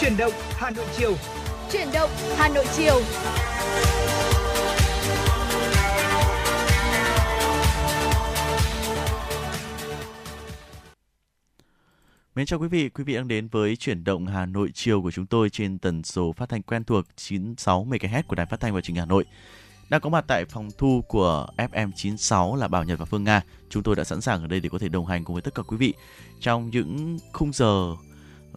[0.00, 1.14] Chuyển động Hà Nội chiều.
[1.72, 3.00] Chuyển động Hà Nội chiều.
[12.34, 15.10] Mến chào quý vị, quý vị đang đến với chuyển động Hà Nội chiều của
[15.10, 18.74] chúng tôi trên tần số phát thanh quen thuộc 96 MHz của Đài Phát thanh
[18.74, 19.24] và Truyền hình Hà Nội.
[19.90, 23.42] Đang có mặt tại phòng thu của FM 96 là Bảo Nhật và Phương Nga.
[23.70, 25.54] Chúng tôi đã sẵn sàng ở đây để có thể đồng hành cùng với tất
[25.54, 25.94] cả quý vị
[26.40, 27.96] trong những khung giờ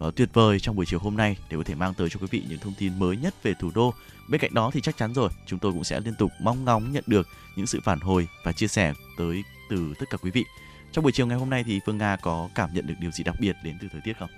[0.06, 2.26] uh, tuyệt vời trong buổi chiều hôm nay để có thể mang tới cho quý
[2.30, 3.94] vị những thông tin mới nhất về thủ đô.
[4.28, 6.92] Bên cạnh đó thì chắc chắn rồi, chúng tôi cũng sẽ liên tục mong ngóng
[6.92, 10.44] nhận được những sự phản hồi và chia sẻ tới từ tất cả quý vị.
[10.92, 13.24] Trong buổi chiều ngày hôm nay thì Phương Nga có cảm nhận được điều gì
[13.24, 14.30] đặc biệt đến từ thời tiết không?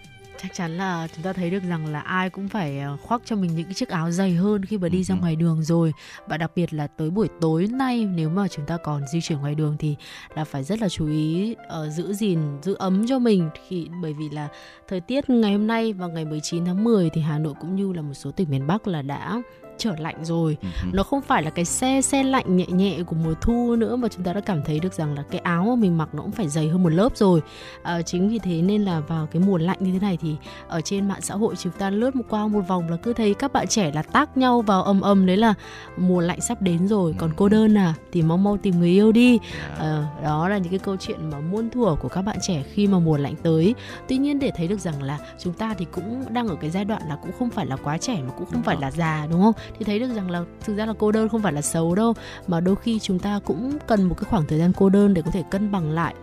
[0.43, 3.37] Chắc chắn là chúng ta thấy được rằng là ai cũng phải ờ, khoác cho
[3.37, 5.93] mình những cái chiếc áo dày hơn khi mà đi ra ngoài đường rồi.
[6.27, 9.39] Và đặc biệt là tới buổi tối nay nếu mà chúng ta còn di chuyển
[9.39, 9.97] ngoài đường thì
[10.35, 11.55] là phải rất là chú ý
[11.85, 13.51] uh, giữ gìn giữ ấm cho mình.
[13.69, 14.49] Khi bởi vì là
[14.89, 17.93] thời tiết ngày hôm nay và ngày 19 tháng 10 thì Hà Nội cũng như
[17.93, 19.43] là một số tỉnh miền Bắc là đã
[19.79, 20.57] trở lạnh rồi.
[20.63, 20.95] Uh-huh.
[20.95, 24.09] nó không phải là cái xe xe lạnh nhẹ nhẹ của mùa thu nữa mà
[24.09, 26.33] chúng ta đã cảm thấy được rằng là cái áo mà mình mặc nó cũng
[26.33, 27.43] phải dày hơn một lớp rồi.
[27.83, 30.37] À, chính vì thế nên là vào cái mùa lạnh như thế này thì
[30.69, 33.35] ở trên mạng xã hội chúng ta lướt một qua một vòng là cứ thấy
[33.35, 35.55] các bạn trẻ là tác nhau vào ầm ầm đấy là
[35.97, 37.15] mùa lạnh sắp đến rồi.
[37.19, 39.39] Còn cô đơn à thì mau mau tìm người yêu đi.
[39.79, 42.87] À, đó là những cái câu chuyện mà muôn thuở của các bạn trẻ khi
[42.87, 43.75] mà mùa lạnh tới.
[44.09, 46.85] Tuy nhiên để thấy được rằng là chúng ta thì cũng đang ở cái giai
[46.85, 49.43] đoạn là cũng không phải là quá trẻ mà cũng không phải là già đúng
[49.43, 51.95] không thì thấy được rằng là thực ra là cô đơn không phải là xấu
[51.95, 52.15] đâu,
[52.47, 55.23] mà đôi khi chúng ta cũng cần một cái khoảng thời gian cô đơn để
[55.23, 56.15] có thể cân bằng lại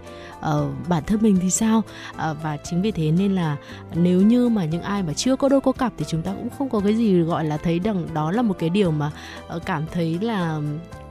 [0.49, 1.83] uh, bản thân mình thì sao?
[2.11, 3.57] Uh, và chính vì thế nên là
[3.95, 6.49] nếu như mà những ai mà chưa có đôi có cặp thì chúng ta cũng
[6.57, 9.11] không có cái gì gọi là thấy rằng đó là một cái điều mà
[9.55, 10.61] uh, cảm thấy là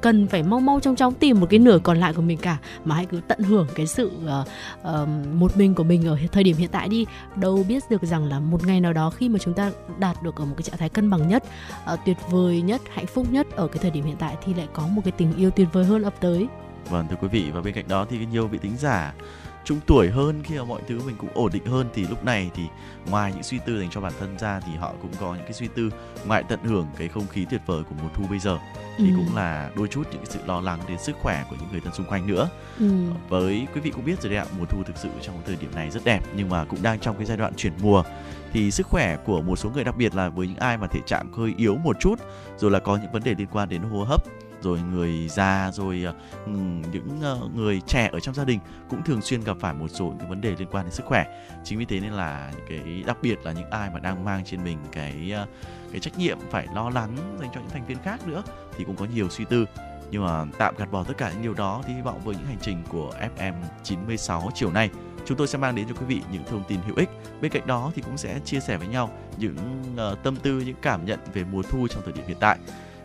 [0.01, 2.59] cần phải mau mau trong chóng tìm một cái nửa còn lại của mình cả.
[2.85, 4.49] Mà hãy cứ tận hưởng cái sự uh,
[5.03, 7.07] uh, một mình của mình ở thời điểm hiện tại đi.
[7.37, 10.37] Đâu biết được rằng là một ngày nào đó khi mà chúng ta đạt được
[10.37, 11.45] ở một cái trạng thái cân bằng nhất
[11.93, 14.69] uh, tuyệt vời nhất hạnh phúc nhất ở cái thời điểm hiện tại thì lại
[14.73, 16.49] có một cái tình yêu tuyệt vời hơn ập tới
[16.91, 19.13] vâng thưa quý vị và bên cạnh đó thì nhiều vị tính giả
[19.65, 22.51] trung tuổi hơn khi mà mọi thứ mình cũng ổn định hơn thì lúc này
[22.55, 22.63] thì
[23.11, 25.53] ngoài những suy tư dành cho bản thân ra thì họ cũng có những cái
[25.53, 25.91] suy tư
[26.27, 28.59] ngoại tận hưởng cái không khí tuyệt vời của mùa thu bây giờ
[28.99, 29.13] thì ừ.
[29.17, 31.81] cũng là đôi chút những cái sự lo lắng đến sức khỏe của những người
[31.81, 32.49] thân xung quanh nữa
[32.79, 32.87] ừ.
[33.29, 35.71] với quý vị cũng biết rồi đấy ạ mùa thu thực sự trong thời điểm
[35.75, 38.03] này rất đẹp nhưng mà cũng đang trong cái giai đoạn chuyển mùa
[38.53, 41.01] thì sức khỏe của một số người đặc biệt là với những ai mà thể
[41.07, 42.15] trạng hơi yếu một chút
[42.59, 44.23] rồi là có những vấn đề liên quan đến hô hấp
[44.63, 46.15] rồi người già rồi ờ,
[46.93, 48.59] những ờ, người trẻ ở trong gia đình
[48.91, 51.25] cũng thường xuyên gặp phải một số những vấn đề liên quan đến sức khỏe.
[51.65, 54.45] Chính vì thế nên là những cái đặc biệt là những ai mà đang mang
[54.45, 55.47] trên mình cái ờ,
[55.93, 58.43] cái trách nhiệm phải lo lắng dành cho những thành viên khác nữa
[58.77, 59.65] thì cũng có nhiều suy tư.
[60.11, 62.47] Nhưng mà tạm gạt bỏ tất cả những điều đó thì hy vọng với những
[62.47, 64.91] hành trình của FM 96 chiều nay
[65.25, 67.09] chúng tôi sẽ mang đến cho quý vị những thông tin hữu ích.
[67.41, 69.57] Bên cạnh đó thì cũng sẽ chia sẻ với nhau những
[69.95, 72.59] uh, tâm tư những cảm nhận về mùa thu trong thời điểm hiện tại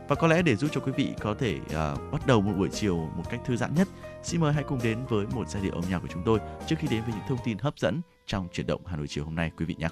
[0.08, 2.70] và có lẽ để giúp cho quý vị có thể uh, bắt đầu một buổi
[2.70, 3.88] chiều một cách thư giãn nhất,
[4.24, 6.76] xin mời hãy cùng đến với một giai điệu âm nhạc của chúng tôi trước
[6.80, 9.36] khi đến với những thông tin hấp dẫn trong chuyển động Hà Nội chiều hôm
[9.36, 9.88] nay quý vị nhé.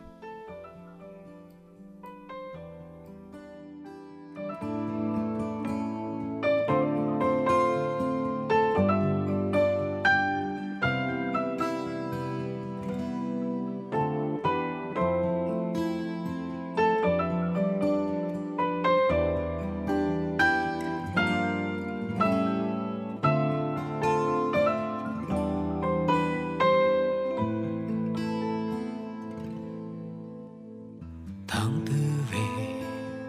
[31.55, 31.93] tháng tư
[32.31, 32.81] về,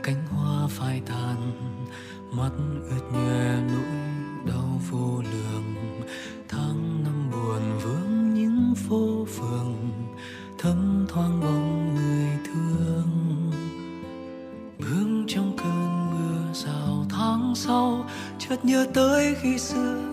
[0.03, 1.53] cánh hoa phai tàn,
[2.31, 2.50] mắt
[2.91, 3.97] ướt nhòe nỗi
[4.47, 5.75] đau vô lường.
[6.48, 9.76] Tháng năm buồn vướng những phố phường,
[10.59, 13.10] thấm thoáng bóng người thương.
[14.78, 18.06] Bước trong cơn mưa rào tháng sau,
[18.38, 20.06] chợt nhớ tới khi xưa.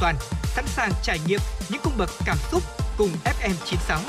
[0.00, 0.14] Toàn,
[0.44, 2.62] sẵn sàng trải nghiệm những cung bậc cảm xúc
[2.98, 4.00] cùng FM 96.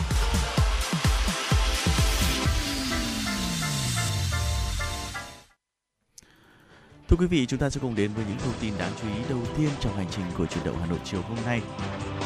[7.08, 9.22] Thưa quý vị, chúng ta sẽ cùng đến với những thông tin đáng chú ý
[9.30, 11.62] đầu tiên trong hành trình của chuyển động Hà Nội chiều hôm nay.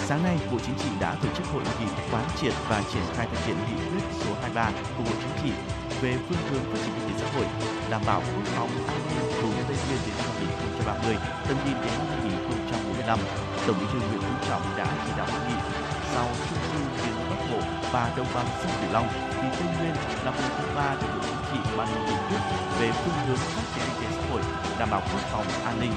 [0.07, 3.27] Sáng nay, Bộ Chính trị đã tổ chức hội nghị quán triệt và triển khai
[3.31, 5.51] thực hiện nghị quyết số 23 của Bộ Chính trị
[6.01, 7.45] về phương hướng phát triển kinh tế xã hội,
[7.91, 10.54] đảm bảo quốc phòng an ninh vùng Tây Nguyên đến năm
[10.85, 13.19] 2030, tầm nhìn đến năm 2045
[13.67, 15.59] Tổng Bí thư Nguyễn Phú Trọng đã chỉ đạo hội nghị
[16.13, 17.59] sau trung du miền Bắc Bộ
[17.93, 19.07] và đồng bằng sông Cửu Long
[19.41, 22.41] thì Tây Nguyên là vùng thứ ba được Bộ Chính trị ban hành nghị quyết
[22.79, 24.41] về phương hướng phát triển kinh tế xã hội,
[24.79, 25.93] đảm bảo quốc phòng an ninh.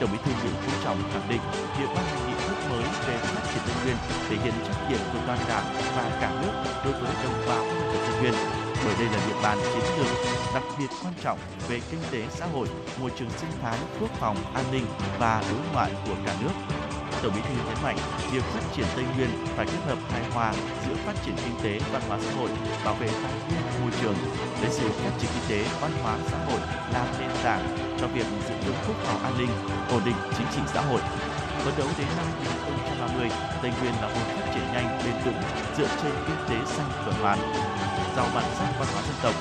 [0.00, 1.40] Tổng Bí thư Nguyễn Phú Trọng khẳng định
[1.78, 3.96] việc ban hành nghị quyết mới về phát triển Tây Nguyên
[4.28, 5.64] thể hiện trách nhiệm của toàn Đảng
[5.96, 6.52] và cả nước
[6.84, 10.06] đối với đồng bào dân tộc Tây Nguyên bởi đây là địa bàn chiến lược
[10.54, 11.38] đặc biệt quan trọng
[11.68, 12.68] về kinh tế xã hội,
[13.00, 14.86] môi trường sinh thái, quốc phòng, an ninh
[15.18, 16.52] và đối ngoại của cả nước.
[17.22, 17.96] Tổng Bí thư nhấn mạnh,
[18.32, 20.52] việc phát triển Tây Nguyên phải kết hợp hài hòa
[20.86, 22.50] giữa phát triển kinh tế, văn hóa xã hội,
[22.84, 24.14] bảo vệ tài nguyên môi trường,
[24.62, 26.60] lấy sự phát triển kinh tế, văn hóa xã hội
[26.92, 29.50] làm nền tảng cho việc giữ vững quốc phòng an ninh,
[29.90, 31.00] ổn định chính trị xã hội.
[31.64, 33.30] Phấn đấu đến năm 2030,
[33.62, 35.42] Tây Nguyên là vùng phát triển nhanh, bền vững
[35.76, 37.38] dựa trên kinh tế xanh tuần hoàn,
[38.16, 39.34] giàu bản sắc văn hóa dân tộc,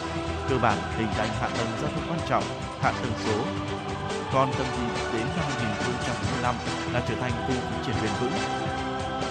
[0.49, 2.43] cơ bản hình thành hạ tầng giao thông quan trọng,
[2.81, 3.45] hạ tầng số.
[4.33, 6.55] Còn tầm nhìn đến năm 2045
[6.93, 8.31] là trở thành vùng phát triển bền vững,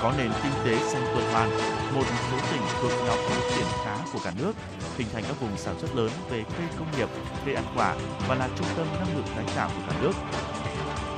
[0.02, 1.50] có nền kinh tế xanh tuần hoàn,
[1.94, 4.52] một số tỉnh thuộc nhóm phát triển khá của cả nước,
[4.96, 7.08] hình thành các vùng sản xuất lớn về cây công nghiệp,
[7.44, 7.94] cây ăn quả
[8.28, 10.12] và là trung tâm năng lượng tái tạo của cả nước.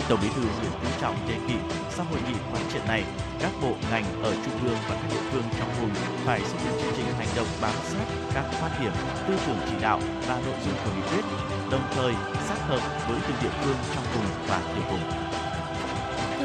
[0.08, 1.54] Tổng Bí thư Nguyễn Phú Trọng đề nghị
[1.90, 3.04] sau hội nghị quán triệt này,
[3.40, 5.94] các bộ ngành ở trung ương và các địa phương trong vùng
[6.24, 8.92] phải xây dựng chương trình hành động bám sát các quan điểm,
[9.26, 11.24] tư tưởng chỉ đạo và nội dung của nghị quyết,
[11.70, 12.14] đồng thời
[12.48, 15.33] sát hợp với từng địa phương trong vùng và tiểu vùng.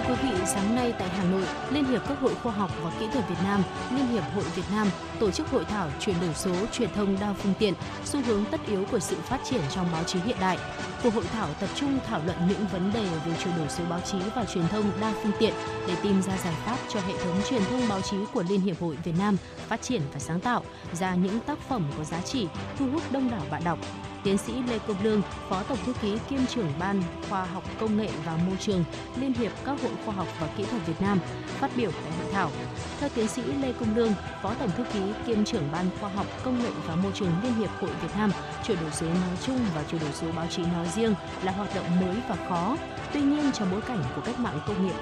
[0.09, 2.91] Thưa quý vị, sáng nay tại Hà Nội, Liên hiệp các hội khoa học và
[2.99, 3.63] kỹ thuật Việt Nam,
[3.95, 4.87] Liên hiệp Hội Việt Nam
[5.19, 7.73] tổ chức hội thảo chuyển đổi số, truyền thông đa phương tiện,
[8.05, 10.57] xu hướng tất yếu của sự phát triển trong báo chí hiện đại.
[11.03, 13.99] Cuộc hội thảo tập trung thảo luận những vấn đề về chuyển đổi số báo
[13.99, 15.53] chí và truyền thông đa phương tiện
[15.87, 18.81] để tìm ra giải pháp cho hệ thống truyền thông báo chí của Liên hiệp
[18.81, 19.37] Hội Việt Nam
[19.67, 20.63] phát triển và sáng tạo
[20.93, 22.47] ra những tác phẩm có giá trị,
[22.79, 23.79] thu hút đông đảo bạn đọc
[24.23, 27.97] Tiến sĩ Lê Công Lương, Phó Tổng thư ký kiêm trưởng Ban Khoa học Công
[27.97, 28.83] nghệ và Môi trường
[29.21, 32.33] Liên hiệp các hội khoa học và kỹ thuật Việt Nam phát biểu tại hội
[32.33, 32.51] thảo.
[32.99, 36.25] Theo tiến sĩ Lê Công Lương, Phó Tổng thư ký kiêm trưởng Ban Khoa học
[36.43, 38.31] Công nghệ và Môi trường Liên hiệp Hội Việt Nam,
[38.67, 41.75] chuyển đổi số nói chung và chuyển đổi số báo chí nói riêng là hoạt
[41.75, 42.75] động mới và khó.
[43.13, 44.93] Tuy nhiên, trong bối cảnh của cách mạng công nghiệp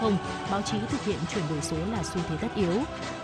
[0.00, 0.12] 4.0,
[0.50, 2.72] báo chí thực hiện chuyển đổi số là xu thế tất yếu.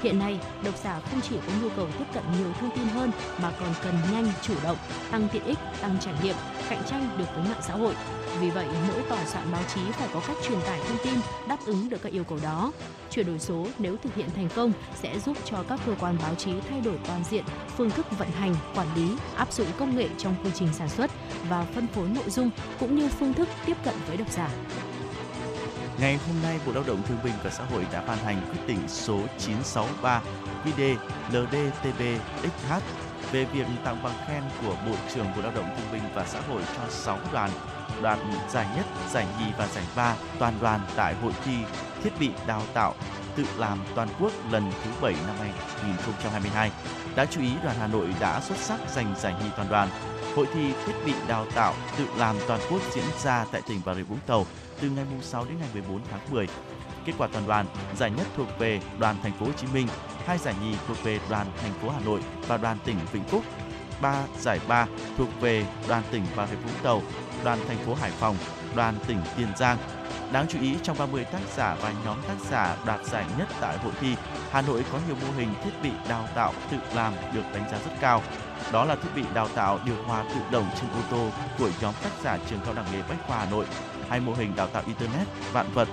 [0.02, 3.10] Hiện nay, độc giả không chỉ có nhu cầu tiếp cận nhiều thông tin hơn
[3.42, 4.76] mà còn cần nhanh, chủ động,
[5.10, 6.34] tăng tiện ích, tăng trải nghiệm,
[6.68, 7.94] cạnh tranh được với mạng xã hội.
[8.40, 11.14] Vì vậy, mỗi tòa soạn báo chí phải có cách truyền tải thông tin
[11.48, 12.72] đáp ứng được các yêu cầu đó.
[13.10, 16.34] Chuyển đổi số nếu thực hiện thành công sẽ giúp cho các cơ quan báo
[16.34, 17.44] chí thay đổi toàn diện
[17.76, 21.10] phương thức vận hành, quản lý, áp dụng công nghệ trong quy trình sản xuất
[21.50, 22.50] và phân phối nội dung
[22.80, 24.48] cũng như phương thức tiếp cận với độc giả.
[26.00, 28.66] Ngày hôm nay, Bộ Lao động Thương binh và Xã hội đã ban hành quyết
[28.66, 30.22] định số 963
[30.64, 30.96] QĐ
[31.32, 32.02] LDTB
[32.42, 32.72] XH
[33.32, 36.40] về việc tặng bằng khen của Bộ trưởng Bộ Lao động Thương binh và Xã
[36.48, 37.50] hội cho 6 đoàn
[38.02, 38.18] đoàn
[38.50, 41.56] giải nhất, giải nhì và giải ba toàn đoàn tại hội thi
[42.02, 42.94] thiết bị đào tạo
[43.36, 46.70] tự làm toàn quốc lần thứ 7 năm 2022.
[47.16, 49.88] Đã chú ý, đoàn Hà Nội đã xuất sắc giành giải nhì toàn đoàn.
[50.36, 53.94] Hội thi thiết bị đào tạo tự làm toàn quốc diễn ra tại tỉnh Bà
[53.94, 54.46] Rịa Vũng Tàu
[54.80, 56.48] từ ngày 6 đến ngày 14 tháng 10.
[57.04, 57.66] Kết quả toàn đoàn,
[57.96, 59.88] giải nhất thuộc về đoàn thành phố Hồ Chí Minh,
[60.24, 63.42] hai giải nhì thuộc về đoàn thành phố Hà Nội và đoàn tỉnh Vĩnh Phúc.
[64.02, 64.86] Ba giải ba
[65.18, 67.02] thuộc về đoàn tỉnh Bà Rịa Vũng Tàu,
[67.44, 68.36] đoàn thành phố Hải Phòng,
[68.74, 69.78] đoàn tỉnh Tiền Giang.
[70.32, 73.78] Đáng chú ý trong 30 tác giả và nhóm tác giả đạt giải nhất tại
[73.78, 74.14] hội thi,
[74.50, 77.78] Hà Nội có nhiều mô hình thiết bị đào tạo tự làm được đánh giá
[77.78, 78.22] rất cao.
[78.72, 81.94] Đó là thiết bị đào tạo điều hòa tự động trên ô tô của nhóm
[82.02, 83.66] tác giả trường cao đẳng nghề Bách khoa Hà Nội,
[84.08, 85.88] hay mô hình đào tạo Internet, vạn vật,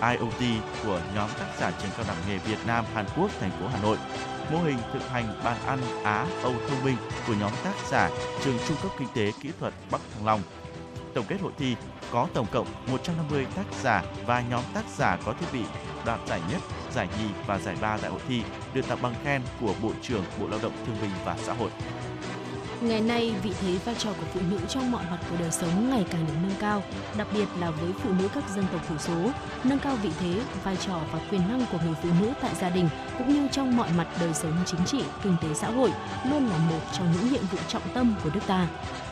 [0.00, 3.68] IoT của nhóm tác giả trường cao đẳng nghề Việt Nam Hàn Quốc thành phố
[3.72, 3.96] Hà Nội
[4.52, 8.10] mô hình thực hành bàn ăn Á Âu thông minh của nhóm tác giả
[8.44, 10.42] trường trung cấp kinh tế kỹ thuật Bắc Thăng Long.
[11.18, 11.76] Tổng kết hội thi
[12.10, 15.60] có tổng cộng 150 tác giả và nhóm tác giả có thiết bị
[16.06, 16.62] đoạt giải nhất,
[16.94, 18.42] giải nhì và giải ba tại hội thi
[18.74, 21.70] được tặng bằng khen của Bộ trưởng Bộ Lao động Thương binh và Xã hội.
[22.80, 25.90] Ngày nay, vị thế vai trò của phụ nữ trong mọi mặt của đời sống
[25.90, 26.82] ngày càng được nâng cao,
[27.16, 29.30] đặc biệt là với phụ nữ các dân tộc thiểu số.
[29.64, 32.70] Nâng cao vị thế, vai trò và quyền năng của người phụ nữ tại gia
[32.70, 35.92] đình cũng như trong mọi mặt đời sống chính trị, kinh tế xã hội
[36.30, 38.68] luôn là một trong những nhiệm vụ trọng tâm của nước ta.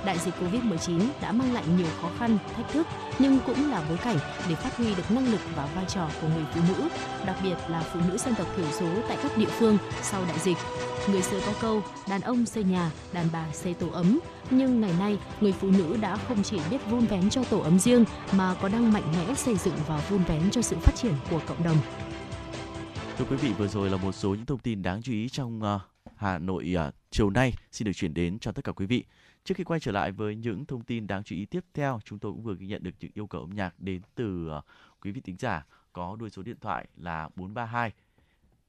[0.06, 2.86] Đại dịch Covid-19 đã mang lại nhiều khó khăn, thách thức
[3.18, 4.16] nhưng cũng là bối cảnh
[4.48, 6.88] để phát huy được năng lực và vai trò của người phụ nữ,
[7.26, 10.38] đặc biệt là phụ nữ dân tộc thiểu số tại các địa phương sau đại
[10.38, 10.56] dịch.
[11.10, 14.20] Người xưa có câu, đàn ông xây nhà, đàn bà xây tổ ấm.
[14.50, 17.78] Nhưng ngày nay, người phụ nữ đã không chỉ biết vun vén cho tổ ấm
[17.78, 21.12] riêng mà có đang mạnh mẽ xây dựng và vun vén cho sự phát triển
[21.30, 21.76] của cộng đồng.
[23.18, 25.60] Thưa quý vị, vừa rồi là một số những thông tin đáng chú ý trong
[25.62, 25.80] uh,
[26.16, 29.04] Hà Nội uh, chiều nay xin được chuyển đến cho tất cả quý vị.
[29.46, 32.18] Trước khi quay trở lại với những thông tin đáng chú ý tiếp theo, chúng
[32.18, 34.62] tôi cũng vừa ghi nhận được những yêu cầu âm nhạc đến từ ờ,
[35.00, 37.92] quý vị thính giả có đuôi số điện thoại là 432.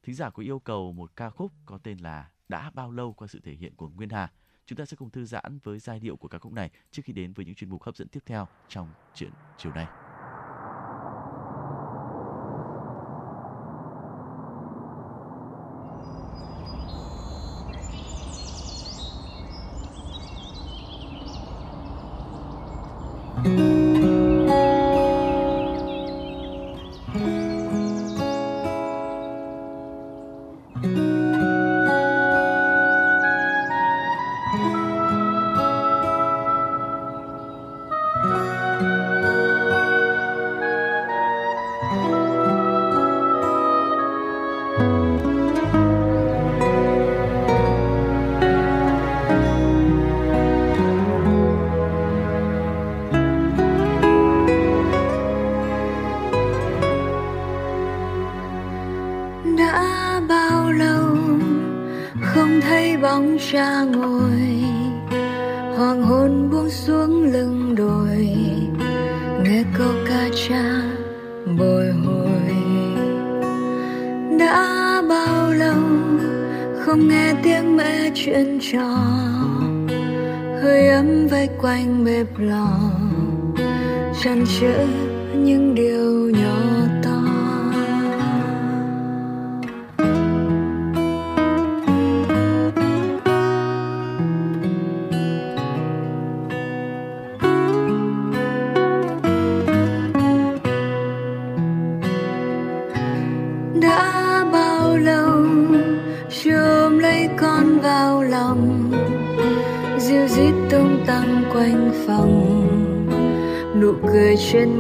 [0.04, 3.28] Thính giả có yêu cầu một ca khúc có tên là Đã bao lâu qua
[3.28, 4.32] sự thể hiện của Nguyên Hà.
[4.66, 7.14] Chúng ta sẽ cùng thư giãn với giai điệu của ca khúc này trước khi
[7.14, 10.07] đến với những chuyên mục hấp dẫn tiếp theo trong chuyện chiều nay.
[23.44, 23.77] Hoàng hôn
[76.88, 78.98] không nghe tiếng mẹ chuyện trò.
[80.62, 82.80] Hơi ấm vây quanh bếp lò,
[84.24, 84.86] chăn chở
[85.36, 86.77] những điều nhỏ.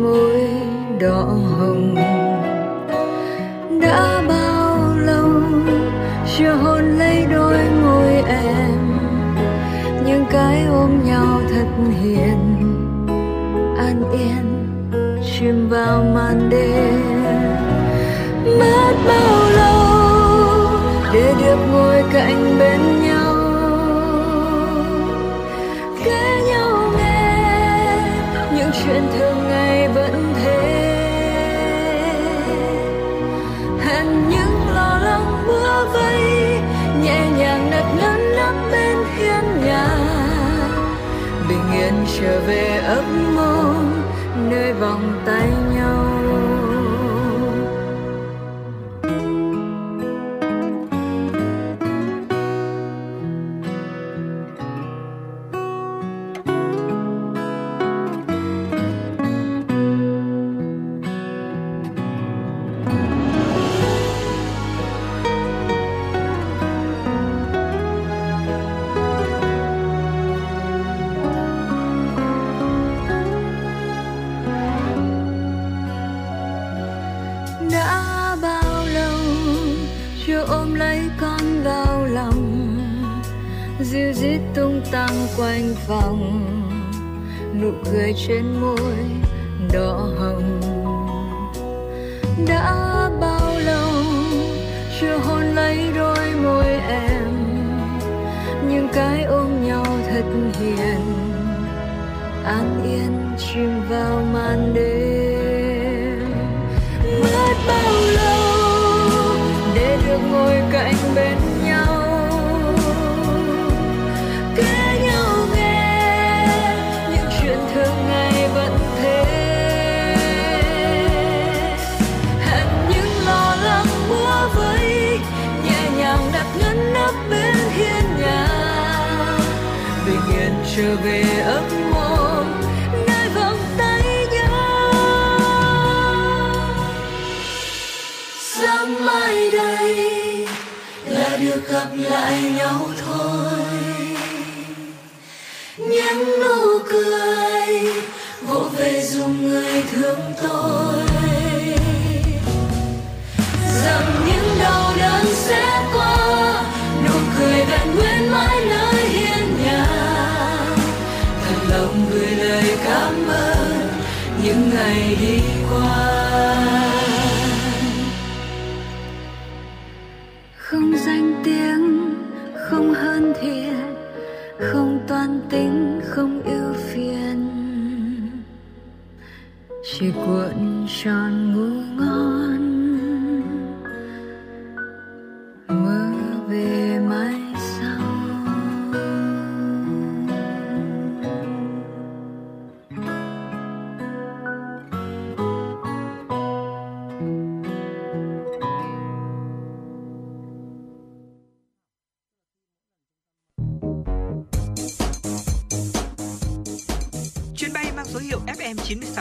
[0.04, 0.27] Cười trên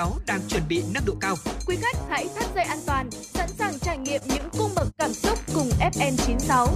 [0.07, 1.37] FM96 đang chuẩn bị nâng độ cao.
[1.67, 5.13] Quý khách hãy thắt dây an toàn, sẵn sàng trải nghiệm những cung bậc cảm
[5.13, 6.67] xúc cùng FN96.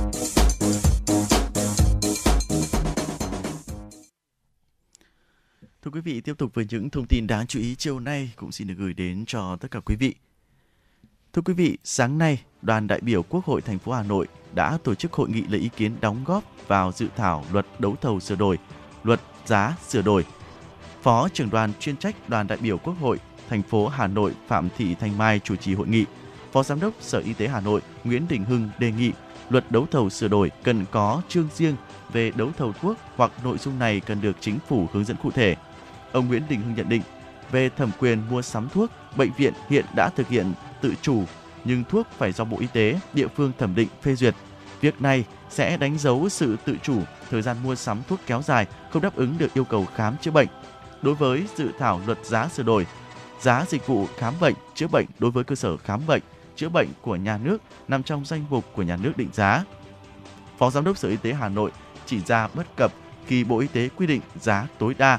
[5.83, 8.53] Thưa quý vị, tiếp tục với những thông tin đáng chú ý chiều nay cũng
[8.53, 10.15] xin được gửi đến cho tất cả quý vị.
[11.33, 14.79] Thưa quý vị, sáng nay, đoàn đại biểu Quốc hội thành phố Hà Nội đã
[14.85, 18.21] tổ chức hội nghị lấy ý kiến đóng góp vào dự thảo luật đấu thầu
[18.21, 18.59] sửa đổi,
[19.03, 20.25] luật giá sửa đổi.
[21.03, 24.69] Phó trưởng đoàn chuyên trách đoàn đại biểu Quốc hội thành phố Hà Nội Phạm
[24.77, 26.05] Thị Thanh Mai chủ trì hội nghị.
[26.53, 29.13] Phó Giám đốc Sở Y tế Hà Nội Nguyễn Đình Hưng đề nghị
[29.51, 31.77] luật đấu thầu sửa đổi cần có chương riêng
[32.13, 35.31] về đấu thầu thuốc hoặc nội dung này cần được chính phủ hướng dẫn cụ
[35.31, 35.57] thể.
[36.13, 37.03] Ông Nguyễn Đình Hưng nhận định,
[37.53, 41.25] về thẩm quyền mua sắm thuốc, bệnh viện hiện đã thực hiện tự chủ
[41.65, 44.35] nhưng thuốc phải do Bộ Y tế, địa phương thẩm định phê duyệt.
[44.81, 46.99] Việc này sẽ đánh dấu sự tự chủ,
[47.31, 50.31] thời gian mua sắm thuốc kéo dài không đáp ứng được yêu cầu khám chữa
[50.31, 50.49] bệnh.
[51.03, 52.87] Đối với dự thảo luật giá sửa đổi,
[53.41, 56.23] giá dịch vụ khám bệnh, chữa bệnh đối với cơ sở khám bệnh,
[56.57, 59.65] chữa bệnh của nhà nước nằm trong danh mục của nhà nước định giá.
[60.59, 61.71] Phó Giám đốc Sở Y tế Hà Nội
[62.07, 62.93] chỉ ra bất cập
[63.27, 65.19] khi Bộ Y tế quy định giá tối đa.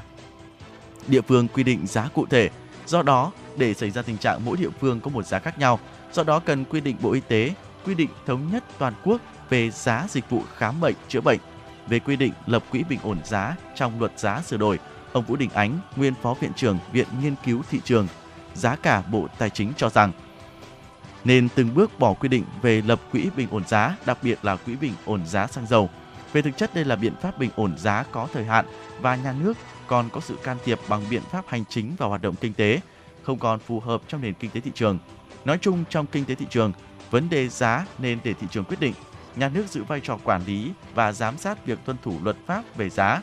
[1.06, 2.50] Địa phương quy định giá cụ thể,
[2.86, 5.78] do đó để xảy ra tình trạng mỗi địa phương có một giá khác nhau,
[6.12, 9.70] do đó cần quy định Bộ Y tế quy định thống nhất toàn quốc về
[9.70, 11.38] giá dịch vụ khám bệnh chữa bệnh.
[11.88, 14.78] Về quy định lập quỹ bình ổn giá trong luật giá sửa đổi,
[15.12, 18.08] ông Vũ Đình Ánh, nguyên phó viện trưởng Viện Nghiên cứu Thị trường,
[18.54, 20.12] giá cả Bộ Tài chính cho rằng
[21.24, 24.56] nên từng bước bỏ quy định về lập quỹ bình ổn giá, đặc biệt là
[24.56, 25.90] quỹ bình ổn giá xăng dầu.
[26.32, 28.66] Về thực chất đây là biện pháp bình ổn giá có thời hạn
[29.00, 32.22] và nhà nước còn có sự can thiệp bằng biện pháp hành chính vào hoạt
[32.22, 32.80] động kinh tế,
[33.22, 34.98] không còn phù hợp trong nền kinh tế thị trường.
[35.44, 36.72] Nói chung trong kinh tế thị trường,
[37.10, 38.94] vấn đề giá nên để thị trường quyết định.
[39.36, 42.62] Nhà nước giữ vai trò quản lý và giám sát việc tuân thủ luật pháp
[42.76, 43.20] về giá.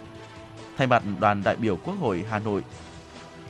[0.79, 2.63] Thay mặt đoàn đại biểu Quốc hội Hà Nội,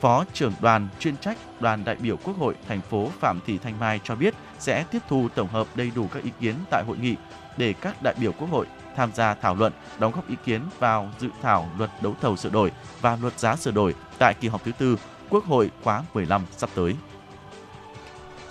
[0.00, 3.80] Phó trưởng đoàn chuyên trách đoàn đại biểu Quốc hội thành phố Phạm Thị Thanh
[3.80, 6.98] Mai cho biết sẽ tiếp thu tổng hợp đầy đủ các ý kiến tại hội
[6.98, 7.16] nghị
[7.56, 8.66] để các đại biểu Quốc hội
[8.96, 12.50] tham gia thảo luận, đóng góp ý kiến vào dự thảo luật đấu thầu sửa
[12.50, 14.96] đổi và luật giá sửa đổi tại kỳ họp thứ tư
[15.28, 16.94] Quốc hội khóa 15 sắp tới.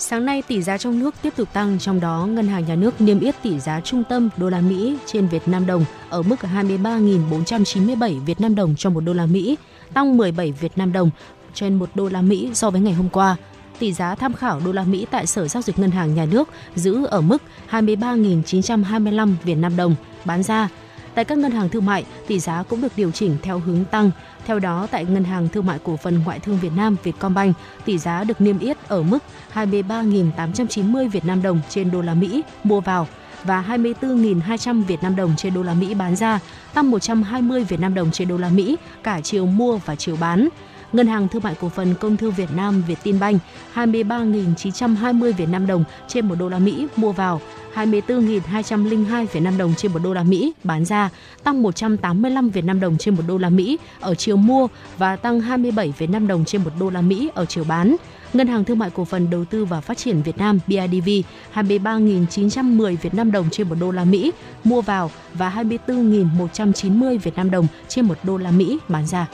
[0.01, 3.01] Sáng nay tỷ giá trong nước tiếp tục tăng, trong đó ngân hàng nhà nước
[3.01, 6.35] niêm yết tỷ giá trung tâm đô la Mỹ trên Việt Nam đồng ở mức
[6.55, 9.57] 23.497 Việt Nam đồng cho một đô la Mỹ,
[9.93, 11.09] tăng 17 Việt Nam đồng
[11.53, 13.35] trên một đô la Mỹ so với ngày hôm qua.
[13.79, 16.49] Tỷ giá tham khảo đô la Mỹ tại Sở giao dịch ngân hàng nhà nước
[16.75, 20.69] giữ ở mức 23.925 Việt Nam đồng bán ra.
[21.15, 24.12] Tại các ngân hàng thương mại, tỷ giá cũng được điều chỉnh theo hướng tăng.
[24.45, 27.97] Theo đó, tại Ngân hàng Thương mại Cổ phần Ngoại thương Việt Nam Vietcombank, tỷ
[27.97, 29.19] giá được niêm yết ở mức
[29.54, 33.08] 23.890 Việt Nam đồng trên đô la Mỹ mua vào
[33.43, 36.39] và 24.200 Việt Nam đồng trên đô la Mỹ bán ra,
[36.73, 40.49] tăng 120 Việt Nam đồng trên đô la Mỹ cả chiều mua và chiều bán.
[40.93, 43.41] Ngân hàng Thương mại Cổ phần Công thương Việt Nam Vietinbank
[43.75, 47.41] 23.920 Việt Nam đồng trên một đô la Mỹ mua vào,
[47.75, 51.10] 24.202 Việt Nam đồng trên một đô la Mỹ bán ra,
[51.43, 55.41] tăng 185 Việt Nam đồng trên một đô la Mỹ ở chiều mua và tăng
[55.41, 57.95] 27 Việt Nam đồng trên một đô la Mỹ ở chiều bán.
[58.34, 61.10] Ngân hàng Thương mại Cổ phần Đầu tư và Phát triển Việt Nam BIDV
[61.54, 64.32] 23.910 Việt Nam đồng trên một đô la Mỹ
[64.63, 69.28] mua vào và 24.190 Việt Nam đồng trên một đô la Mỹ bán ra.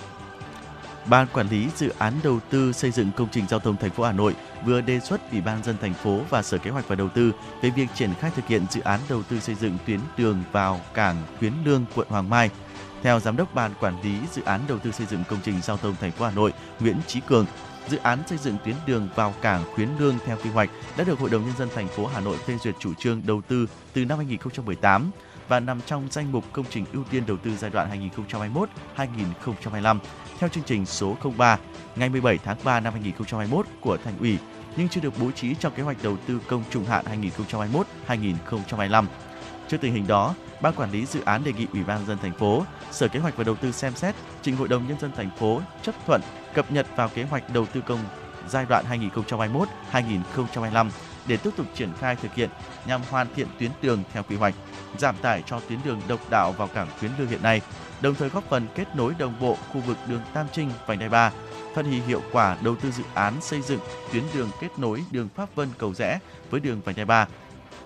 [1.10, 4.04] Ban quản lý dự án đầu tư xây dựng công trình giao thông thành phố
[4.04, 6.96] Hà Nội vừa đề xuất Ủy ban dân thành phố và Sở Kế hoạch và
[6.96, 10.00] Đầu tư về việc triển khai thực hiện dự án đầu tư xây dựng tuyến
[10.18, 12.50] đường vào cảng Khuyến Lương, quận Hoàng Mai.
[13.04, 15.78] Theo giám đốc ban quản lý dự án đầu tư xây dựng công trình giao
[15.78, 17.46] thông thành phố Hà Nội, Nguyễn Chí Cường,
[17.88, 21.20] dự án xây dựng tuyến đường vào cảng Khuyến Lương theo quy hoạch đã được
[21.20, 24.06] Hội đồng nhân dân thành phố Hà Nội phê duyệt chủ trương đầu tư từ
[24.06, 25.12] năm 2018
[25.48, 28.10] và nằm trong danh mục công trình ưu tiên đầu tư giai đoạn
[28.98, 29.98] 2021-2025
[30.40, 31.60] theo chương trình số 03
[31.96, 34.38] ngày 17 tháng 3 năm 2021 của Thành ủy
[34.78, 37.06] nhưng chưa được bố trí trong kế hoạch đầu tư công trung hạn
[38.08, 39.06] 2021-2025.
[39.68, 42.34] Trước tình hình đó, Ban quản lý dự án đề nghị Ủy ban dân thành
[42.34, 45.30] phố, Sở Kế hoạch và Đầu tư xem xét trình Hội đồng nhân dân thành
[45.40, 46.22] phố chấp thuận
[46.54, 48.00] cập nhật vào kế hoạch đầu tư công
[48.50, 48.86] giai đoạn
[49.92, 50.90] 2021-2025
[51.28, 52.50] để tiếp tục triển khai thực hiện
[52.88, 54.54] nhằm hoàn thiện tuyến đường theo quy hoạch,
[54.98, 57.62] giảm tải cho tuyến đường độc đạo vào cảng tuyến Lương hiện nay,
[58.06, 61.10] đồng thời góp phần kết nối đồng bộ khu vực đường Tam Trinh vành đai
[61.10, 61.32] 3,
[61.76, 63.80] phát huy hiệu quả đầu tư dự án xây dựng
[64.14, 67.28] tuyến đường kết nối đường Pháp Vân Cầu Rẽ với đường vành đai 3.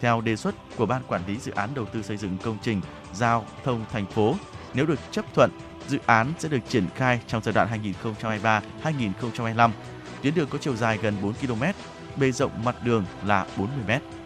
[0.01, 2.82] Theo đề xuất của ban quản lý dự án đầu tư xây dựng công trình
[3.13, 4.36] giao thông thành phố,
[4.73, 5.51] nếu được chấp thuận,
[5.88, 7.67] dự án sẽ được triển khai trong giai đoạn
[8.84, 9.69] 2023-2025.
[10.21, 11.63] Tuyến đường có chiều dài gần 4 km,
[12.15, 14.18] bề rộng mặt đường là 40 m.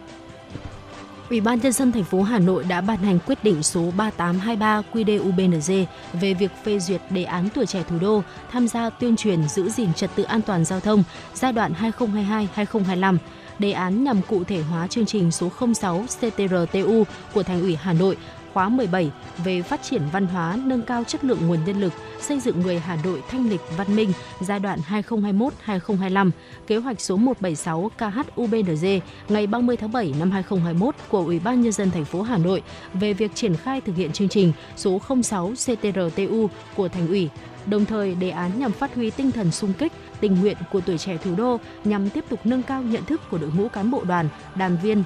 [1.30, 4.82] Ủy ban nhân dân thành phố Hà Nội đã ban hành quyết định số 3823
[4.92, 9.48] QĐ-UBND về việc phê duyệt đề án tuổi trẻ thủ đô, tham gia tuyên truyền
[9.48, 13.16] giữ gìn trật tự an toàn giao thông, giai đoạn 2022-2025.
[13.58, 17.92] Đề án nhằm cụ thể hóa chương trình số 06 CTRTU của Thành ủy Hà
[17.92, 18.16] Nội
[18.54, 19.10] khóa 17
[19.44, 22.78] về phát triển văn hóa, nâng cao chất lượng nguồn nhân lực, xây dựng người
[22.78, 24.78] Hà Nội thanh lịch văn minh giai đoạn
[25.66, 26.30] 2021-2025,
[26.66, 31.72] kế hoạch số 176 KHUBNZ ngày 30 tháng 7 năm 2021 của Ủy ban nhân
[31.72, 32.62] dân thành phố Hà Nội
[32.94, 37.30] về việc triển khai thực hiện chương trình số 06 CTRTU của Thành ủy
[37.66, 40.98] Đồng thời, đề án nhằm phát huy tinh thần sung kích, tình nguyện của tuổi
[40.98, 44.04] trẻ thủ đô nhằm tiếp tục nâng cao nhận thức của đội ngũ cán bộ
[44.04, 45.04] đoàn, đoàn viên,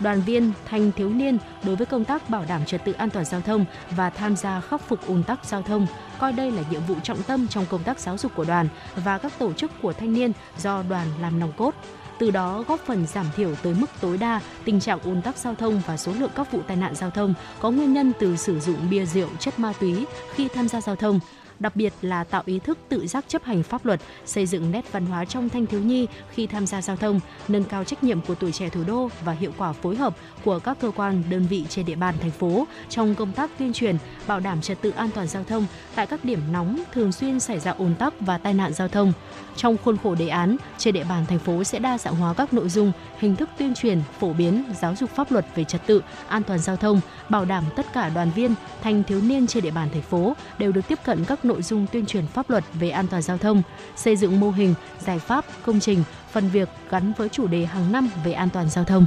[0.00, 3.24] đoàn viên, thanh thiếu niên đối với công tác bảo đảm trật tự an toàn
[3.24, 5.86] giao thông và tham gia khắc phục ùn tắc giao thông,
[6.18, 9.18] coi đây là nhiệm vụ trọng tâm trong công tác giáo dục của đoàn và
[9.18, 11.74] các tổ chức của thanh niên do đoàn làm nòng cốt.
[12.18, 15.54] Từ đó góp phần giảm thiểu tới mức tối đa tình trạng ùn tắc giao
[15.54, 18.60] thông và số lượng các vụ tai nạn giao thông có nguyên nhân từ sử
[18.60, 21.20] dụng bia rượu, chất ma túy khi tham gia giao thông
[21.60, 24.92] đặc biệt là tạo ý thức tự giác chấp hành pháp luật, xây dựng nét
[24.92, 28.20] văn hóa trong thanh thiếu nhi khi tham gia giao thông, nâng cao trách nhiệm
[28.20, 31.46] của tuổi trẻ thủ đô và hiệu quả phối hợp của các cơ quan, đơn
[31.46, 33.96] vị trên địa bàn thành phố trong công tác tuyên truyền,
[34.26, 37.60] bảo đảm trật tự an toàn giao thông tại các điểm nóng thường xuyên xảy
[37.60, 39.12] ra ùn tắc và tai nạn giao thông.
[39.56, 42.54] Trong khuôn khổ đề án, trên địa bàn thành phố sẽ đa dạng hóa các
[42.54, 46.02] nội dung, hình thức tuyên truyền, phổ biến, giáo dục pháp luật về trật tự,
[46.28, 49.70] an toàn giao thông, bảo đảm tất cả đoàn viên, thanh thiếu niên trên địa
[49.70, 52.90] bàn thành phố đều được tiếp cận các nội dung tuyên truyền pháp luật về
[52.90, 53.62] an toàn giao thông,
[53.96, 57.92] xây dựng mô hình, giải pháp, công trình, phần việc gắn với chủ đề hàng
[57.92, 59.06] năm về an toàn giao thông.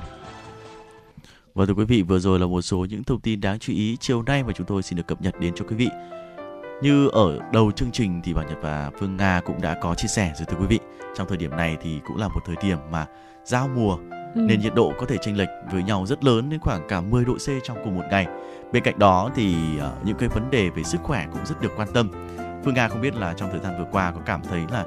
[1.53, 3.97] Và thưa quý vị, vừa rồi là một số những thông tin đáng chú ý
[3.99, 5.89] chiều nay mà chúng tôi xin được cập nhật đến cho quý vị.
[6.81, 10.07] Như ở đầu chương trình thì Bảo Nhật và Phương Nga cũng đã có chia
[10.07, 10.79] sẻ rồi thưa quý vị.
[11.15, 13.05] Trong thời điểm này thì cũng là một thời điểm mà
[13.43, 13.97] giao mùa
[14.35, 14.41] ừ.
[14.41, 17.25] nên nhiệt độ có thể chênh lệch với nhau rất lớn đến khoảng cả 10
[17.25, 18.27] độ C trong cùng một ngày.
[18.71, 21.71] Bên cạnh đó thì uh, những cái vấn đề về sức khỏe cũng rất được
[21.77, 22.09] quan tâm.
[22.65, 24.85] Phương Nga không biết là trong thời gian vừa qua có cảm thấy là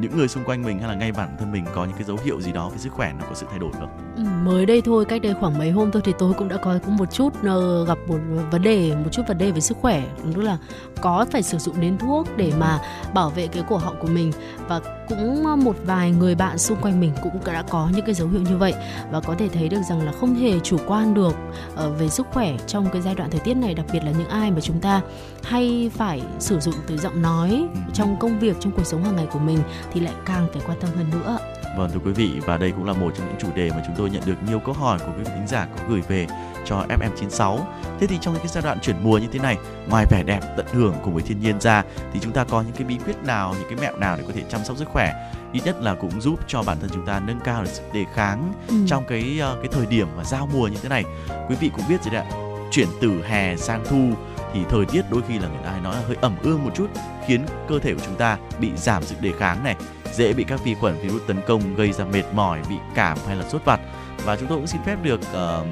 [0.00, 2.18] những người xung quanh mình hay là ngay bản thân mình có những cái dấu
[2.24, 3.88] hiệu gì đó về sức khỏe nó có sự thay đổi không?
[4.16, 6.78] Ừ, mới đây thôi, cách đây khoảng mấy hôm thôi thì tôi cũng đã có
[6.84, 8.18] cũng một chút uh, gặp một
[8.50, 10.02] vấn đề, một chút vấn đề về sức khỏe,
[10.34, 10.58] tức là
[11.00, 12.78] có phải sử dụng đến thuốc để mà
[13.14, 14.32] bảo vệ cái cổ họng của mình.
[14.68, 18.28] Và cũng một vài người bạn xung quanh mình cũng đã có những cái dấu
[18.28, 18.74] hiệu như vậy.
[19.10, 21.34] Và có thể thấy được rằng là không hề chủ quan được
[21.72, 24.28] uh, về sức khỏe trong cái giai đoạn thời tiết này đặc biệt là những
[24.28, 25.00] ai mà chúng ta
[25.42, 29.26] hay phải sử dụng từ giọng nói trong công việc trong cuộc sống hàng ngày
[29.32, 29.58] của mình
[29.92, 31.38] thì lại càng phải quan tâm hơn nữa
[31.76, 33.94] Vâng thưa quý vị và đây cũng là một trong những chủ đề mà chúng
[33.98, 36.26] tôi nhận được nhiều câu hỏi của quý vị thính giả có gửi về
[36.64, 37.58] cho FM96.
[38.00, 39.56] Thế thì trong những cái giai đoạn chuyển mùa như thế này,
[39.90, 42.72] ngoài vẻ đẹp tận hưởng cùng với thiên nhiên ra thì chúng ta có những
[42.72, 45.12] cái bí quyết nào, những cái mẹo nào để có thể chăm sóc sức khỏe
[45.52, 48.04] ít nhất là cũng giúp cho bản thân chúng ta nâng cao được sức đề
[48.14, 48.74] kháng ừ.
[48.86, 51.04] trong cái ờ, cái thời điểm mà giao mùa như thế này.
[51.48, 52.36] Quý vị cũng biết rồi đấy ạ,
[52.70, 54.10] chuyển từ hè sang thu
[54.56, 56.70] thì thời tiết đôi khi là người ta hay nói là hơi ẩm ương một
[56.74, 56.86] chút
[57.26, 59.76] khiến cơ thể của chúng ta bị giảm sức đề kháng này
[60.12, 63.36] dễ bị các vi khuẩn virus tấn công gây ra mệt mỏi bị cảm hay
[63.36, 63.80] là sốt vặt.
[64.24, 65.66] Và chúng tôi cũng xin phép được uh,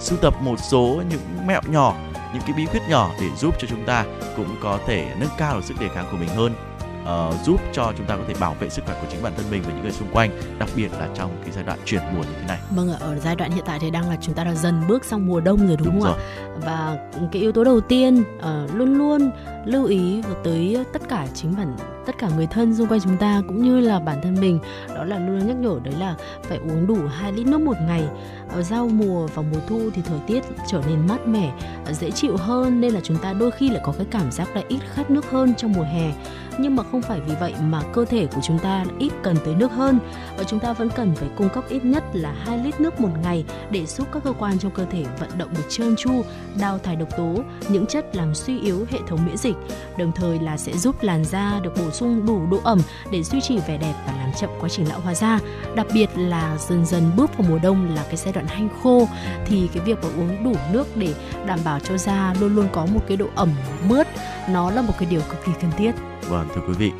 [0.00, 1.94] sưu tập một số những mẹo nhỏ
[2.32, 4.04] những cái bí quyết nhỏ để giúp cho chúng ta
[4.36, 6.67] cũng có thể nâng cao được sức đề kháng của mình hơn
[7.08, 9.46] uh, giúp cho chúng ta có thể bảo vệ sức khỏe của chính bản thân
[9.50, 12.22] mình và những người xung quanh đặc biệt là trong cái giai đoạn chuyển mùa
[12.22, 14.44] như thế này vâng ạ ở giai đoạn hiện tại thì đang là chúng ta
[14.44, 16.18] đã dần bước sang mùa đông rồi đúng, đúng không rồi.
[16.18, 19.30] ạ và cái yếu tố đầu tiên uh, luôn luôn
[19.68, 21.76] lưu ý tới ờ, tất cả chính bản
[22.08, 24.58] tất cả người thân xung quanh chúng ta cũng như là bản thân mình.
[24.94, 28.02] Đó là luôn nhắc nhở đấy là phải uống đủ 2 lít nước một ngày.
[28.48, 31.52] Ở giao mùa và mùa thu thì thời tiết trở nên mát mẻ
[31.86, 34.56] ờ, dễ chịu hơn nên là chúng ta đôi khi lại có cái cảm giác
[34.56, 36.12] là ít khát nước hơn trong mùa hè.
[36.58, 39.54] Nhưng mà không phải vì vậy mà cơ thể của chúng ta ít cần tới
[39.54, 39.98] nước hơn.
[40.38, 43.10] Và chúng ta vẫn cần phải cung cấp ít nhất là 2 lít nước một
[43.22, 46.22] ngày để giúp các cơ quan trong cơ thể vận động được trơn tru,
[46.60, 47.34] đào thải độc tố,
[47.68, 49.56] những chất làm suy yếu hệ thống miễn dịch,
[49.98, 52.78] đồng thời là sẽ giúp làn da được bổ sung đủ độ ẩm
[53.10, 55.38] để duy trì vẻ đẹp và làm chậm quá trình lão hóa da.
[55.74, 59.08] Đặc biệt là dần dần bước vào mùa đông là cái giai đoạn hanh khô
[59.46, 61.14] thì cái việc mà uống đủ nước để
[61.46, 63.50] đảm bảo cho da luôn luôn có một cái độ ẩm
[63.88, 64.06] mướt
[64.48, 65.92] nó là một cái điều cực kỳ cần thiết.
[66.28, 66.92] Vâng thưa quý vị,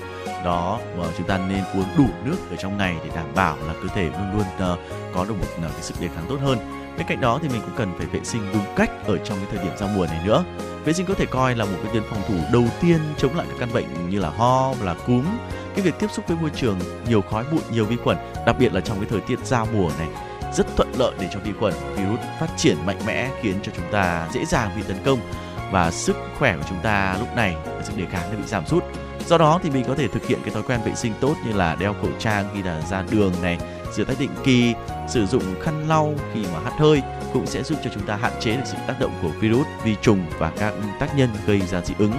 [0.44, 3.74] đó và chúng ta nên uống đủ nước ở trong ngày để đảm bảo là
[3.82, 4.78] cơ thể luôn luôn uh,
[5.14, 6.58] có được một uh, cái sức đề kháng tốt hơn.
[6.98, 9.46] Bên cạnh đó thì mình cũng cần phải vệ sinh đúng cách ở trong cái
[9.50, 10.44] thời điểm giao mùa này nữa.
[10.84, 13.46] Vệ sinh có thể coi là một cái biện phòng thủ đầu tiên chống lại
[13.50, 15.24] các căn bệnh như là ho, là cúm.
[15.74, 18.72] Cái việc tiếp xúc với môi trường nhiều khói bụi, nhiều vi khuẩn, đặc biệt
[18.72, 20.08] là trong cái thời tiết giao mùa này
[20.54, 23.92] rất thuận lợi để cho vi khuẩn, virus phát triển mạnh mẽ khiến cho chúng
[23.92, 25.18] ta dễ dàng bị tấn công
[25.70, 28.84] và sức khỏe của chúng ta lúc này sức đề kháng đã bị giảm sút
[29.26, 31.52] do đó thì mình có thể thực hiện cái thói quen vệ sinh tốt như
[31.52, 33.58] là đeo khẩu trang khi là ra đường này
[33.94, 34.74] rửa tay định kỳ
[35.08, 38.32] sử dụng khăn lau khi mà hắt hơi cũng sẽ giúp cho chúng ta hạn
[38.40, 41.80] chế được sự tác động của virus vi trùng và các tác nhân gây ra
[41.84, 42.12] dị ứng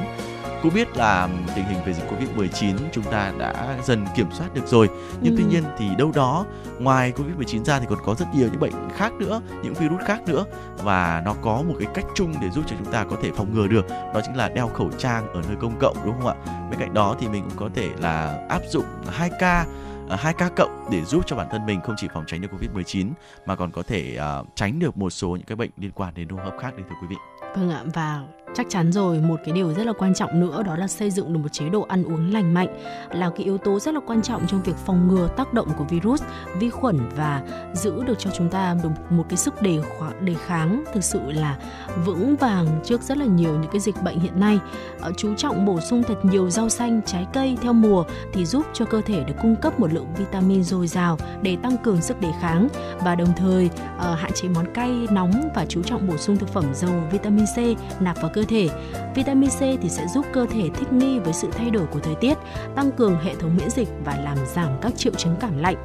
[0.63, 4.67] cũng biết là tình hình về dịch Covid-19 chúng ta đã dần kiểm soát được
[4.67, 4.89] rồi
[5.21, 5.37] nhưng ừ.
[5.37, 6.45] tuy nhiên thì đâu đó
[6.79, 10.21] ngoài Covid-19 ra thì còn có rất nhiều những bệnh khác nữa những virus khác
[10.27, 10.45] nữa
[10.77, 13.53] và nó có một cái cách chung để giúp cho chúng ta có thể phòng
[13.53, 16.35] ngừa được đó chính là đeo khẩu trang ở nơi công cộng đúng không ạ
[16.71, 18.85] bên cạnh đó thì mình cũng có thể là áp dụng
[19.19, 19.65] 2K
[20.09, 23.11] À, 2K cộng để giúp cho bản thân mình không chỉ phòng tránh được Covid-19
[23.45, 26.29] mà còn có thể uh, tránh được một số những cái bệnh liên quan đến
[26.29, 27.15] hô hấp khác đấy thưa quý vị.
[27.55, 30.75] Vâng ạ và chắc chắn rồi, một cái điều rất là quan trọng nữa đó
[30.75, 32.67] là xây dựng được một chế độ ăn uống lành mạnh,
[33.11, 35.83] là cái yếu tố rất là quan trọng trong việc phòng ngừa tác động của
[35.83, 36.23] virus,
[36.59, 39.79] vi khuẩn và giữ được cho chúng ta được một cái sức đề
[40.21, 41.57] đề kháng thực sự là
[42.05, 44.59] vững vàng trước rất là nhiều những cái dịch bệnh hiện nay.
[44.99, 48.65] Ờ, chú trọng bổ sung thật nhiều rau xanh, trái cây theo mùa thì giúp
[48.73, 52.21] cho cơ thể được cung cấp một lượng vitamin dồi dào để tăng cường sức
[52.21, 52.67] đề kháng
[52.99, 56.49] và đồng thời ờ, hạn chế món cay, nóng và chú trọng bổ sung thực
[56.49, 57.57] phẩm giàu vitamin C
[58.01, 58.69] nạp vào cơ thể.
[59.15, 62.15] Vitamin C thì sẽ giúp cơ thể thích nghi với sự thay đổi của thời
[62.15, 62.37] tiết,
[62.75, 65.75] tăng cường hệ thống miễn dịch và làm giảm các triệu chứng cảm lạnh.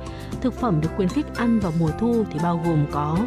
[0.40, 3.18] Thực phẩm được khuyến khích ăn vào mùa thu thì bao gồm có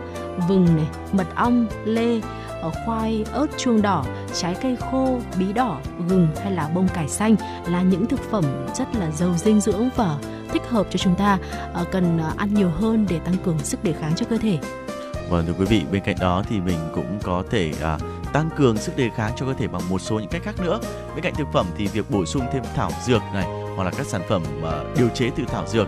[0.48, 2.22] vừng này, mật ong, lê,
[2.62, 7.10] ờ, khoai, ớt chuông đỏ, trái cây khô, bí đỏ, gừng hay là bông cải
[7.10, 7.36] xanh
[7.68, 8.44] là những thực phẩm
[8.76, 10.18] rất là giàu dinh dưỡng và
[10.50, 11.38] thích hợp cho chúng ta
[11.74, 14.60] ờ, cần ờ, ăn nhiều hơn để tăng cường sức đề kháng cho cơ thể.
[15.30, 17.98] Vâng thưa quý vị, bên cạnh đó thì mình cũng có thể à,
[18.38, 20.80] tăng cường sức đề kháng cho cơ thể bằng một số những cách khác nữa.
[21.16, 23.46] Bên cạnh thực phẩm thì việc bổ sung thêm thảo dược này
[23.76, 25.88] hoặc là các sản phẩm ờ, điều chế từ thảo dược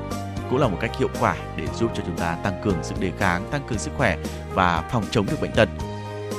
[0.49, 3.11] cũng là một cách hiệu quả để giúp cho chúng ta tăng cường sức đề
[3.19, 4.17] kháng, tăng cường sức khỏe
[4.53, 5.69] và phòng chống được bệnh tật.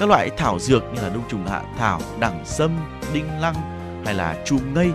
[0.00, 2.70] Các loại thảo dược như là đông trùng hạ thảo, đẳng sâm,
[3.12, 3.54] đinh lăng
[4.04, 4.90] hay là chum ngây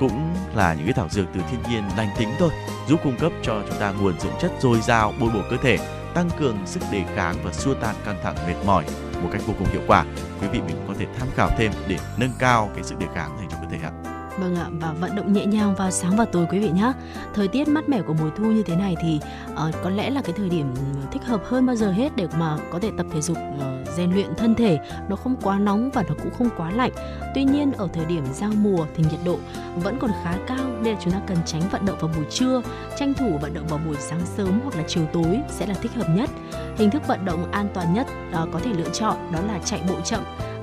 [0.00, 2.50] cũng là những cái thảo dược từ thiên nhiên lành tính thôi,
[2.88, 5.78] giúp cung cấp cho chúng ta nguồn dưỡng chất dồi dào bồi bổ cơ thể,
[6.14, 8.84] tăng cường sức đề kháng và xua tan căng thẳng mệt mỏi
[9.22, 10.04] một cách vô cùng hiệu quả.
[10.40, 13.36] Quý vị mình có thể tham khảo thêm để nâng cao cái sự đề kháng
[13.38, 14.07] dành cho cơ thể ạ.
[14.40, 16.92] Vâng ạ và vận động nhẹ nhàng vào sáng và tối quý vị nhé.
[17.34, 19.20] Thời tiết mát mẻ của mùa thu như thế này thì
[19.52, 22.26] uh, có lẽ là cái thời điểm ừ, thích hợp hơn bao giờ hết để
[22.38, 24.78] mà có thể tập thể dục uh, rèn luyện thân thể.
[25.08, 26.92] Nó không quá nóng và nó cũng không quá lạnh.
[27.34, 29.38] Tuy nhiên ở thời điểm giao mùa thì nhiệt độ
[29.76, 32.62] vẫn còn khá cao nên là chúng ta cần tránh vận động vào buổi trưa,
[32.98, 35.92] tranh thủ vận động vào buổi sáng sớm hoặc là chiều tối sẽ là thích
[35.94, 36.30] hợp nhất.
[36.76, 38.06] Hình thức vận động an toàn nhất
[38.42, 40.20] uh, có thể lựa chọn đó là chạy bộ chậm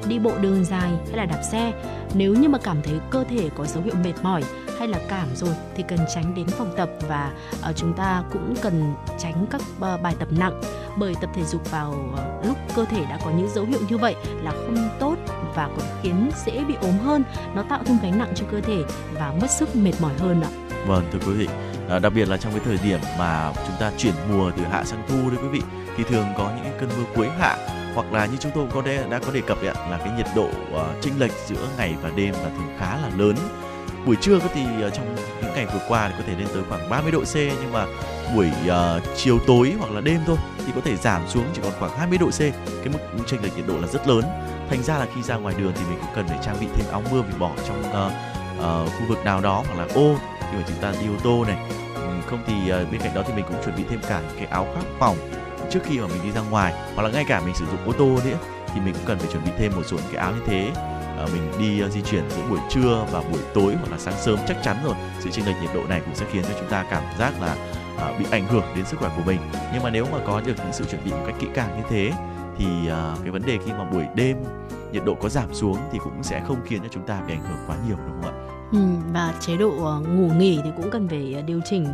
[0.07, 1.73] đi bộ đường dài hay là đạp xe.
[2.13, 4.43] Nếu như mà cảm thấy cơ thể có dấu hiệu mệt mỏi
[4.79, 7.31] hay là cảm rồi thì cần tránh đến phòng tập và
[7.69, 10.61] uh, chúng ta cũng cần tránh các uh, bài tập nặng.
[10.97, 13.97] Bởi tập thể dục vào uh, lúc cơ thể đã có những dấu hiệu như
[13.97, 15.15] vậy là không tốt
[15.55, 17.23] và còn khiến dễ bị ốm hơn.
[17.55, 20.49] Nó tạo thêm gánh nặng cho cơ thể và mất sức mệt mỏi hơn ạ.
[20.87, 21.47] Vâng thưa quý vị,
[21.89, 24.83] à, đặc biệt là trong cái thời điểm mà chúng ta chuyển mùa từ hạ
[24.83, 25.61] sang thu đấy quý vị
[25.97, 27.57] thì thường có những cơn mưa cuối hạ
[27.95, 30.09] hoặc là như chúng tôi có đề, đã có đề cập đấy ạ là cái
[30.17, 33.35] nhiệt độ uh, chênh lệch giữa ngày và đêm là thường khá là lớn.
[34.05, 36.89] Buổi trưa thì uh, trong những ngày vừa qua thì có thể lên tới khoảng
[36.89, 37.85] 30 độ C nhưng mà
[38.35, 41.71] buổi uh, chiều tối hoặc là đêm thôi thì có thể giảm xuống chỉ còn
[41.79, 42.39] khoảng 20 độ C.
[42.39, 44.23] Cái mức chênh lệch nhiệt độ là rất lớn.
[44.69, 46.85] Thành ra là khi ra ngoài đường thì mình cũng cần phải trang bị thêm
[46.91, 48.11] áo mưa vì bỏ trong uh,
[48.59, 51.45] uh, khu vực nào đó hoặc là ô khi mà chúng ta đi ô tô
[51.47, 51.57] này.
[52.29, 54.67] Không thì uh, bên cạnh đó thì mình cũng chuẩn bị thêm cả cái áo
[54.73, 55.17] khoác phòng
[55.71, 57.91] trước khi mà mình đi ra ngoài hoặc là ngay cả mình sử dụng ô
[57.91, 58.37] tô nữa
[58.73, 60.71] thì mình cũng cần phải chuẩn bị thêm một số những cái áo như thế.
[61.17, 64.13] À, mình đi uh, di chuyển giữa buổi trưa và buổi tối hoặc là sáng
[64.17, 66.69] sớm chắc chắn rồi sự chênh lệch nhiệt độ này cũng sẽ khiến cho chúng
[66.69, 67.55] ta cảm giác là
[67.95, 69.39] uh, bị ảnh hưởng đến sức khỏe của mình.
[69.73, 71.83] Nhưng mà nếu mà có được những sự chuẩn bị một cách kỹ càng như
[71.89, 72.11] thế
[72.57, 74.37] thì uh, cái vấn đề khi mà buổi đêm
[74.91, 77.43] nhiệt độ có giảm xuống thì cũng sẽ không khiến cho chúng ta bị ảnh
[77.43, 78.41] hưởng quá nhiều đúng không ạ?
[78.71, 78.79] Ừ,
[79.13, 79.71] và chế độ
[80.07, 81.87] ngủ nghỉ thì cũng cần phải điều chỉnh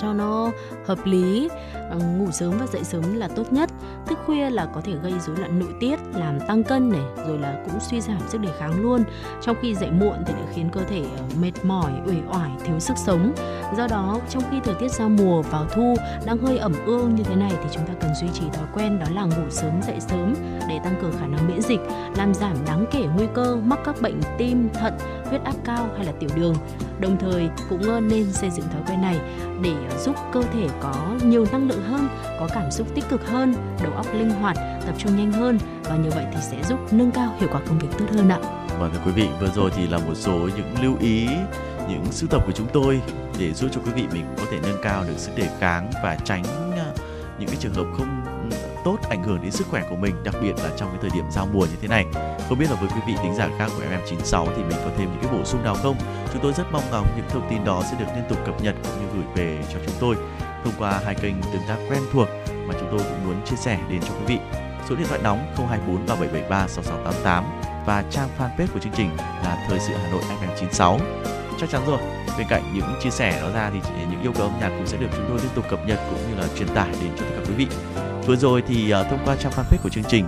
[0.00, 0.50] cho nó
[0.86, 1.48] hợp lý.
[1.92, 3.70] Ờ, ngủ sớm và dậy sớm là tốt nhất.
[4.06, 7.38] Thức khuya là có thể gây rối loạn nội tiết, làm tăng cân này, rồi
[7.38, 9.04] là cũng suy giảm sức đề kháng luôn.
[9.42, 12.80] Trong khi dậy muộn thì lại khiến cơ thể ờ, mệt mỏi, uể oải, thiếu
[12.80, 13.32] sức sống.
[13.76, 15.94] Do đó, trong khi thời tiết giao mùa, vào thu,
[16.26, 18.98] đang hơi ẩm ương như thế này thì chúng ta cần duy trì thói quen
[18.98, 20.34] đó là ngủ sớm, dậy sớm
[20.68, 21.80] để tăng cường khả năng miễn dịch,
[22.16, 26.04] làm giảm đáng kể nguy cơ mắc các bệnh tim, thận, huyết áp cao hay
[26.04, 26.54] là tiểu đường.
[27.02, 29.20] Đồng thời cũng ờ, nên xây dựng thói quen này
[29.62, 32.08] để ờ, giúp cơ thể có nhiều năng lượng hơn,
[32.40, 35.96] có cảm xúc tích cực hơn, đầu óc linh hoạt, tập trung nhanh hơn và
[35.96, 38.38] như vậy thì sẽ giúp nâng cao hiệu quả công việc tốt hơn ạ.
[38.78, 41.26] Vâng thưa quý vị, vừa rồi thì là một số những lưu ý
[41.88, 43.00] những sưu tập của chúng tôi
[43.38, 46.16] để giúp cho quý vị mình có thể nâng cao được sức đề kháng và
[46.24, 46.44] tránh
[46.76, 46.94] ờ,
[47.38, 48.21] những cái trường hợp không
[48.84, 51.24] tốt ảnh hưởng đến sức khỏe của mình, đặc biệt là trong cái thời điểm
[51.30, 52.06] giao mùa như thế này.
[52.48, 55.08] Không biết là với quý vị thính giả khác của FM96 thì mình có thêm
[55.12, 55.96] những cái bổ sung nào không?
[56.32, 58.74] Chúng tôi rất mong ngóng những thông tin đó sẽ được liên tục cập nhật
[58.82, 60.16] cũng như gửi về cho chúng tôi
[60.64, 62.28] thông qua hai kênh tương tác quen thuộc
[62.66, 64.38] mà chúng tôi cũng muốn chia sẻ đến cho quý vị.
[64.88, 67.44] Số điện thoại nóng 024 3773 6688
[67.86, 70.98] và trang fanpage của chương trình là thời sự Hà Nội FM96
[71.60, 71.98] chắc chắn rồi,
[72.38, 73.80] bên cạnh những chia sẻ đó ra thì
[74.10, 76.30] những yêu cầu âm nhạc cũng sẽ được chúng tôi liên tục cập nhật cũng
[76.30, 77.66] như là truyền tải đến cho tất cả quý vị.
[78.26, 80.26] Vừa rồi thì uh, thông qua trang fanpage của chương trình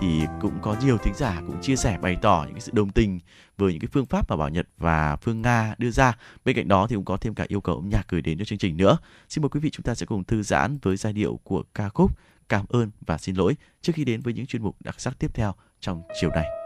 [0.00, 2.90] thì cũng có nhiều thính giả cũng chia sẻ bày tỏ những cái sự đồng
[2.90, 3.20] tình
[3.58, 6.16] với những cái phương pháp mà Bảo Nhật và Phương Nga đưa ra.
[6.44, 8.44] Bên cạnh đó thì cũng có thêm cả yêu cầu âm nhạc gửi đến cho
[8.44, 8.98] chương trình nữa.
[9.28, 11.88] Xin mời quý vị chúng ta sẽ cùng thư giãn với giai điệu của ca
[11.88, 12.18] khúc
[12.48, 15.30] Cảm ơn và xin lỗi trước khi đến với những chuyên mục đặc sắc tiếp
[15.34, 16.65] theo trong chiều này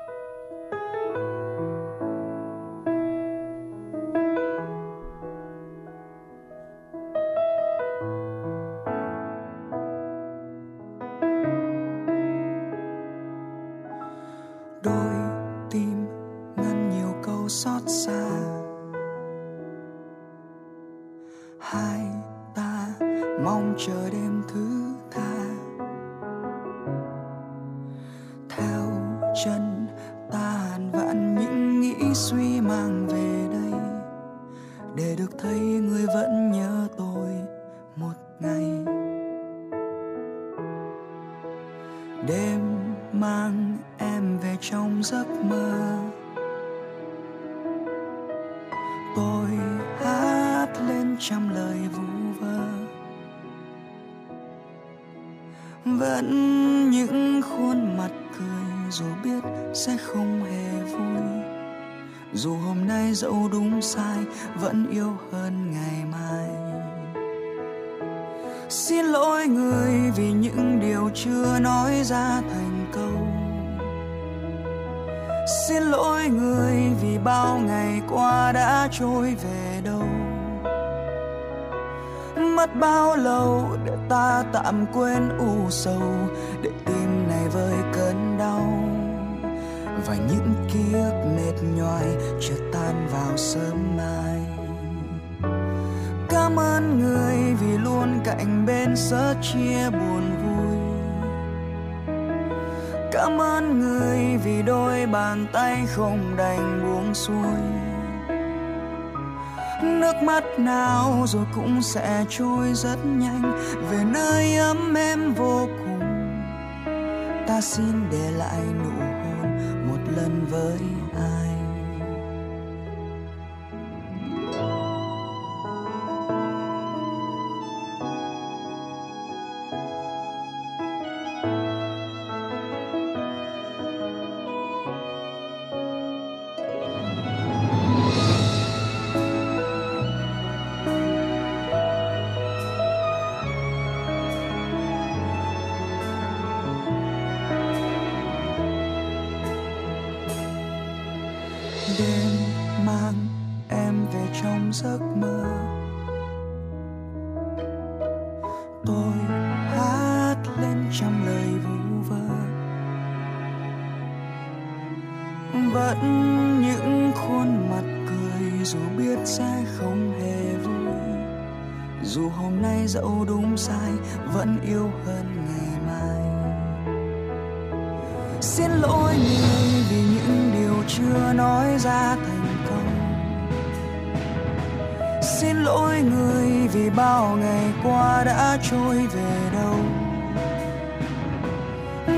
[188.62, 189.74] trôi về đâu.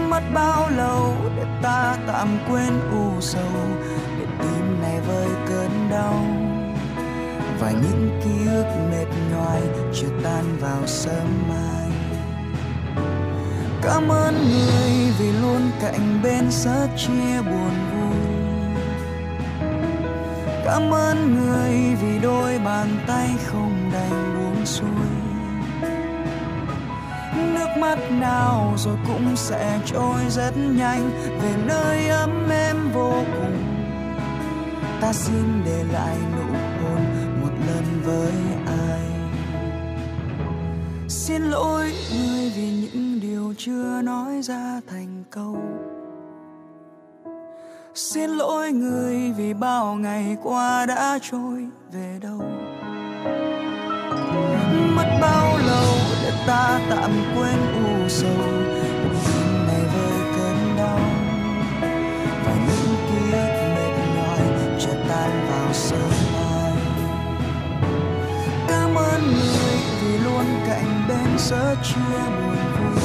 [0.08, 3.52] Mất bao lâu để ta tạm quên u sầu,
[4.18, 6.24] để tim này vơi cơn đau.
[7.60, 9.62] Và những ký ức mệt nhoài
[9.94, 11.90] chưa tan vào sớm mai.
[13.82, 18.16] Cảm ơn người vì luôn cạnh bên sớt chia buồn vui.
[20.64, 25.11] Cảm ơn người vì đôi bàn tay không đành buông xuôi
[27.78, 31.10] mắt nào rồi cũng sẽ trôi rất nhanh.
[31.42, 33.56] Về nơi ấm em vô cùng,
[35.00, 37.00] ta xin để lại nụ hôn
[37.42, 38.32] một lần với
[38.66, 39.00] ai.
[41.08, 45.56] Xin lỗi người vì những điều chưa nói ra thành câu.
[47.94, 52.42] Xin lỗi người vì bao ngày qua đã trôi về đâu
[56.46, 58.30] ta tạm quên u sầu.
[59.24, 61.00] Tim này với cơn đau,
[62.44, 64.44] và những ký ức mệt nhòi
[64.80, 66.72] chợt tan vào sớm mai.
[68.68, 73.02] Cảm ơn người vì luôn cạnh bên sớt chia buồn vui.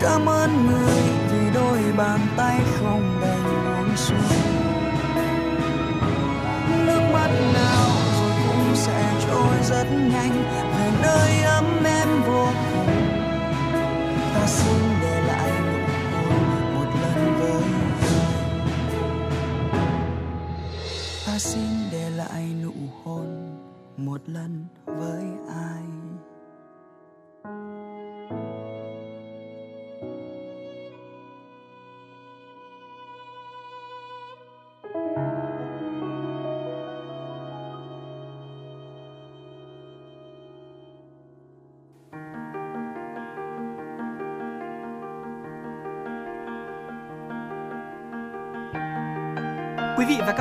[0.00, 4.38] Cảm ơn người vì đôi bàn tay không đành buông xuôi
[6.86, 7.99] nước mắt nào
[9.26, 10.44] trôi rất nhanh
[10.74, 12.86] về nơi ấm em vô cùng.
[14.34, 15.78] Ta xin để lại nụ
[16.12, 17.62] hôn một lần với
[21.26, 22.72] ta xin để lại nụ
[23.04, 23.56] hôn,
[23.96, 25.99] một lần với ai.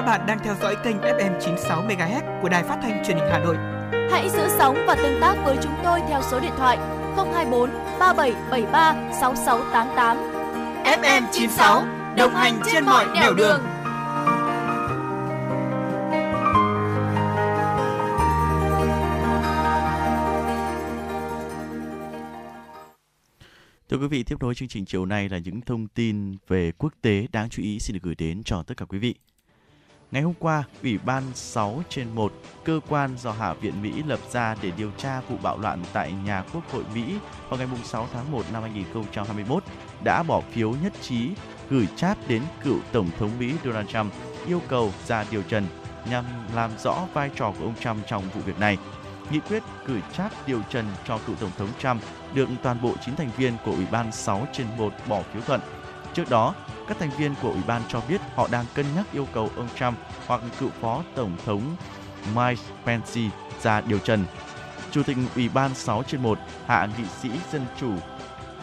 [0.09, 3.39] Bạn đang theo dõi kênh FM 96 MHz của Đài Phát thanh Truyền hình Hà
[3.39, 3.55] Nội.
[4.11, 6.77] Hãy giữ sóng và tương tác với chúng tôi theo số điện thoại
[7.15, 10.17] 024 3773 6688.
[10.83, 11.83] FM 96
[12.17, 13.61] đồng hành trên mọi nẻo đường.
[23.89, 26.93] Thưa quý vị, tiếp nối chương trình chiều nay là những thông tin về quốc
[27.01, 29.15] tế đáng chú ý xin được gửi đến cho tất cả quý vị.
[30.11, 32.33] Ngày hôm qua, Ủy ban 6 trên 1,
[32.63, 36.13] cơ quan do Hạ viện Mỹ lập ra để điều tra vụ bạo loạn tại
[36.25, 37.15] nhà Quốc hội Mỹ
[37.49, 39.63] vào ngày 6 tháng 1 năm 2021,
[40.03, 41.29] đã bỏ phiếu nhất trí
[41.69, 44.13] gửi chat đến cựu Tổng thống Mỹ Donald Trump
[44.47, 45.67] yêu cầu ra điều trần
[46.09, 48.77] nhằm làm rõ vai trò của ông Trump trong vụ việc này.
[49.31, 52.01] Nghị quyết gửi chat điều trần cho cựu Tổng thống Trump
[52.33, 55.61] được toàn bộ 9 thành viên của Ủy ban 6 trên 1 bỏ phiếu thuận.
[56.13, 56.55] Trước đó,
[56.89, 59.67] các thành viên của Ủy ban cho biết họ đang cân nhắc yêu cầu ông
[59.79, 61.61] Trump hoặc cựu Phó Tổng thống
[62.35, 63.21] Mike Pence
[63.61, 64.25] ra điều trần.
[64.91, 67.93] Chủ tịch Ủy ban 6 trên 1, hạ nghị sĩ Dân Chủ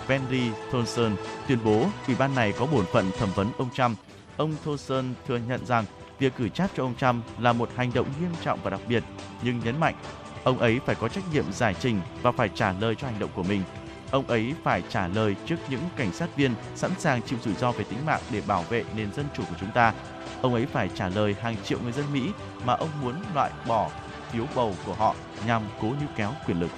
[0.09, 1.17] Henry Thompson
[1.49, 3.99] tuyên bố Ủy ban này có bổn phận thẩm vấn ông Trump.
[4.37, 5.85] Ông Thompson thừa nhận rằng
[6.19, 9.03] việc gửi chat cho ông Trump là một hành động nghiêm trọng và đặc biệt,
[9.43, 9.95] nhưng nhấn mạnh
[10.45, 13.31] ông ấy phải có trách nhiệm giải trình và phải trả lời cho hành động
[13.35, 13.63] của mình
[14.11, 17.73] Ông ấy phải trả lời trước những cảnh sát viên sẵn sàng chịu rủi ro
[17.73, 19.93] về tính mạng để bảo vệ nền dân chủ của chúng ta.
[20.43, 22.31] Ông ấy phải trả lời hàng triệu người dân Mỹ
[22.65, 23.91] mà ông muốn loại bỏ
[24.33, 25.15] phiếu bầu của họ
[25.47, 26.71] nhằm cố níu kéo quyền lực.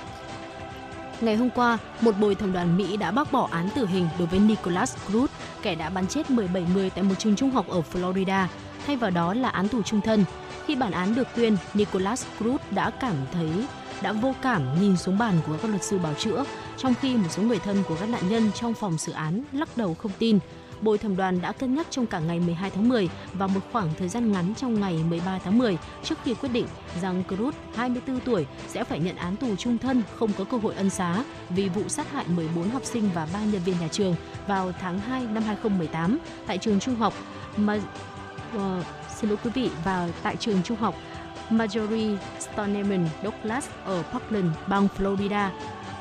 [1.20, 4.26] Ngày hôm qua, một bồi thẩm đoàn Mỹ đã bác bỏ án tử hình đối
[4.26, 5.26] với Nicholas Cruz,
[5.62, 8.46] kẻ đã bắn chết 17 người tại một trường trung học ở Florida.
[8.86, 10.24] Thay vào đó là án tù trung thân.
[10.66, 13.50] Khi bản án được tuyên, Nicholas Cruz đã cảm thấy
[14.02, 16.44] đã vô cảm nhìn xuống bàn của các luật sư bảo chữa,
[16.76, 19.76] trong khi một số người thân của các nạn nhân trong phòng xử án lắc
[19.76, 20.38] đầu không tin.
[20.80, 23.88] Bồi thẩm đoàn đã cân nhắc trong cả ngày 12 tháng 10 và một khoảng
[23.98, 26.66] thời gian ngắn trong ngày 13 tháng 10 trước khi quyết định
[27.02, 30.74] rằng Cruz, 24 tuổi, sẽ phải nhận án tù trung thân không có cơ hội
[30.74, 34.14] ân xá vì vụ sát hại 14 học sinh và 3 nhân viên nhà trường
[34.46, 37.14] vào tháng 2 năm 2018 tại trường trung học
[37.56, 37.82] mà uh,
[38.54, 38.82] ờ,
[39.16, 40.94] xin lỗi quý vị vào tại trường trung học
[41.50, 45.50] Marjorie Stoneman Douglas ở Parkland, bang Florida,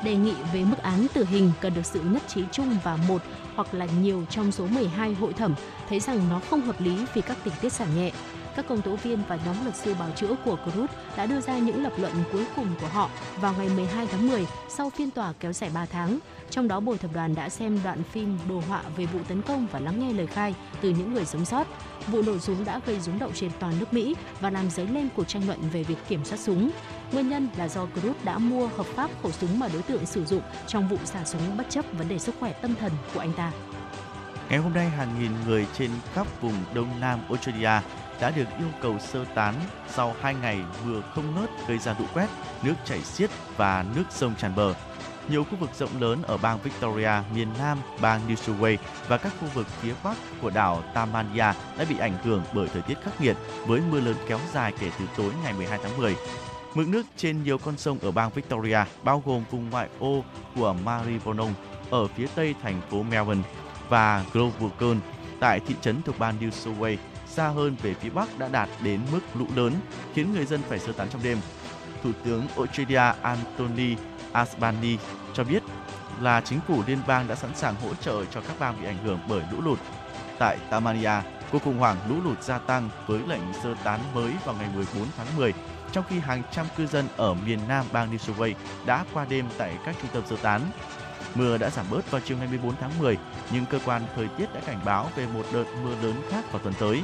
[0.04, 3.22] đề nghị về mức án tử hình cần được sự nhất trí chung và một
[3.54, 5.54] hoặc là nhiều trong số 12 hội thẩm
[5.88, 8.12] thấy rằng nó không hợp lý vì các tình tiết giảm nhẹ.
[8.56, 10.86] Các công tố viên và nhóm luật sư bào chữa của Cruz
[11.16, 14.46] đã đưa ra những lập luận cuối cùng của họ vào ngày 12 tháng 10
[14.68, 16.18] sau phiên tòa kéo dài 3 tháng.
[16.50, 19.66] Trong đó, bồi thẩm đoàn đã xem đoạn phim đồ họa về vụ tấn công
[19.72, 21.66] và lắng nghe lời khai từ những người sống sót.
[22.06, 25.08] Vụ nổ súng đã gây rúng động trên toàn nước Mỹ và làm dấy lên
[25.16, 26.70] cuộc tranh luận về việc kiểm soát súng.
[27.12, 30.24] Nguyên nhân là do Cruz đã mua hợp pháp khẩu súng mà đối tượng sử
[30.24, 33.32] dụng trong vụ xả súng bất chấp vấn đề sức khỏe tâm thần của anh
[33.32, 33.52] ta.
[34.48, 37.80] Ngày hôm nay, hàng nghìn người trên khắp vùng Đông Nam Australia
[38.20, 39.54] đã được yêu cầu sơ tán
[39.88, 42.28] sau hai ngày vừa không ngớt gây ra lũ quét,
[42.62, 44.74] nước chảy xiết và nước sông tràn bờ.
[45.30, 48.76] Nhiều khu vực rộng lớn ở bang Victoria, miền Nam, bang New South Wales
[49.08, 51.38] và các khu vực phía bắc của đảo Tasmania
[51.78, 54.90] đã bị ảnh hưởng bởi thời tiết khắc nghiệt với mưa lớn kéo dài kể
[54.98, 56.16] từ tối ngày 12 tháng 10.
[56.74, 60.24] Mực nước trên nhiều con sông ở bang Victoria, bao gồm vùng ngoại ô
[60.54, 61.54] của Maribyrnong
[61.90, 63.42] ở phía tây thành phố Melbourne
[63.88, 65.00] và Grovercon
[65.40, 68.68] tại thị trấn thuộc bang New South Wales xa hơn về phía bắc đã đạt
[68.82, 69.72] đến mức lũ lớn,
[70.14, 71.38] khiến người dân phải sơ tán trong đêm.
[72.02, 73.96] Thủ tướng Australia Anthony
[74.32, 74.98] Asbani
[75.34, 75.62] cho biết
[76.20, 78.98] là chính phủ liên bang đã sẵn sàng hỗ trợ cho các bang bị ảnh
[79.04, 79.78] hưởng bởi lũ lụt.
[80.38, 81.12] Tại Tasmania,
[81.52, 85.06] cuộc khủng hoảng lũ lụt gia tăng với lệnh sơ tán mới vào ngày 14
[85.16, 85.54] tháng 10,
[85.92, 88.54] trong khi hàng trăm cư dân ở miền nam bang New South Wales
[88.86, 90.60] đã qua đêm tại các trung tâm sơ tán.
[91.34, 93.18] Mưa đã giảm bớt vào chiều ngày 14 tháng 10,
[93.50, 96.62] nhưng cơ quan thời tiết đã cảnh báo về một đợt mưa lớn khác vào
[96.62, 97.02] tuần tới.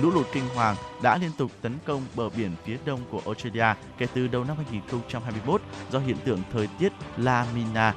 [0.00, 3.74] Lũ lụt kinh hoàng đã liên tục tấn công bờ biển phía đông của Australia
[3.98, 7.94] kể từ đầu năm 2021 do hiện tượng thời tiết La Nina.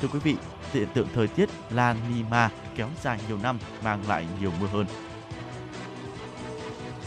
[0.00, 0.36] Thưa quý vị,
[0.72, 4.86] hiện tượng thời tiết La Nina kéo dài nhiều năm mang lại nhiều mưa hơn.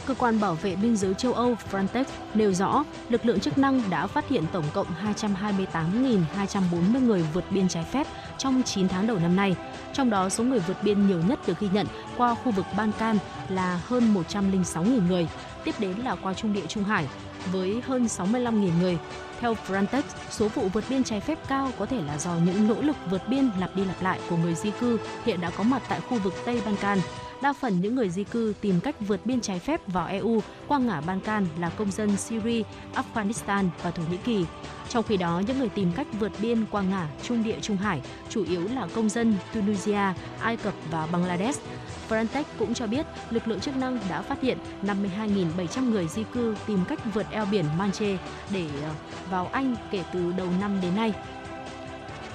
[0.05, 3.89] Cơ quan bảo vệ biên giới châu Âu Frontex nêu rõ, lực lượng chức năng
[3.89, 8.07] đã phát hiện tổng cộng 228.240 người vượt biên trái phép
[8.37, 9.55] trong 9 tháng đầu năm nay.
[9.93, 12.91] Trong đó, số người vượt biên nhiều nhất được ghi nhận qua khu vực Ban
[12.91, 13.17] Can
[13.49, 15.27] là hơn 106.000 người,
[15.63, 17.07] tiếp đến là qua Trung địa Trung Hải
[17.51, 18.97] với hơn 65.000 người.
[19.39, 22.81] Theo Frontex, số vụ vượt biên trái phép cao có thể là do những nỗ
[22.81, 25.81] lực vượt biên lặp đi lặp lại của người di cư hiện đã có mặt
[25.89, 26.99] tại khu vực Tây Ban Can
[27.41, 30.77] đa phần những người di cư tìm cách vượt biên trái phép vào EU qua
[30.79, 32.63] ngã Ban Can là công dân Syria,
[32.95, 34.45] Afghanistan và Thổ Nhĩ Kỳ.
[34.89, 38.01] Trong khi đó, những người tìm cách vượt biên qua ngã Trung địa Trung Hải
[38.29, 41.61] chủ yếu là công dân Tunisia, Ai Cập và Bangladesh.
[42.09, 46.55] Frontex cũng cho biết lực lượng chức năng đã phát hiện 52.700 người di cư
[46.67, 48.17] tìm cách vượt eo biển Manche
[48.53, 48.89] để ờ,
[49.29, 51.13] vào Anh kể từ đầu năm đến nay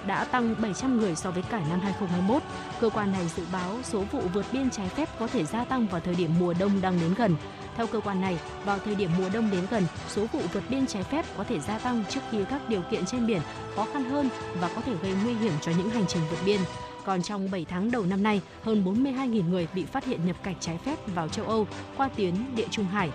[0.07, 2.43] đã tăng 700 người so với cả năm 2021.
[2.81, 5.87] Cơ quan này dự báo số vụ vượt biên trái phép có thể gia tăng
[5.87, 7.37] vào thời điểm mùa đông đang đến gần.
[7.77, 10.87] Theo cơ quan này, vào thời điểm mùa đông đến gần, số vụ vượt biên
[10.87, 13.41] trái phép có thể gia tăng trước khi các điều kiện trên biển
[13.77, 14.29] khó khăn hơn
[14.61, 16.61] và có thể gây nguy hiểm cho những hành trình vượt biên.
[17.05, 20.55] Còn trong 7 tháng đầu năm nay, hơn 42.000 người bị phát hiện nhập cảnh
[20.61, 23.11] trái phép vào châu Âu qua tuyến địa Trung Hải,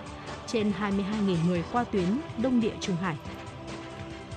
[0.46, 3.16] trên 22.000 người qua tuyến Đông địa Trung Hải.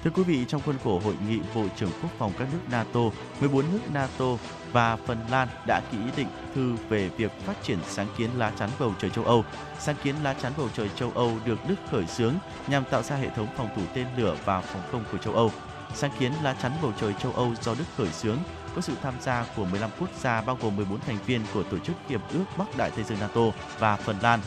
[0.04, 3.00] Thưa quý vị, trong khuôn khổ hội nghị Bộ trưởng Quốc phòng các nước NATO,
[3.40, 4.26] 14 nước NATO
[4.72, 8.70] và Phần Lan đã ký định thư về việc phát triển sáng kiến lá chắn
[8.80, 9.46] bầu trời châu Âu.
[9.80, 12.34] Sáng kiến lá chắn bầu trời châu Âu được Đức khởi xướng
[12.68, 15.52] nhằm tạo ra hệ thống phòng thủ tên lửa và phòng không của châu Âu.
[15.94, 18.38] Sáng kiến lá chắn bầu trời châu Âu do Đức khởi xướng
[18.76, 21.80] có sự tham gia của 15 quốc gia bao gồm 14 thành viên của Tổ
[21.80, 23.42] chức Hiệp ước Bắc Đại Tây Dương NATO
[23.80, 24.40] và Phần Lan.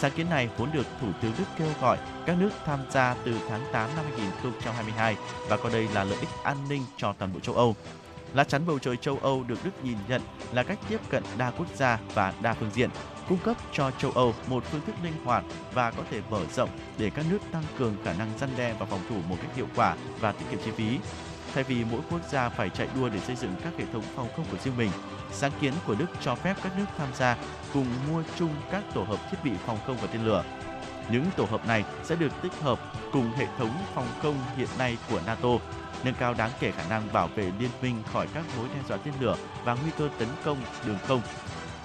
[0.00, 3.38] Sáng kiến này vốn được Thủ tướng Đức kêu gọi các nước tham gia từ
[3.48, 5.16] tháng 8 năm 2022
[5.48, 7.76] và coi đây là lợi ích an ninh cho toàn bộ châu Âu.
[8.34, 10.22] Lá chắn bầu trời châu Âu được Đức nhìn nhận
[10.52, 12.90] là cách tiếp cận đa quốc gia và đa phương diện,
[13.28, 15.44] cung cấp cho châu Âu một phương thức linh hoạt
[15.74, 18.86] và có thể mở rộng để các nước tăng cường khả năng răn đe và
[18.86, 20.98] phòng thủ một cách hiệu quả và tiết kiệm chi phí.
[21.54, 24.28] Thay vì mỗi quốc gia phải chạy đua để xây dựng các hệ thống phòng
[24.36, 24.90] không của riêng mình,
[25.32, 27.36] sáng kiến của Đức cho phép các nước tham gia
[27.74, 30.44] cùng mua chung các tổ hợp thiết bị phòng không và tên lửa.
[31.10, 32.78] Những tổ hợp này sẽ được tích hợp
[33.12, 35.48] cùng hệ thống phòng không hiện nay của NATO,
[36.04, 38.96] nâng cao đáng kể khả năng bảo vệ liên minh khỏi các mối đe dọa
[38.96, 41.20] tên lửa và nguy cơ tấn công đường không.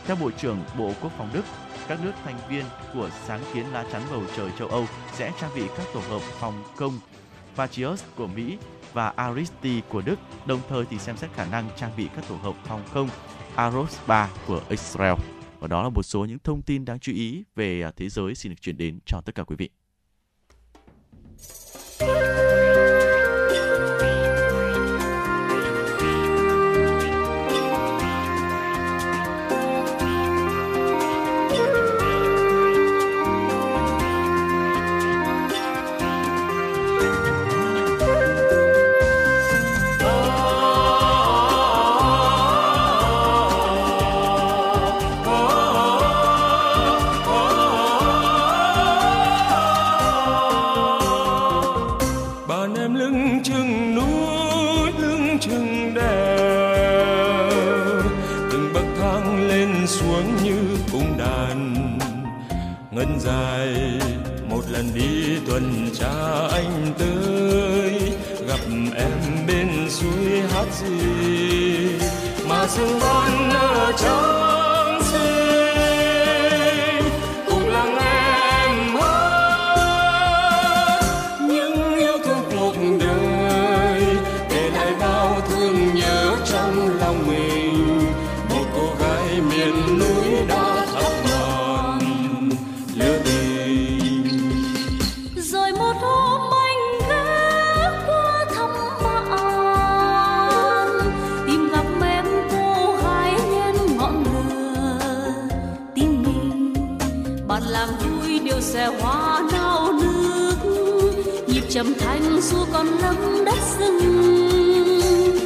[0.05, 1.45] Theo Bộ trưởng Bộ Quốc phòng Đức,
[1.87, 5.51] các nước thành viên của sáng kiến lá chắn bầu trời châu Âu sẽ trang
[5.55, 6.99] bị các tổ hợp phòng không
[7.55, 8.57] Patriot của Mỹ
[8.93, 10.15] và Aristi của Đức,
[10.45, 13.09] đồng thời thì xem xét khả năng trang bị các tổ hợp phòng không
[13.55, 15.13] Aros 3 của Israel.
[15.59, 18.35] Và đó là một số những thông tin đáng chú ý về à, thế giới
[18.35, 19.69] xin được chuyển đến cho tất cả quý vị.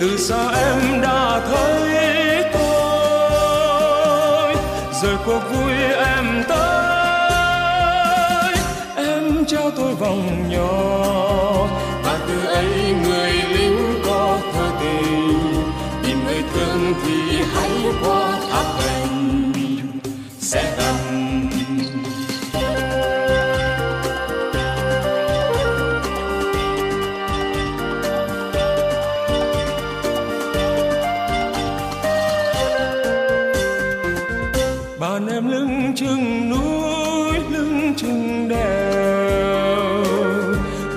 [0.07, 2.95] Từ xa em đã thấy tôi
[5.01, 5.73] rời cuộc vui
[6.05, 6.95] em tới.
[8.95, 11.67] Em trao tôi vòng nhỏ,
[12.03, 15.71] và từ ấy người lính có thơ tình.
[16.03, 17.17] Tìm người thương thì
[17.53, 17.71] hãy
[18.03, 18.26] qua
[36.07, 40.03] chừng núi, lưng chừng đèo.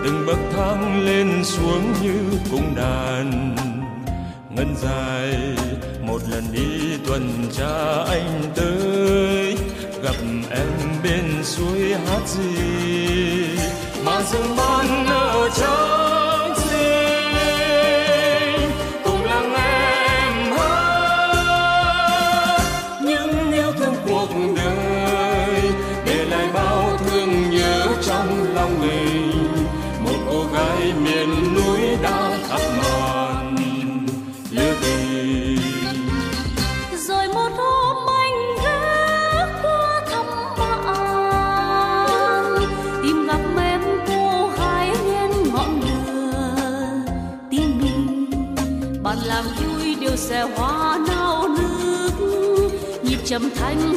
[0.04, 3.56] Từng bậc thang lên xuống như cung đàn.
[4.50, 5.36] Ngân dài,
[6.06, 9.56] một lần đi tuần tra anh tới.
[10.02, 10.16] Gặp
[10.50, 10.68] em
[11.02, 13.58] bên suối hát gì?
[14.04, 16.29] Mà rừng ban ở trong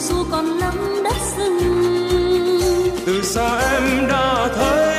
[0.09, 1.59] dù còn lắm đất rừng.
[3.05, 4.92] Từ xa em đã thấy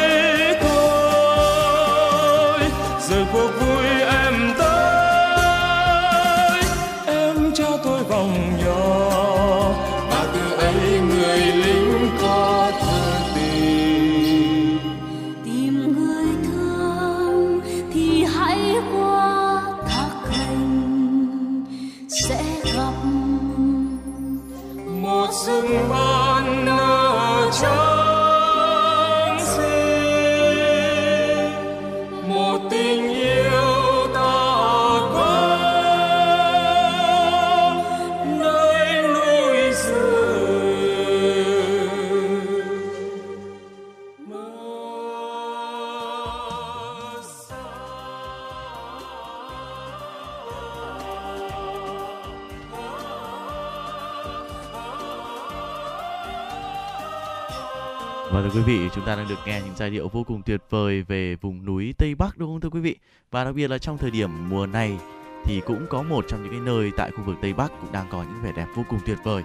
[58.95, 61.95] chúng ta đang được nghe những giai điệu vô cùng tuyệt vời về vùng núi
[61.99, 62.97] Tây Bắc đúng không thưa quý vị?
[63.31, 64.99] Và đặc biệt là trong thời điểm mùa này
[65.45, 68.07] thì cũng có một trong những cái nơi tại khu vực Tây Bắc cũng đang
[68.11, 69.43] có những vẻ đẹp vô cùng tuyệt vời.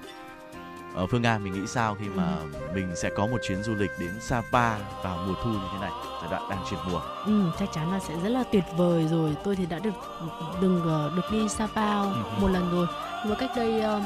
[0.96, 2.38] Ở Phương Nga mình nghĩ sao khi mà
[2.76, 5.92] mình sẽ có một chuyến du lịch đến Sapa vào mùa thu như thế này,
[6.22, 7.02] giai đoạn đang chuyển mùa.
[7.26, 9.36] Ừ, chắc chắn là sẽ rất là tuyệt vời rồi.
[9.44, 9.94] Tôi thì đã được
[10.62, 12.14] đừng ờ, được đi Sapa Ừ.
[12.42, 12.88] một lần rồi.
[13.24, 14.02] Nhưng mà cách đây ờ,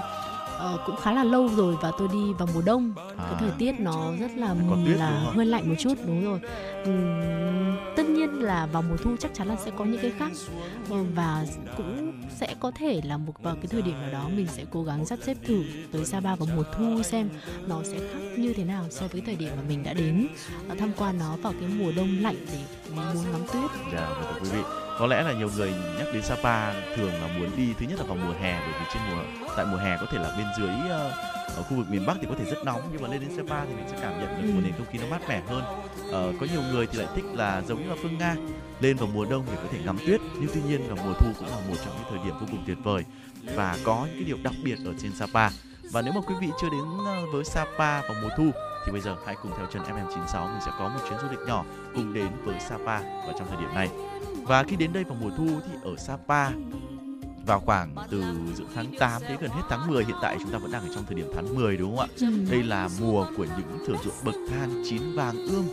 [0.58, 2.93] ờ, cũng khá là lâu rồi và tôi đi vào mùa đông.
[2.97, 3.04] À.
[3.18, 6.39] Cái thời tiết nó rất là tuyết là hơi lạnh một chút đúng rồi.
[6.84, 10.32] Ừm, tất nhiên là vào mùa thu chắc chắn là sẽ có những cái khác
[10.89, 11.45] Ờ, và
[11.78, 14.84] cũng sẽ có thể là một vào cái thời điểm nào đó mình sẽ cố
[14.84, 17.30] gắng sắp xếp thử tới Sapa vào mùa thu xem
[17.68, 20.28] nó sẽ khác như thế nào so với thời điểm mà mình đã đến
[20.70, 22.60] ờ, tham quan nó vào cái mùa đông lạnh để
[22.96, 23.72] muốn ngắm tuyết.
[23.94, 24.62] Dạ, và thưa quý vị,
[25.00, 28.06] có lẽ là nhiều người nhắc đến Sapa thường là muốn đi thứ nhất là
[28.06, 29.24] vào mùa hè bởi vì trên mùa
[29.58, 31.12] tại mùa hè có thể là bên dưới ờ,
[31.56, 33.66] ở khu vực miền Bắc thì có thể rất nóng nhưng mà lên đến Sapa
[33.66, 34.64] thì mình sẽ cảm nhận được một Ừ.
[34.64, 35.64] nền không khí nó mát mẻ hơn.
[36.12, 38.36] Ờ, có nhiều người thì lại thích là giống như là Phương Nga
[38.80, 41.28] lên vào mùa đông để có thể ngắm tuyết nhưng tuy nhiên vào mùa thu
[41.39, 43.04] cũng là một trong những thời điểm vô cùng tuyệt vời
[43.56, 45.50] và có những cái điều đặc biệt ở trên Sapa.
[45.94, 48.52] Và nếu mà quý vị chưa đến ờ, với Sapa vào mùa thu,
[48.86, 51.48] thì bây giờ hãy cùng theo chân FM96 mình sẽ có một chuyến du lịch
[51.48, 51.66] nhỏ
[51.96, 53.89] cùng đến với Sapa vào trong thời điểm này.
[54.44, 56.50] Và khi đến đây vào mùa thu thì ở Sapa
[57.46, 58.24] vào khoảng từ
[58.56, 60.96] giữa tháng 8 đến gần hết tháng 10 hiện tại chúng ta vẫn đang ở
[60.96, 62.14] trong thời điểm tháng 10 đúng không ạ?
[62.20, 62.28] Ừ.
[62.52, 65.68] Đây là mùa của những thửa ruộng bậc thang chín vàng ươm,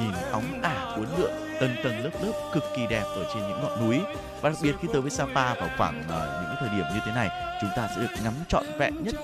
[0.00, 1.30] nhìn óng ả cuốn lượn,
[1.60, 3.98] tầng tầng lớp lớp cực kỳ đẹp ở trên những ngọn núi.
[4.40, 7.12] Và đặc biệt khi tới với Sapa vào khoảng ờ, những thời điểm như thế
[7.14, 7.28] này,
[7.60, 9.14] chúng ta sẽ được ngắm trọn vẹn nhất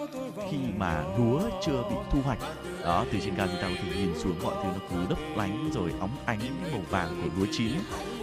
[0.51, 2.39] khi mà lúa chưa bị thu hoạch.
[2.83, 5.19] Đó, từ trên cao chúng ta có thể nhìn xuống mọi thứ nó cứ lấp
[5.37, 6.41] lánh rồi óng ánh
[6.73, 7.73] màu vàng của lúa chín.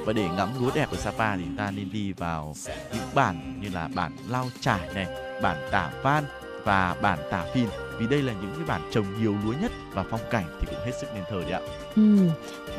[0.05, 2.55] Và để ngắm lúa đẹp ở Sapa thì chúng ta nên đi vào
[2.93, 5.07] những bản như là bản Lao Trải này,
[5.41, 6.23] bản Tả Van
[6.63, 7.67] và bản Tả Phìn
[7.99, 10.85] vì đây là những cái bản trồng nhiều lúa nhất và phong cảnh thì cũng
[10.85, 11.61] hết sức nên thờ đấy ạ.
[11.95, 12.17] Ừ,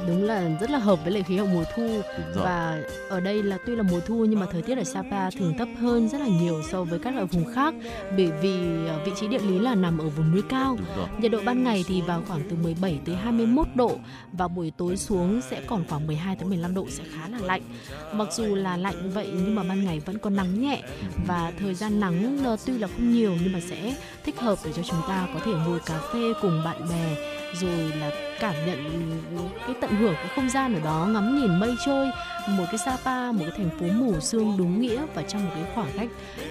[0.07, 1.83] đúng là rất là hợp với lại khí hậu mùa thu
[2.19, 2.45] Đúng rồi.
[2.45, 5.55] và ở đây là tuy là mùa thu nhưng mà thời tiết ở Sapa thường
[5.59, 7.75] thấp hơn rất là nhiều so với các ở vùng khác
[8.17, 10.77] bởi vì ờ, vị trí địa lý là nằm ở vùng núi cao.
[10.79, 11.07] Đúng rồi.
[11.21, 13.93] Nhiệt độ ban ngày thì vào khoảng từ 17 tới 21 độ
[14.33, 17.63] và buổi tối xuống sẽ còn khoảng 12 tới 15 độ sẽ khá là lạnh.
[18.13, 20.83] Mặc dù là lạnh vậy nhưng mà ban ngày vẫn có nắng nhẹ
[21.27, 23.95] và thời gian nắng ờ, tuy là không nhiều nhưng mà sẽ
[24.25, 27.17] thích hợp để cho chúng ta có thể ngồi cà phê cùng bạn bè
[27.55, 29.11] rồi là cảm nhận
[29.67, 32.07] cái tận hưởng cái không gian ở đó ngắm nhìn mây trôi
[32.49, 35.65] một cái Sapa một cái thành phố mù sương đúng nghĩa và trong một cái
[35.75, 36.09] khoảng cách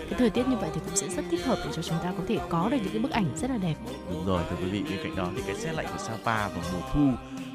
[0.10, 2.14] cái thời tiết như vậy thì cũng sẽ rất thích hợp để cho chúng ta
[2.18, 3.76] có thể có được những cái bức ảnh rất là đẹp
[4.10, 6.64] Đúng rồi, thưa quý vị, bên cạnh đó thì cái xe lạnh của Sapa vào
[6.74, 7.10] mùa thu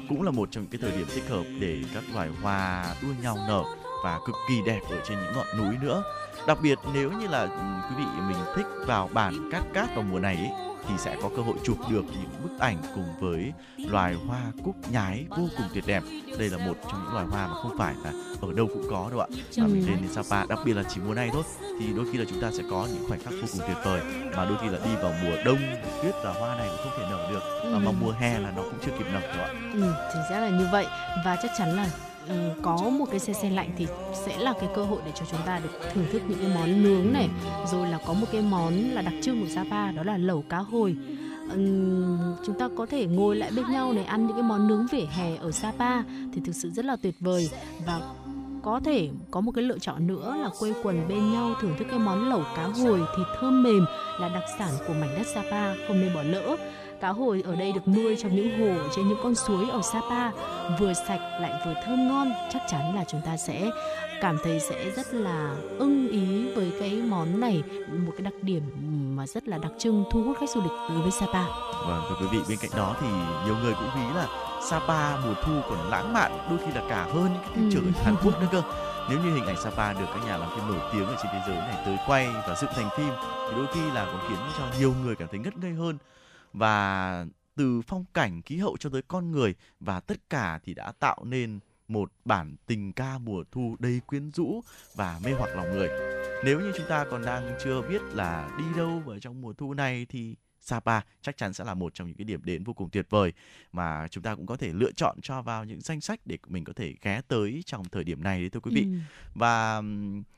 [0.09, 3.09] cũng là một trong những cái thời điểm thích hợp để các loài hoa đua
[3.23, 3.63] nhau nở
[4.03, 6.03] và cực kỳ đẹp ở trên những ngọn núi nữa.
[6.47, 10.05] Đặc biệt nếu như là ừ, quý vị mình thích vào bản Cát Cát vào
[10.11, 13.53] mùa này ấy, thì sẽ có cơ hội chụp được những bức ảnh cùng với
[13.77, 16.03] loài hoa cúc nhái vô cùng tuyệt đẹp.
[16.39, 18.11] Đây là một trong những loài hoa mà không phải là
[18.41, 19.27] ở đâu cũng có đâu ạ.
[19.57, 21.43] Và mình lên đến Sapa, đặc biệt là chỉ mùa này thôi
[21.79, 24.01] thì đôi khi là chúng ta sẽ có những khoảnh khắc vô cùng tuyệt vời
[24.37, 25.57] mà đôi khi là đi vào mùa đông
[26.03, 27.79] tuyết là hoa này cũng không thể nở được và Ừ.
[27.83, 29.49] vào mùa hè là nó cũng chưa kịp nở đâu ạ.
[29.73, 30.85] Ừ, chính xác là như vậy
[31.25, 31.85] và chắc chắn là
[32.29, 33.87] Ờ, có một cái xe xe lạnh thì
[34.25, 36.83] sẽ là cái cơ hội để cho chúng ta được thưởng thức những cái món
[36.83, 37.29] nướng này.
[37.71, 40.57] Rồi là có một cái món là đặc trưng của Sapa đó là lẩu cá
[40.57, 40.95] hồi.
[41.53, 44.87] Uhm, chúng ta có thể ngồi lại bên nhau để ăn những cái món nướng
[44.91, 46.03] vỉa hè ở Sapa
[46.33, 47.49] thì thực sự rất là tuyệt vời.
[47.85, 48.01] Và
[48.63, 51.87] có thể có một cái lựa chọn nữa là quây quần bên nhau thưởng thức
[51.89, 53.85] cái món lẩu cá hồi thịt thơm mềm
[54.19, 56.55] là đặc sản của mảnh đất Sapa không nên bỏ lỡ
[57.01, 60.31] cá hồi ở đây được nuôi trong những hồ trên những con suối ở Sapa
[60.79, 63.69] vừa sạch lại vừa thơm ngon chắc chắn là chúng ta sẽ
[64.21, 67.63] cảm thấy sẽ rất là ưng ý với cái món này
[68.05, 68.63] một cái đặc điểm
[69.15, 71.43] mà rất là đặc trưng thu hút khách du lịch đối với Sapa.
[71.87, 73.07] Vâng thưa quý vị bên cạnh đó thì
[73.45, 74.27] nhiều người cũng ví là
[74.69, 77.85] Sapa mùa thu còn lãng mạn đôi khi là cả hơn những cái phim trường
[77.85, 78.61] ở Hàn Quốc nữa cơ.
[79.09, 81.39] Nếu như hình ảnh Sapa được các nhà làm phim nổi tiếng ở trên thế
[81.47, 83.09] giới này tới quay và dựng thành phim
[83.49, 85.97] thì đôi khi là còn khiến cho nhiều người cảm thấy ngất ngây hơn
[86.53, 87.25] và
[87.55, 91.23] từ phong cảnh khí hậu cho tới con người và tất cả thì đã tạo
[91.23, 94.61] nên một bản tình ca mùa thu đầy quyến rũ
[94.95, 95.89] và mê hoặc lòng người.
[96.45, 99.73] Nếu như chúng ta còn đang chưa biết là đi đâu vào trong mùa thu
[99.73, 102.89] này thì Sapa chắc chắn sẽ là một trong những cái điểm đến vô cùng
[102.89, 103.33] tuyệt vời
[103.71, 106.63] mà chúng ta cũng có thể lựa chọn cho vào những danh sách để mình
[106.63, 108.81] có thể ghé tới trong thời điểm này đấy thưa quý vị.
[108.83, 108.97] Ừ.
[109.33, 109.81] Và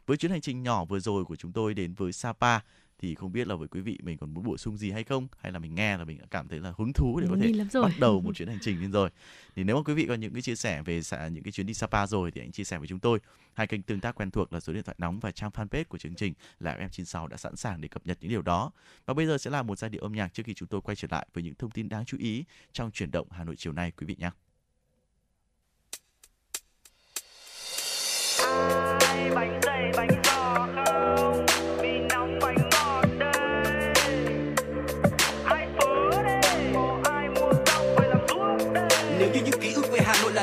[0.05, 2.59] với chuyến hành trình nhỏ vừa rồi của chúng tôi đến với Sapa
[3.01, 5.27] thì không biết là với quý vị mình còn muốn bổ sung gì hay không?
[5.39, 7.53] Hay là mình nghe là mình đã cảm thấy là hứng thú để có thể
[7.81, 9.09] bắt đầu một chuyến hành trình lên rồi.
[9.55, 11.73] Thì nếu mà quý vị có những cái chia sẻ về những cái chuyến đi
[11.73, 13.19] Sapa rồi thì anh chia sẻ với chúng tôi.
[13.53, 15.97] Hai kênh tương tác quen thuộc là số điện thoại nóng và trang fanpage của
[15.97, 18.71] chương trình là FM96 đã sẵn sàng để cập nhật những điều đó.
[19.05, 20.95] Và bây giờ sẽ là một giai điệu âm nhạc trước khi chúng tôi quay
[20.95, 23.73] trở lại với những thông tin đáng chú ý trong chuyển động Hà Nội chiều
[23.73, 24.31] nay quý vị nhé.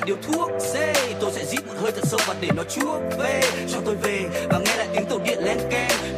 [0.09, 0.51] Điều thuốc.
[0.75, 3.41] Dê tôi sẽ rít một hơi thật sâu và để nó chuốc về.
[3.73, 6.18] Cho tôi về và nghe lại tiếng tàu điện len keng.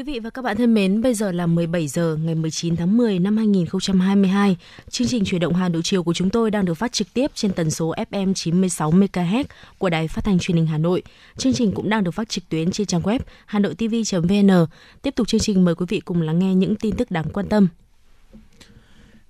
[0.00, 2.96] Quý vị và các bạn thân mến, bây giờ là 17 giờ ngày 19 tháng
[2.96, 4.56] 10 năm 2022.
[4.90, 7.30] Chương trình chuyển động Hà Nội chiều của chúng tôi đang được phát trực tiếp
[7.34, 9.44] trên tần số FM 96 MHz
[9.78, 11.02] của Đài Phát thanh Truyền hình Hà Nội.
[11.36, 14.66] Chương trình cũng đang được phát trực tuyến trên trang web hanoitv.vn.
[15.02, 17.48] Tiếp tục chương trình mời quý vị cùng lắng nghe những tin tức đáng quan
[17.48, 17.68] tâm.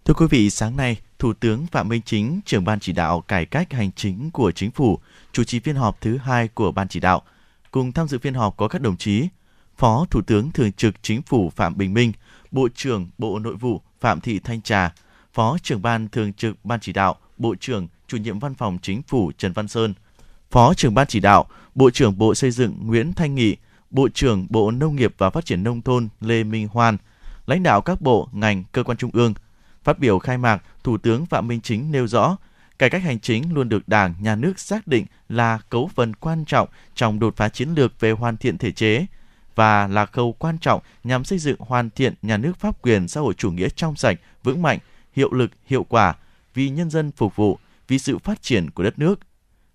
[0.05, 3.47] Thưa quý vị, sáng nay, Thủ tướng Phạm Minh Chính, trưởng ban chỉ đạo cải
[3.47, 4.99] cách hành chính của chính phủ,
[5.33, 7.23] chủ trì phiên họp thứ hai của ban chỉ đạo.
[7.71, 9.29] Cùng tham dự phiên họp có các đồng chí
[9.81, 12.13] Phó Thủ tướng Thường trực Chính phủ Phạm Bình Minh,
[12.51, 14.93] Bộ trưởng Bộ Nội vụ Phạm Thị Thanh Trà,
[15.35, 19.03] Phó trưởng ban Thường trực Ban chỉ đạo, Bộ trưởng Chủ nhiệm Văn phòng Chính
[19.03, 19.95] phủ Trần Văn Sơn,
[20.51, 23.57] Phó trưởng ban chỉ đạo, Bộ trưởng Bộ Xây dựng Nguyễn Thanh Nghị,
[23.91, 26.97] Bộ trưởng Bộ Nông nghiệp và Phát triển Nông thôn Lê Minh Hoan,
[27.47, 29.35] lãnh đạo các bộ, ngành, cơ quan trung ương.
[29.85, 32.37] Phát biểu khai mạc, Thủ tướng Phạm Minh Chính nêu rõ,
[32.79, 36.45] cải cách hành chính luôn được Đảng, Nhà nước xác định là cấu phần quan
[36.45, 39.07] trọng trong đột phá chiến lược về hoàn thiện thể chế,
[39.61, 43.21] và là khâu quan trọng nhằm xây dựng hoàn thiện nhà nước pháp quyền xã
[43.21, 44.79] hội chủ nghĩa trong sạch, vững mạnh,
[45.13, 46.15] hiệu lực, hiệu quả,
[46.55, 47.59] vì nhân dân phục vụ,
[47.89, 49.21] vì sự phát triển của đất nước.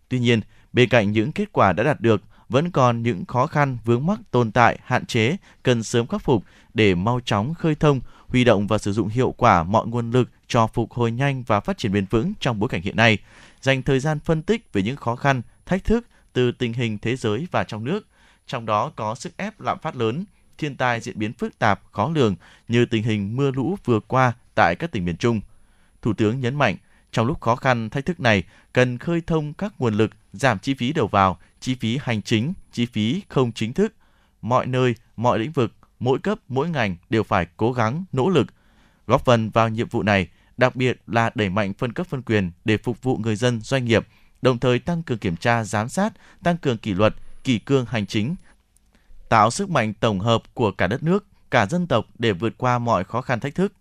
[0.09, 0.41] Tuy nhiên,
[0.73, 4.19] bên cạnh những kết quả đã đạt được, vẫn còn những khó khăn vướng mắc
[4.31, 8.67] tồn tại, hạn chế cần sớm khắc phục để mau chóng khơi thông, huy động
[8.67, 11.91] và sử dụng hiệu quả mọi nguồn lực cho phục hồi nhanh và phát triển
[11.91, 13.17] bền vững trong bối cảnh hiện nay.
[13.61, 17.15] Dành thời gian phân tích về những khó khăn, thách thức từ tình hình thế
[17.15, 18.07] giới và trong nước,
[18.47, 20.25] trong đó có sức ép lạm phát lớn,
[20.57, 22.35] thiên tai diễn biến phức tạp, khó lường
[22.67, 25.41] như tình hình mưa lũ vừa qua tại các tỉnh miền Trung.
[26.01, 26.75] Thủ tướng nhấn mạnh,
[27.11, 28.43] trong lúc khó khăn thách thức này,
[28.73, 32.53] cần khơi thông các nguồn lực, giảm chi phí đầu vào, chi phí hành chính,
[32.71, 33.93] chi phí không chính thức.
[34.41, 38.47] Mọi nơi, mọi lĩnh vực, mỗi cấp, mỗi ngành đều phải cố gắng, nỗ lực,
[39.07, 40.27] góp phần vào nhiệm vụ này,
[40.57, 43.85] đặc biệt là đẩy mạnh phân cấp phân quyền để phục vụ người dân, doanh
[43.85, 44.07] nghiệp,
[44.41, 47.15] đồng thời tăng cường kiểm tra, giám sát, tăng cường kỷ luật,
[47.45, 48.35] kỳ cương hành chính,
[49.29, 52.79] tạo sức mạnh tổng hợp của cả đất nước, cả dân tộc để vượt qua
[52.79, 53.73] mọi khó khăn thách thức.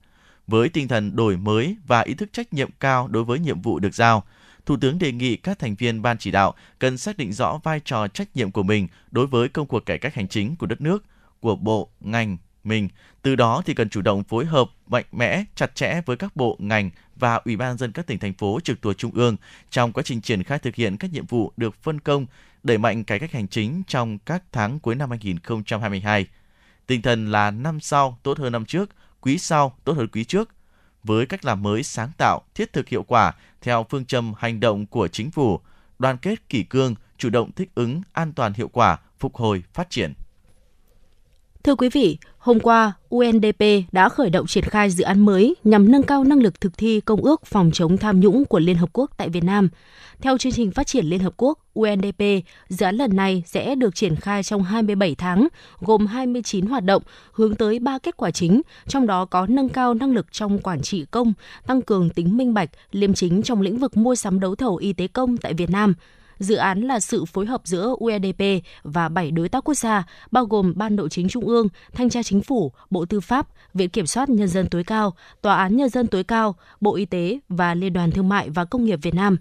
[0.47, 3.79] Với tinh thần đổi mới và ý thức trách nhiệm cao đối với nhiệm vụ
[3.79, 4.25] được giao,
[4.67, 7.81] Thủ tướng đề nghị các thành viên ban chỉ đạo cần xác định rõ vai
[7.85, 10.81] trò trách nhiệm của mình đối với công cuộc cải cách hành chính của đất
[10.81, 11.05] nước,
[11.41, 12.89] của bộ, ngành, mình.
[13.23, 16.57] Từ đó thì cần chủ động phối hợp mạnh mẽ, chặt chẽ với các bộ,
[16.61, 19.37] ngành và Ủy ban dân các tỉnh thành phố trực thuộc trung ương
[19.71, 22.27] trong quá trình triển khai thực hiện các nhiệm vụ được phân công
[22.65, 26.27] đẩy mạnh cải cách hành chính trong các tháng cuối năm 2022.
[26.87, 28.91] Tinh thần là năm sau tốt hơn năm trước,
[29.21, 30.49] quý sau tốt hơn quý trước.
[31.03, 34.87] Với cách làm mới sáng tạo, thiết thực hiệu quả theo phương châm hành động
[34.87, 35.61] của chính phủ,
[35.99, 39.91] đoàn kết kỷ cương, chủ động thích ứng, an toàn hiệu quả, phục hồi, phát
[39.91, 40.15] triển.
[41.65, 45.93] Thưa quý vị, hôm qua, UNDP đã khởi động triển khai dự án mới nhằm
[45.93, 48.89] nâng cao năng lực thực thi Công ước phòng chống tham nhũng của Liên Hợp
[48.93, 49.69] Quốc tại Việt Nam.
[50.21, 52.23] Theo chương trình phát triển Liên Hợp Quốc, UNDP,
[52.69, 55.49] dự án lần này sẽ được triển khai trong 27 tháng,
[55.81, 59.95] gồm 29 hoạt động, hướng tới 3 kết quả chính, trong đó có nâng cao
[59.95, 61.33] năng lực trong quản trị công,
[61.67, 64.93] tăng cường tính minh bạch, liêm chính trong lĩnh vực mua sắm đấu thầu y
[64.93, 65.95] tế công tại Việt Nam,
[66.39, 68.43] Dự án là sự phối hợp giữa UEDP
[68.83, 72.23] và 7 đối tác quốc gia, bao gồm Ban Nội chính Trung ương, Thanh tra
[72.23, 75.89] Chính phủ, Bộ Tư pháp, Viện Kiểm soát Nhân dân tối cao, Tòa án Nhân
[75.89, 79.15] dân tối cao, Bộ Y tế và Liên đoàn Thương mại và Công nghiệp Việt
[79.15, 79.37] Nam.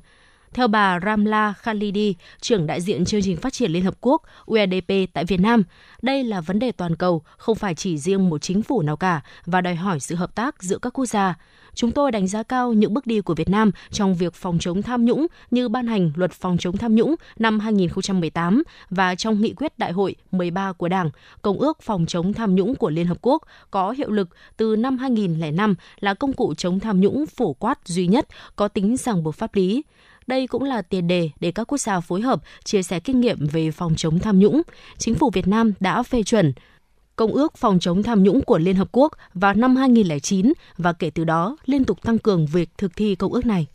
[0.54, 4.93] Theo bà Ramla Khalidi, trưởng đại diện chương trình phát triển Liên Hợp Quốc UNDP
[5.14, 5.64] tại Việt Nam,
[6.01, 9.22] đây là vấn đề toàn cầu, không phải chỉ riêng một chính phủ nào cả
[9.45, 11.36] và đòi hỏi sự hợp tác giữa các quốc gia.
[11.74, 14.82] Chúng tôi đánh giá cao những bước đi của Việt Nam trong việc phòng chống
[14.82, 19.54] tham nhũng như ban hành luật phòng chống tham nhũng năm 2018 và trong nghị
[19.54, 21.10] quyết đại hội 13 của Đảng,
[21.41, 24.97] Công ước phòng chống tham nhũng của Liên Hợp Quốc có hiệu lực từ năm
[24.97, 29.36] 2005 là công cụ chống tham nhũng phổ quát duy nhất có tính ràng buộc
[29.36, 29.84] pháp lý.
[30.28, 33.47] Đây cũng là tiền đề để các quốc gia phối hợp chia sẻ kinh nghiệm
[33.47, 34.61] về phòng chống tham nhũng.
[34.97, 36.53] Chính phủ Việt Nam đã phê chuẩn
[37.15, 41.09] Công ước phòng chống tham nhũng của Liên Hợp Quốc vào năm 2009 và kể
[41.09, 43.67] từ đó liên tục tăng cường việc thực thi công ước này.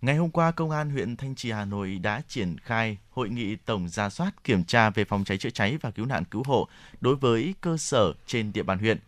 [0.00, 3.56] Ngày hôm qua, Công an huyện Thanh Trì, Hà Nội đã triển khai hội nghị
[3.56, 6.68] tổng ra soát kiểm tra về phòng cháy chữa cháy và cứu nạn cứu hộ
[7.00, 8.98] đối với cơ sở trên địa bàn huyện.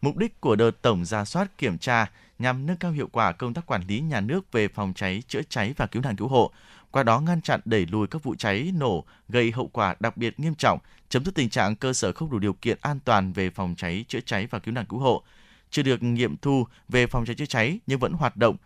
[0.00, 2.10] Mục đích của đợt tổng ra soát kiểm tra
[2.40, 5.42] nhằm nâng cao hiệu quả công tác quản lý nhà nước về phòng cháy, chữa
[5.48, 6.52] cháy và cứu nạn cứu hộ,
[6.90, 10.40] qua đó ngăn chặn đẩy lùi các vụ cháy nổ gây hậu quả đặc biệt
[10.40, 10.78] nghiêm trọng,
[11.08, 14.04] chấm dứt tình trạng cơ sở không đủ điều kiện an toàn về phòng cháy,
[14.08, 15.22] chữa cháy và cứu nạn cứu hộ,
[15.70, 18.56] chưa được nghiệm thu về phòng cháy chữa cháy nhưng vẫn hoạt động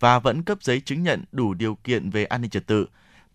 [0.00, 2.86] và vẫn cấp giấy chứng nhận đủ điều kiện về an ninh trật tự,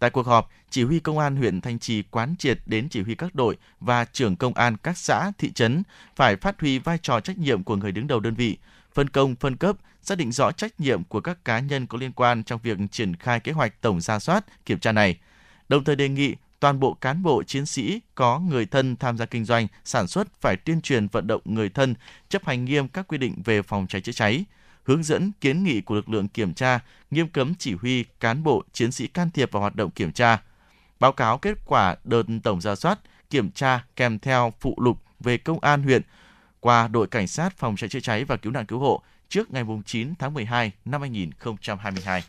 [0.03, 3.15] Tại cuộc họp, chỉ huy công an huyện Thanh Trì quán triệt đến chỉ huy
[3.15, 5.83] các đội và trưởng công an các xã, thị trấn
[6.15, 8.57] phải phát huy vai trò trách nhiệm của người đứng đầu đơn vị,
[8.93, 12.11] phân công, phân cấp, xác định rõ trách nhiệm của các cá nhân có liên
[12.11, 15.17] quan trong việc triển khai kế hoạch tổng ra soát, kiểm tra này.
[15.69, 19.25] Đồng thời đề nghị toàn bộ cán bộ chiến sĩ có người thân tham gia
[19.25, 21.95] kinh doanh, sản xuất phải tuyên truyền vận động người thân
[22.29, 24.45] chấp hành nghiêm các quy định về phòng cháy chữa cháy,
[24.83, 26.79] hướng dẫn kiến nghị của lực lượng kiểm tra,
[27.11, 30.41] nghiêm cấm chỉ huy cán bộ chiến sĩ can thiệp vào hoạt động kiểm tra.
[30.99, 35.37] Báo cáo kết quả đợt tổng ra soát, kiểm tra kèm theo phụ lục về
[35.37, 36.01] công an huyện
[36.63, 39.63] qua, đội cảnh sát phòng cháy chữa cháy và cứu nạn cứu hộ trước ngày
[39.85, 42.23] 9 tháng 12 năm 2022.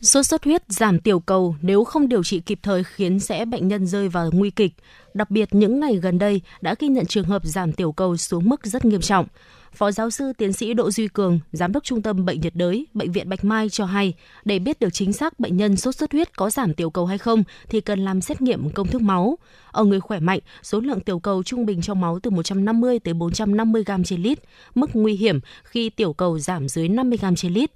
[0.00, 3.68] Sốt xuất huyết giảm tiểu cầu nếu không điều trị kịp thời khiến sẽ bệnh
[3.68, 4.72] nhân rơi vào nguy kịch.
[5.14, 8.48] Đặc biệt những ngày gần đây đã ghi nhận trường hợp giảm tiểu cầu xuống
[8.48, 9.26] mức rất nghiêm trọng.
[9.74, 12.86] Phó giáo sư tiến sĩ Đỗ Duy Cường, giám đốc trung tâm bệnh nhiệt đới
[12.94, 14.14] bệnh viện Bạch Mai cho hay,
[14.44, 17.18] để biết được chính xác bệnh nhân sốt xuất huyết có giảm tiểu cầu hay
[17.18, 19.38] không thì cần làm xét nghiệm công thức máu.
[19.70, 23.14] Ở người khỏe mạnh, số lượng tiểu cầu trung bình trong máu từ 150 tới
[23.14, 24.38] 450 gram trên lít,
[24.74, 27.70] mức nguy hiểm khi tiểu cầu giảm dưới 50 gram trên lít.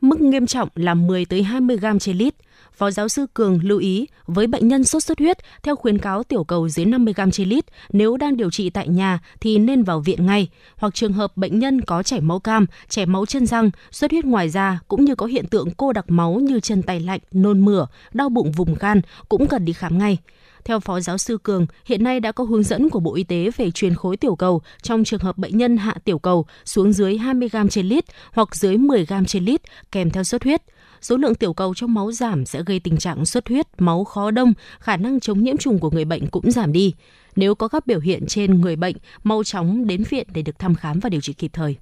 [0.00, 2.34] Mức nghiêm trọng là 10 tới 20 gram trên lít.
[2.72, 6.22] Phó giáo sư Cường lưu ý, với bệnh nhân sốt xuất huyết, theo khuyến cáo
[6.22, 9.82] tiểu cầu dưới 50 gram trên lít, nếu đang điều trị tại nhà thì nên
[9.82, 13.46] vào viện ngay, hoặc trường hợp bệnh nhân có chảy máu cam, chảy máu chân
[13.46, 16.82] răng, xuất huyết ngoài da cũng như có hiện tượng cô đặc máu như chân
[16.82, 20.18] tay lạnh, nôn mửa, đau bụng vùng gan cũng cần đi khám ngay.
[20.64, 23.50] Theo Phó Giáo sư Cường, hiện nay đã có hướng dẫn của Bộ Y tế
[23.56, 27.18] về truyền khối tiểu cầu trong trường hợp bệnh nhân hạ tiểu cầu xuống dưới
[27.18, 29.60] 20 gram trên lít hoặc dưới 10 gram trên lít
[29.92, 30.62] kèm theo xuất huyết
[31.02, 34.30] số lượng tiểu cầu trong máu giảm sẽ gây tình trạng xuất huyết, máu khó
[34.30, 36.94] đông, khả năng chống nhiễm trùng của người bệnh cũng giảm đi.
[37.36, 40.74] Nếu có các biểu hiện trên người bệnh, mau chóng đến viện để được thăm
[40.74, 41.76] khám và điều trị kịp thời.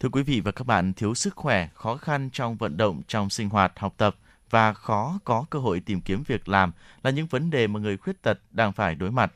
[0.00, 3.30] Thưa quý vị và các bạn, thiếu sức khỏe, khó khăn trong vận động, trong
[3.30, 4.16] sinh hoạt, học tập
[4.50, 6.72] và khó có cơ hội tìm kiếm việc làm
[7.02, 9.32] là những vấn đề mà người khuyết tật đang phải đối mặt.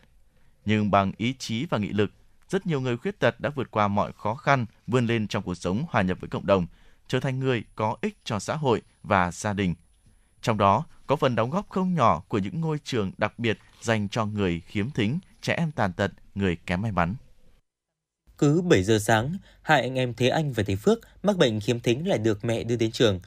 [0.65, 2.11] Nhưng bằng ý chí và nghị lực,
[2.49, 5.55] rất nhiều người khuyết tật đã vượt qua mọi khó khăn, vươn lên trong cuộc
[5.55, 6.67] sống hòa nhập với cộng đồng–
[7.09, 9.75] trở thành người có ích cho xã hội và gia đình.
[10.43, 14.09] Trong đó có phần đóng góp không nhỏ của những ngôi trường đặc biệt dành
[14.09, 17.15] cho người khiếm thính, trẻ em tàn tật, người kém may mắn.
[18.39, 21.81] Cứ 7 giờ sáng, hai anh em Thế Anh và Thế Phước mắc bệnh khiếm
[21.81, 23.21] thính lại được mẹ đưa đến trường.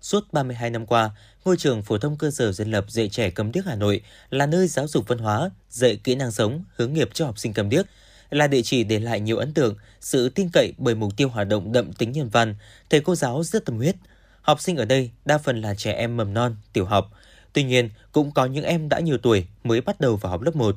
[0.00, 1.10] Suốt 32 năm qua,
[1.44, 4.46] ngôi trường phổ thông cơ sở dân lập dạy trẻ cầm điếc Hà Nội là
[4.46, 7.68] nơi giáo dục văn hóa, dạy kỹ năng sống, hướng nghiệp cho học sinh cầm
[7.68, 7.86] điếc–
[8.32, 11.48] là địa chỉ để lại nhiều ấn tượng, sự tin cậy bởi mục tiêu hoạt
[11.48, 12.54] động đậm tính nhân văn,
[12.90, 13.96] thầy cô giáo rất tâm huyết.
[14.42, 17.10] Học sinh ở đây đa phần là trẻ em mầm non, tiểu học.
[17.52, 20.56] Tuy nhiên, cũng có những em đã nhiều tuổi mới bắt đầu vào học lớp
[20.56, 20.76] 1.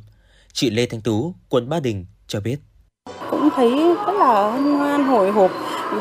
[0.54, 2.60] Chị Lê Thanh Tú, quận Ba Đình cho biết.
[3.32, 3.70] Cũng thấy
[4.06, 5.52] rất là hân hoan, hồi hộp.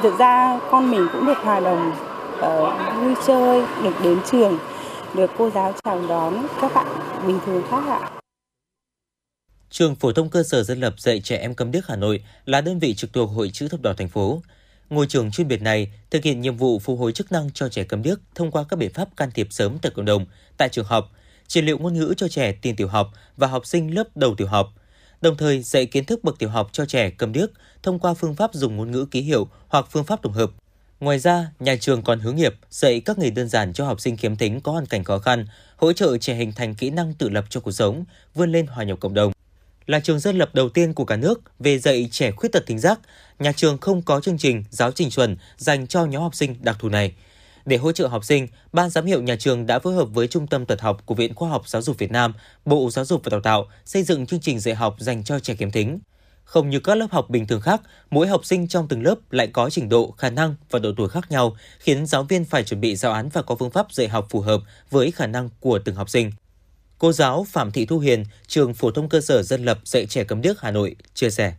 [0.02, 1.92] Thực ra con mình cũng được hòa đồng
[2.38, 4.58] uh, vui chơi, được đến trường,
[5.14, 6.86] được cô giáo chào đón các bạn
[7.26, 8.23] bình thường khác ạ.
[9.74, 12.60] Trường phổ thông cơ sở dân lập dạy trẻ em cầm điếc Hà Nội là
[12.60, 14.42] đơn vị trực thuộc Hội chữ thập đỏ thành phố.
[14.90, 17.84] Ngôi trường chuyên biệt này thực hiện nhiệm vụ phục hồi chức năng cho trẻ
[17.84, 20.26] cầm điếc thông qua các biện pháp can thiệp sớm tại cộng đồng,
[20.56, 21.10] tại trường học,
[21.46, 24.46] trị liệu ngôn ngữ cho trẻ tiền tiểu học và học sinh lớp đầu tiểu
[24.46, 24.68] học,
[25.20, 27.50] đồng thời dạy kiến thức bậc tiểu học cho trẻ cầm điếc
[27.82, 30.50] thông qua phương pháp dùng ngôn ngữ ký hiệu hoặc phương pháp tổng hợp.
[31.00, 34.16] Ngoài ra, nhà trường còn hướng nghiệp dạy các nghề đơn giản cho học sinh
[34.16, 35.46] khiếm thính có hoàn cảnh khó khăn,
[35.76, 38.84] hỗ trợ trẻ hình thành kỹ năng tự lập cho cuộc sống, vươn lên hòa
[38.84, 39.33] nhập cộng đồng
[39.86, 42.78] là trường dân lập đầu tiên của cả nước về dạy trẻ khuyết tật thính
[42.78, 43.00] giác,
[43.38, 46.76] nhà trường không có chương trình giáo trình chuẩn dành cho nhóm học sinh đặc
[46.78, 47.12] thù này.
[47.64, 50.46] Để hỗ trợ học sinh, Ban giám hiệu nhà trường đã phối hợp với Trung
[50.46, 52.34] tâm Tật học của Viện Khoa học Giáo dục Việt Nam,
[52.64, 55.54] Bộ Giáo dục và Đào tạo xây dựng chương trình dạy học dành cho trẻ
[55.54, 55.98] khiếm thính.
[56.44, 57.80] Không như các lớp học bình thường khác,
[58.10, 61.08] mỗi học sinh trong từng lớp lại có trình độ, khả năng và độ tuổi
[61.08, 64.08] khác nhau, khiến giáo viên phải chuẩn bị giáo án và có phương pháp dạy
[64.08, 66.30] học phù hợp với khả năng của từng học sinh.
[66.98, 70.24] Cô giáo Phạm Thị Thu Hiền, trường phổ thông cơ sở dân lập dạy trẻ
[70.24, 71.52] cấm điếc Hà Nội chia sẻ.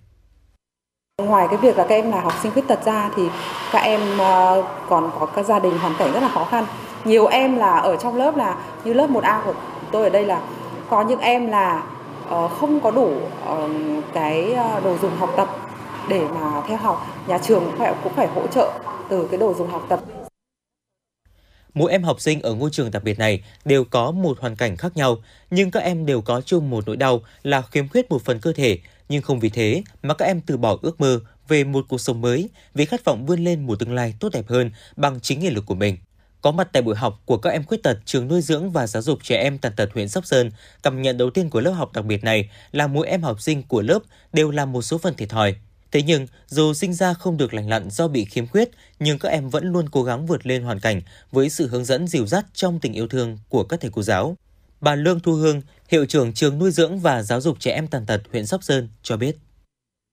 [1.23, 3.23] Ngoài cái việc là các em là học sinh khuyết tật ra thì
[3.71, 6.65] các em ờ, còn có các gia đình hoàn cảnh rất là khó khăn.
[7.05, 9.53] Nhiều em là ở trong lớp là như lớp 1A của
[9.91, 10.41] tôi ở đây là
[10.89, 11.83] có những em là
[12.29, 13.13] ờ, không có đủ
[13.45, 13.69] ờ,
[14.13, 15.49] cái đồ dùng học tập
[16.09, 17.07] để mà theo học.
[17.27, 18.71] Nhà trường cũng phải, cũng phải hỗ trợ
[19.09, 19.99] từ cái đồ dùng học tập
[21.75, 24.77] Mỗi em học sinh ở ngôi trường đặc biệt này đều có một hoàn cảnh
[24.77, 25.17] khác nhau,
[25.51, 28.53] nhưng các em đều có chung một nỗi đau là khiếm khuyết một phần cơ
[28.53, 28.79] thể,
[29.09, 32.21] nhưng không vì thế mà các em từ bỏ ước mơ về một cuộc sống
[32.21, 35.49] mới, vì khát vọng vươn lên một tương lai tốt đẹp hơn bằng chính nghị
[35.49, 35.97] lực của mình.
[36.41, 39.01] Có mặt tại buổi học của các em khuyết tật trường nuôi dưỡng và giáo
[39.01, 40.51] dục trẻ em tàn tật huyện Sóc Sơn,
[40.83, 43.63] cảm nhận đầu tiên của lớp học đặc biệt này là mỗi em học sinh
[43.63, 43.99] của lớp
[44.33, 45.55] đều là một số phần thiệt thòi.
[45.91, 49.29] Thế nhưng, dù sinh ra không được lành lặn do bị khiếm khuyết, nhưng các
[49.29, 51.01] em vẫn luôn cố gắng vượt lên hoàn cảnh
[51.31, 54.37] với sự hướng dẫn dìu dắt trong tình yêu thương của các thầy cô giáo.
[54.81, 58.05] Bà Lương Thu Hương, hiệu trưởng trường nuôi dưỡng và giáo dục trẻ em tàn
[58.05, 59.37] tật huyện Sóc Sơn cho biết.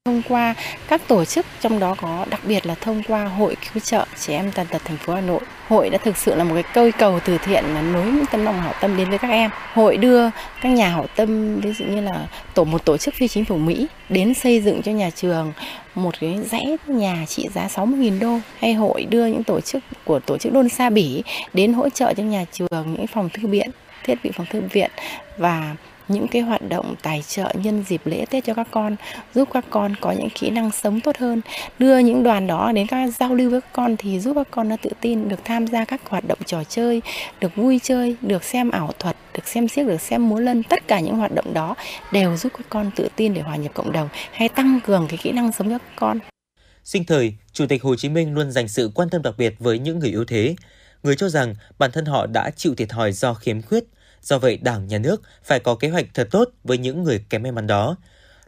[0.05, 0.55] Thông qua
[0.89, 4.35] các tổ chức, trong đó có đặc biệt là thông qua Hội cứu trợ trẻ
[4.37, 5.41] em tàn tật thành phố Hà Nội.
[5.69, 8.45] Hội đã thực sự là một cái cây cầu từ thiện là nối những tấm
[8.45, 9.51] lòng hảo tâm đến với các em.
[9.73, 10.31] Hội đưa
[10.63, 13.57] các nhà hảo tâm, ví dụ như là tổ một tổ chức phi chính phủ
[13.57, 15.53] Mỹ đến xây dựng cho nhà trường
[15.95, 20.19] một cái dãy nhà trị giá 60.000 đô hay hội đưa những tổ chức của
[20.19, 21.23] tổ chức Đôn Sa Bỉ
[21.55, 23.71] đến hỗ trợ cho nhà trường những phòng thư viện
[24.05, 24.91] thiết bị phòng thư viện
[25.39, 25.75] và
[26.13, 28.97] những cái hoạt động tài trợ nhân dịp lễ Tết cho các con,
[29.35, 31.41] giúp các con có những kỹ năng sống tốt hơn,
[31.79, 34.69] đưa những đoàn đó đến các giao lưu với các con thì giúp các con
[34.69, 37.03] nó tự tin được tham gia các hoạt động trò chơi,
[37.41, 40.89] được vui chơi, được xem ảo thuật, được xem xiếc, được xem múa lân, tất
[40.89, 41.75] cả những hoạt động đó
[42.13, 45.19] đều giúp các con tự tin để hòa nhập cộng đồng hay tăng cường cái
[45.23, 46.19] kỹ năng sống cho các con.
[46.85, 49.79] Sinh thời, Chủ tịch Hồ Chí Minh luôn dành sự quan tâm đặc biệt với
[49.79, 50.57] những người yếu thế.
[51.03, 53.85] Người cho rằng bản thân họ đã chịu thiệt thòi do khiếm khuyết,
[54.23, 57.43] Do vậy, Đảng, Nhà nước phải có kế hoạch thật tốt với những người kém
[57.43, 57.97] may mắn đó.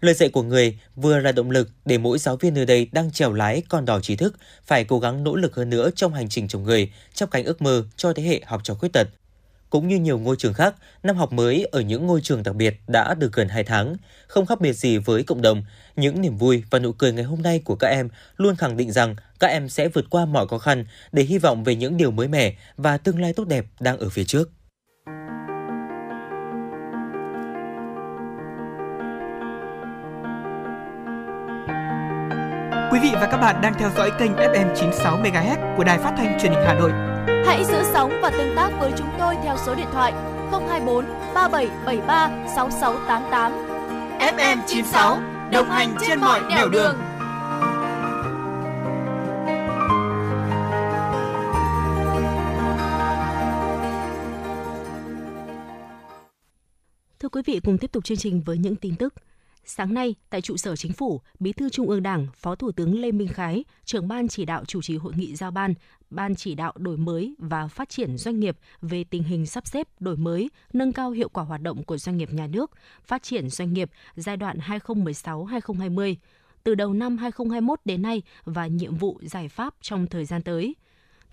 [0.00, 3.10] Lời dạy của người vừa là động lực để mỗi giáo viên nơi đây đang
[3.10, 4.34] trèo lái con đò trí thức
[4.64, 7.62] phải cố gắng nỗ lực hơn nữa trong hành trình trồng người, trong cánh ước
[7.62, 9.08] mơ cho thế hệ học trò khuyết tật.
[9.70, 12.80] Cũng như nhiều ngôi trường khác, năm học mới ở những ngôi trường đặc biệt
[12.86, 13.96] đã được gần 2 tháng.
[14.26, 15.64] Không khác biệt gì với cộng đồng,
[15.96, 18.92] những niềm vui và nụ cười ngày hôm nay của các em luôn khẳng định
[18.92, 22.10] rằng các em sẽ vượt qua mọi khó khăn để hy vọng về những điều
[22.10, 24.50] mới mẻ và tương lai tốt đẹp đang ở phía trước.
[32.94, 36.14] Quý vị và các bạn đang theo dõi kênh FM 96 MHz của Đài Phát
[36.16, 36.90] thanh Truyền hình Hà Nội.
[37.46, 40.12] Hãy giữ sóng và tương tác với chúng tôi theo số điện thoại
[40.50, 41.04] 024
[41.34, 43.52] 3773 6688.
[44.18, 45.18] FM 96
[45.52, 46.72] đồng hành trên mọi nẻo đường.
[46.72, 46.96] đường.
[57.18, 59.14] Thưa quý vị, cùng tiếp tục chương trình với những tin tức.
[59.66, 63.00] Sáng nay, tại trụ sở chính phủ, Bí thư Trung ương Đảng, Phó Thủ tướng
[63.00, 65.74] Lê Minh Khái, trưởng ban chỉ đạo chủ trì hội nghị giao ban,
[66.10, 69.88] ban chỉ đạo đổi mới và phát triển doanh nghiệp về tình hình sắp xếp,
[70.00, 72.70] đổi mới, nâng cao hiệu quả hoạt động của doanh nghiệp nhà nước,
[73.04, 76.14] phát triển doanh nghiệp giai đoạn 2016-2020
[76.64, 80.74] từ đầu năm 2021 đến nay và nhiệm vụ giải pháp trong thời gian tới.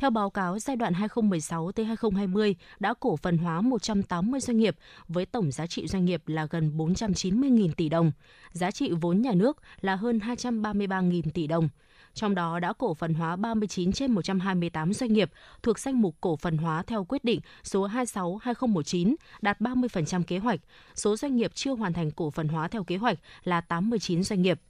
[0.01, 4.75] Theo báo cáo giai đoạn 2016 tới 2020 đã cổ phần hóa 180 doanh nghiệp
[5.07, 8.11] với tổng giá trị doanh nghiệp là gần 490.000 tỷ đồng,
[8.51, 11.69] giá trị vốn nhà nước là hơn 233.000 tỷ đồng.
[12.13, 15.31] Trong đó đã cổ phần hóa 39 trên 128 doanh nghiệp
[15.63, 20.59] thuộc danh mục cổ phần hóa theo quyết định số 26/2019 đạt 30% kế hoạch.
[20.95, 24.41] Số doanh nghiệp chưa hoàn thành cổ phần hóa theo kế hoạch là 89 doanh
[24.41, 24.61] nghiệp.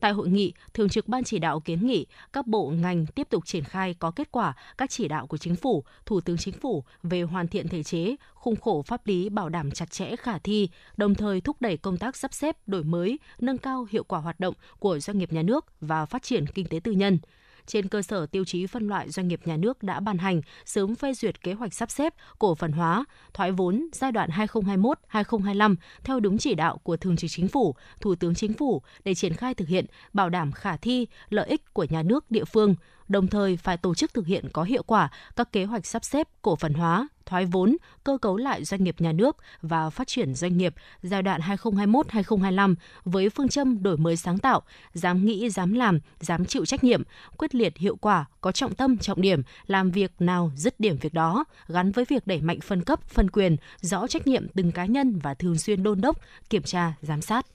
[0.00, 3.46] Tại hội nghị, Thường trực Ban chỉ đạo kiến nghị các bộ ngành tiếp tục
[3.46, 6.84] triển khai có kết quả các chỉ đạo của Chính phủ, Thủ tướng Chính phủ
[7.02, 10.68] về hoàn thiện thể chế, khung khổ pháp lý bảo đảm chặt chẽ khả thi,
[10.96, 14.40] đồng thời thúc đẩy công tác sắp xếp, đổi mới, nâng cao hiệu quả hoạt
[14.40, 17.18] động của doanh nghiệp nhà nước và phát triển kinh tế tư nhân
[17.66, 20.94] trên cơ sở tiêu chí phân loại doanh nghiệp nhà nước đã ban hành, sớm
[20.94, 25.74] phê duyệt kế hoạch sắp xếp, cổ phần hóa, thoái vốn giai đoạn 2021-2025
[26.04, 29.34] theo đúng chỉ đạo của Thường trực Chính phủ, Thủ tướng Chính phủ để triển
[29.34, 32.74] khai thực hiện, bảo đảm khả thi, lợi ích của nhà nước địa phương,
[33.08, 36.28] đồng thời phải tổ chức thực hiện có hiệu quả các kế hoạch sắp xếp,
[36.42, 40.34] cổ phần hóa, thoái vốn, cơ cấu lại doanh nghiệp nhà nước và phát triển
[40.34, 42.74] doanh nghiệp giai đoạn 2021-2025
[43.04, 44.62] với phương châm đổi mới sáng tạo,
[44.92, 47.02] dám nghĩ, dám làm, dám chịu trách nhiệm,
[47.38, 51.14] quyết liệt hiệu quả, có trọng tâm, trọng điểm, làm việc nào dứt điểm việc
[51.14, 54.86] đó, gắn với việc đẩy mạnh phân cấp, phân quyền, rõ trách nhiệm từng cá
[54.86, 56.20] nhân và thường xuyên đôn đốc,
[56.50, 57.46] kiểm tra, giám sát.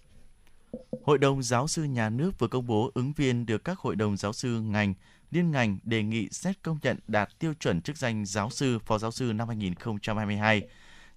[1.03, 4.17] Hội đồng giáo sư nhà nước vừa công bố ứng viên được các hội đồng
[4.17, 4.93] giáo sư ngành
[5.31, 8.97] liên ngành đề nghị xét công nhận đạt tiêu chuẩn chức danh giáo sư, phó
[8.97, 10.61] giáo sư năm 2022.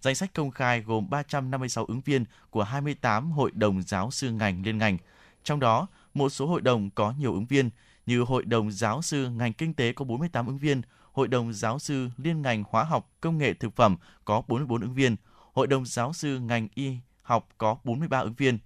[0.01, 4.63] Danh sách công khai gồm 356 ứng viên của 28 hội đồng giáo sư ngành
[4.65, 4.99] liên ngành.
[5.45, 7.71] Trong đó, một số hội đồng có nhiều ứng viên
[8.07, 10.83] như Hội đồng giáo sư ngành kinh tế có 48 ứng viên,
[11.13, 14.95] Hội đồng giáo sư liên ngành hóa học, công nghệ thực phẩm có 44 ứng
[14.95, 15.17] viên,
[15.53, 18.59] Hội đồng giáo sư ngành y học có 43 ứng viên.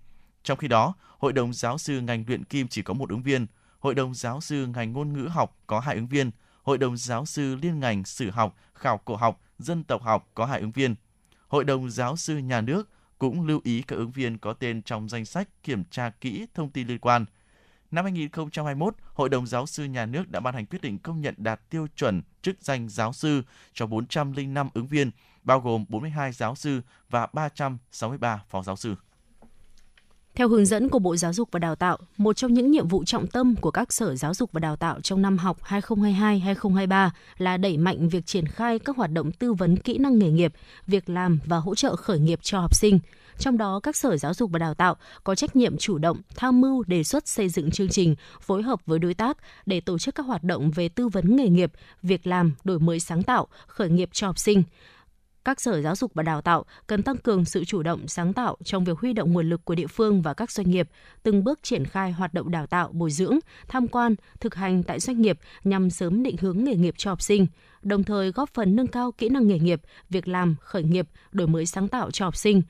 [0.43, 3.47] Trong khi đó, Hội đồng giáo sư ngành luyện kim chỉ có một ứng viên,
[3.79, 6.31] Hội đồng giáo sư ngành ngôn ngữ học có hai ứng viên,
[6.63, 10.47] Hội đồng giáo sư liên ngành sử học, khảo cổ học, dân tộc học có
[10.47, 10.95] hai ứng viên.
[11.49, 12.89] Hội đồng giáo sư nhà nước
[13.19, 16.71] cũng lưu ý các ứng viên có tên trong danh sách kiểm tra kỹ thông
[16.71, 17.25] tin liên quan.
[17.91, 21.35] Năm 2021, Hội đồng giáo sư nhà nước đã ban hành quyết định công nhận
[21.39, 23.43] đạt tiêu chuẩn chức danh giáo sư
[23.73, 25.11] cho 405 ứng viên,
[25.43, 26.81] bao gồm 42 giáo sư
[27.11, 28.95] và 363 phó giáo sư.
[30.39, 33.05] Theo hướng dẫn của Bộ Giáo dục và Đào tạo, một trong những nhiệm vụ
[33.05, 37.57] trọng tâm của các sở giáo dục và đào tạo trong năm học 2022-2023 là
[37.57, 40.53] đẩy mạnh việc triển khai các hoạt động tư vấn kỹ năng nghề nghiệp,
[40.87, 42.99] việc làm và hỗ trợ khởi nghiệp cho học sinh.
[43.39, 46.61] Trong đó, các sở giáo dục và đào tạo có trách nhiệm chủ động tham
[46.61, 49.37] mưu đề xuất xây dựng chương trình, phối hợp với đối tác
[49.67, 53.01] để tổ chức các hoạt động về tư vấn nghề nghiệp, việc làm, đổi mới
[53.01, 54.63] sáng tạo, khởi nghiệp cho học sinh
[55.49, 58.57] các sở giáo dục và đào tạo cần tăng cường sự chủ động sáng tạo
[58.65, 60.89] trong việc huy động nguồn lực của địa phương và các doanh nghiệp,
[61.23, 63.39] từng bước triển khai hoạt động đào tạo, bồi dưỡng,
[63.69, 67.23] tham quan, thực hành tại doanh nghiệp nhằm sớm định hướng nghề nghiệp cho học
[67.23, 67.47] sinh,
[67.83, 69.81] đồng thời góp phần nâng cao kỹ năng nghề nghiệp,
[70.11, 72.63] việc làm, khởi nghiệp, đổi mới sáng tạo cho học sinh,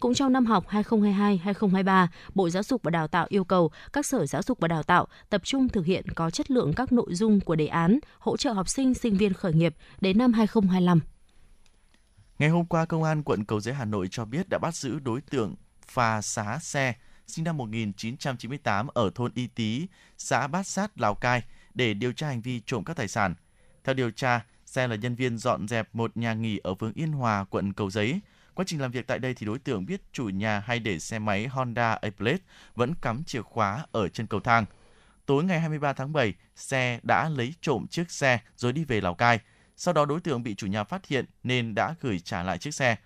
[0.00, 4.26] cũng trong năm học 2022-2023, Bộ Giáo dục và Đào tạo yêu cầu các sở
[4.26, 7.40] giáo dục và đào tạo tập trung thực hiện có chất lượng các nội dung
[7.40, 11.00] của đề án hỗ trợ học sinh sinh viên khởi nghiệp đến năm 2025.
[12.38, 14.98] Ngày hôm qua, Công an quận Cầu Giấy Hà Nội cho biết đã bắt giữ
[14.98, 15.54] đối tượng
[15.86, 16.94] phà xá xe
[17.26, 19.86] sinh năm 1998 ở thôn Y Tý,
[20.18, 21.42] xã Bát Sát, Lào Cai
[21.74, 23.34] để điều tra hành vi trộm các tài sản.
[23.84, 27.12] Theo điều tra, xe là nhân viên dọn dẹp một nhà nghỉ ở phường Yên
[27.12, 28.20] Hòa, quận Cầu Giấy.
[28.54, 31.18] Quá trình làm việc tại đây thì đối tượng biết chủ nhà hay để xe
[31.18, 32.42] máy Honda A-Plate
[32.74, 34.64] vẫn cắm chìa khóa ở chân cầu thang.
[35.26, 39.14] Tối ngày 23 tháng 7, xe đã lấy trộm chiếc xe rồi đi về Lào
[39.14, 39.40] Cai–
[39.76, 42.74] sau đó đối tượng bị chủ nhà phát hiện nên đã gửi trả lại chiếc
[42.74, 42.96] xe.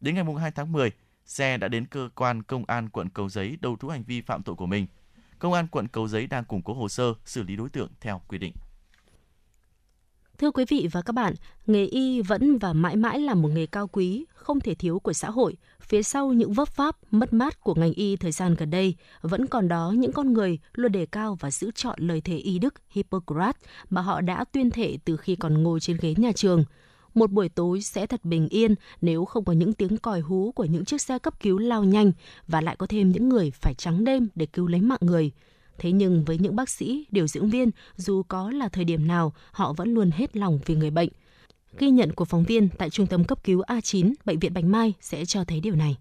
[0.00, 0.90] Đến ngày 2 tháng 10,
[1.24, 4.42] xe đã đến cơ quan công an quận Cầu Giấy đầu thú hành vi phạm
[4.42, 4.86] tội của mình.
[5.38, 8.20] Công an quận Cầu Giấy đang củng cố hồ sơ xử lý đối tượng theo
[8.28, 8.52] quy định.
[10.38, 11.34] Thưa quý vị và các bạn,
[11.66, 15.12] nghề y vẫn và mãi mãi là một nghề cao quý, không thể thiếu của
[15.12, 15.56] xã hội.
[15.80, 19.46] Phía sau những vấp pháp, mất mát của ngành y thời gian gần đây, vẫn
[19.46, 22.74] còn đó những con người luôn đề cao và giữ chọn lời thề y đức
[22.90, 26.64] Hippocrates mà họ đã tuyên thệ từ khi còn ngồi trên ghế nhà trường.
[27.14, 30.64] Một buổi tối sẽ thật bình yên nếu không có những tiếng còi hú của
[30.64, 32.12] những chiếc xe cấp cứu lao nhanh
[32.48, 35.30] và lại có thêm những người phải trắng đêm để cứu lấy mạng người–
[35.78, 39.32] Thế nhưng với những bác sĩ, điều dưỡng viên, dù có là thời điểm nào,
[39.52, 41.08] họ vẫn luôn hết lòng vì người bệnh.
[41.78, 44.92] Ghi nhận của phóng viên tại Trung tâm cấp cứu A9, Bệnh viện Bạch Mai
[45.00, 45.96] sẽ cho thấy điều này.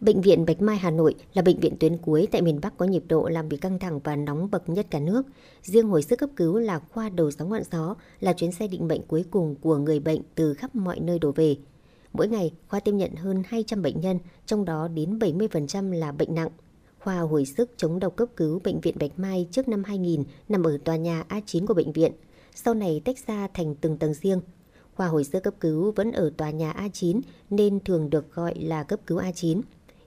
[0.00, 2.86] Bệnh viện Bạch Mai Hà Nội là bệnh viện tuyến cuối tại miền Bắc có
[2.86, 5.22] nhịp độ làm việc căng thẳng và nóng bậc nhất cả nước.
[5.62, 8.88] Riêng hồi sức cấp cứu là khoa đầu sóng ngọn gió, là chuyến xe định
[8.88, 11.56] bệnh cuối cùng của người bệnh từ khắp mọi nơi đổ về.
[12.12, 16.34] Mỗi ngày, khoa tiếp nhận hơn 200 bệnh nhân, trong đó đến 70% là bệnh
[16.34, 16.48] nặng,
[17.08, 20.62] khoa hồi sức chống độc cấp cứu Bệnh viện Bạch Mai trước năm 2000 nằm
[20.62, 22.12] ở tòa nhà A9 của bệnh viện,
[22.54, 24.40] sau này tách ra thành từng tầng riêng.
[24.94, 27.20] Khoa hồi sức cấp cứu vẫn ở tòa nhà A9
[27.50, 29.60] nên thường được gọi là cấp cứu A9.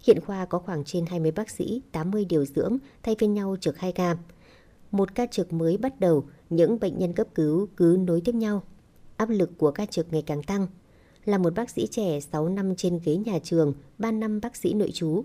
[0.08, 3.78] Hiện khoa có khoảng trên 20 bác sĩ, 80 điều dưỡng thay phiên nhau trực
[3.78, 4.18] 2 ca.
[4.92, 8.64] Một ca trực mới bắt đầu, những bệnh nhân cấp cứu cứ nối tiếp nhau.
[9.18, 10.68] Áp lực của ca trực ngày càng tăng.
[11.26, 14.74] Là một bác sĩ trẻ 6 năm trên ghế nhà trường, 3 năm bác sĩ
[14.74, 15.24] nội trú,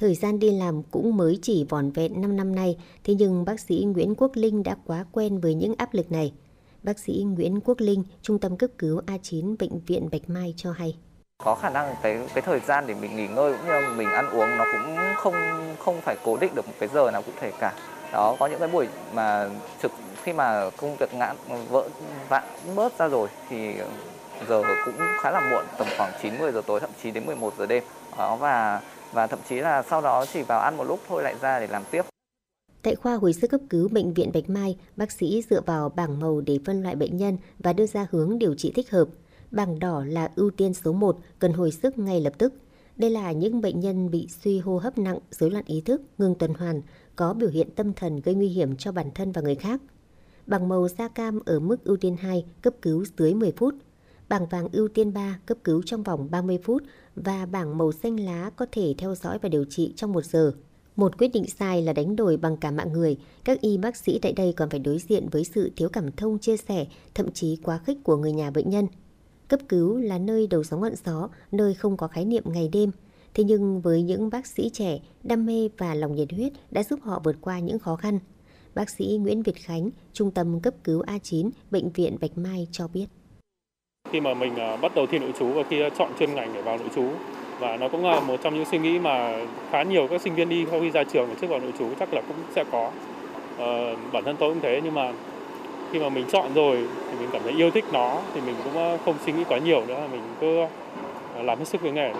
[0.00, 3.60] Thời gian đi làm cũng mới chỉ vỏn vẹn 5 năm nay, thế nhưng bác
[3.60, 6.32] sĩ Nguyễn Quốc Linh đã quá quen với những áp lực này.
[6.82, 10.72] Bác sĩ Nguyễn Quốc Linh, Trung tâm cấp cứu A9 Bệnh viện Bạch Mai cho
[10.72, 10.96] hay.
[11.44, 14.08] Có khả năng cái cái thời gian để mình nghỉ ngơi cũng như là mình
[14.08, 15.34] ăn uống nó cũng không
[15.78, 17.74] không phải cố định được một cái giờ nào cụ thể cả.
[18.12, 19.50] Đó có những cái buổi mà
[19.82, 19.92] trực
[20.22, 21.34] khi mà công việc ngã
[21.70, 21.88] vỡ
[22.28, 22.44] vạn
[22.76, 23.74] bớt ra rồi thì
[24.48, 27.54] giờ cũng khá là muộn tầm khoảng 9 10 giờ tối thậm chí đến 11
[27.58, 27.82] giờ đêm.
[28.18, 28.80] Đó và
[29.12, 31.66] và thậm chí là sau đó chỉ vào ăn một lúc thôi lại ra để
[31.66, 32.02] làm tiếp.
[32.82, 36.20] Tại khoa hồi sức cấp cứu Bệnh viện Bạch Mai, bác sĩ dựa vào bảng
[36.20, 39.08] màu để phân loại bệnh nhân và đưa ra hướng điều trị thích hợp.
[39.50, 42.52] Bảng đỏ là ưu tiên số 1, cần hồi sức ngay lập tức.
[42.96, 46.34] Đây là những bệnh nhân bị suy hô hấp nặng, rối loạn ý thức, ngừng
[46.34, 46.82] tuần hoàn,
[47.16, 49.80] có biểu hiện tâm thần gây nguy hiểm cho bản thân và người khác.
[50.46, 53.74] Bảng màu da cam ở mức ưu tiên 2, cấp cứu dưới 10 phút.
[54.28, 56.82] Bảng vàng ưu tiên 3 cấp cứu trong vòng 30 phút
[57.24, 60.52] và bảng màu xanh lá có thể theo dõi và điều trị trong một giờ.
[60.96, 63.16] Một quyết định sai là đánh đổi bằng cả mạng người.
[63.44, 66.38] Các y bác sĩ tại đây còn phải đối diện với sự thiếu cảm thông
[66.38, 68.86] chia sẻ, thậm chí quá khích của người nhà bệnh nhân.
[69.48, 72.90] Cấp cứu là nơi đầu sóng ngọn gió, nơi không có khái niệm ngày đêm.
[73.34, 77.00] Thế nhưng với những bác sĩ trẻ, đam mê và lòng nhiệt huyết đã giúp
[77.02, 78.18] họ vượt qua những khó khăn.
[78.74, 82.88] Bác sĩ Nguyễn Việt Khánh, Trung tâm cấp cứu A9, Bệnh viện Bạch Mai cho
[82.88, 83.06] biết
[84.12, 86.62] khi mà mình à, bắt đầu thi nội trú và khi chọn chuyên ngành để
[86.62, 87.04] vào nội trú.
[87.58, 89.34] Và nó cũng là một trong những suy nghĩ mà
[89.70, 92.14] khá nhiều các sinh viên đi sau khi ra trường trước vào nội trú chắc
[92.14, 92.90] là cũng sẽ có.
[93.58, 95.12] Ờ, bản thân tôi cũng thế nhưng mà
[95.92, 96.76] khi mà mình chọn rồi
[97.10, 99.58] thì mình cảm thấy yêu thích nó thì mình cũng à, không suy nghĩ quá
[99.58, 100.60] nhiều nữa mình cứ
[101.34, 102.12] à, làm hết sức với nghề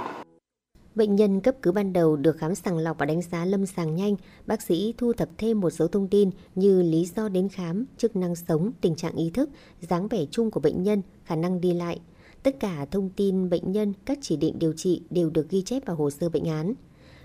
[0.95, 3.95] Bệnh nhân cấp cứu ban đầu được khám sàng lọc và đánh giá lâm sàng
[3.95, 4.17] nhanh.
[4.47, 8.17] Bác sĩ thu thập thêm một số thông tin như lý do đến khám, chức
[8.17, 9.51] năng sống, tình trạng ý thức,
[9.81, 12.01] dáng vẻ chung của bệnh nhân, khả năng đi lại.
[12.43, 15.87] Tất cả thông tin bệnh nhân, các chỉ định điều trị đều được ghi chép
[15.87, 16.75] vào hồ sơ bệnh án.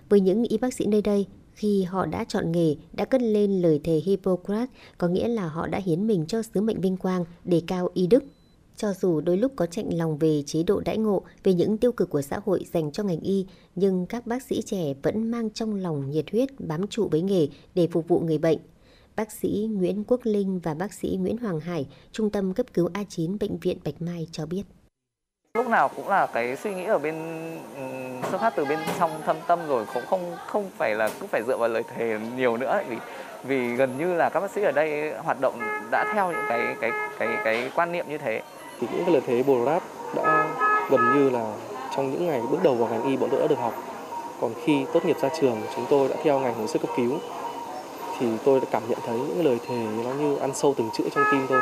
[0.10, 3.62] Với những y bác sĩ nơi đây, Khi họ đã chọn nghề, đã cất lên
[3.62, 7.26] lời thề Hippocrates, có nghĩa là họ đã hiến mình cho sứ mệnh vinh quang,
[7.44, 8.24] đề cao y đức.
[8.78, 11.92] Cho dù đôi lúc có chạnh lòng về chế độ đãi ngộ, về những tiêu
[11.92, 15.50] cực của xã hội dành cho ngành y, nhưng các bác sĩ trẻ vẫn mang
[15.50, 18.58] trong lòng nhiệt huyết bám trụ với nghề để phục vụ người bệnh.
[19.16, 22.90] Bác sĩ Nguyễn Quốc Linh và bác sĩ Nguyễn Hoàng Hải, Trung tâm cấp cứu
[22.94, 24.64] A9 Bệnh viện Bạch Mai cho biết.
[25.58, 27.16] Lúc nào cũng là cái suy nghĩ ở bên
[28.32, 31.44] xuất phát từ bên trong thâm tâm rồi cũng không không phải là cứ phải
[31.48, 32.98] dựa vào lời thề nhiều nữa vì
[33.44, 35.60] vì gần như là các bác sĩ ở đây hoạt động
[35.92, 38.42] đã theo những cái cái cái cái quan niệm như thế.
[38.80, 39.84] Thì những cái lời thề Bồ Rát
[40.16, 40.56] đã
[40.92, 41.54] gần như là
[41.96, 43.74] trong những ngày bước đầu vào ngành y bọn tôi đã được học.
[44.42, 47.20] Còn khi tốt nghiệp ra trường chúng tôi đã theo ngành hồi sức cấp cứu
[48.20, 51.04] thì tôi đã cảm nhận thấy những lời thề nó như ăn sâu từng chữ
[51.16, 51.62] trong tim tôi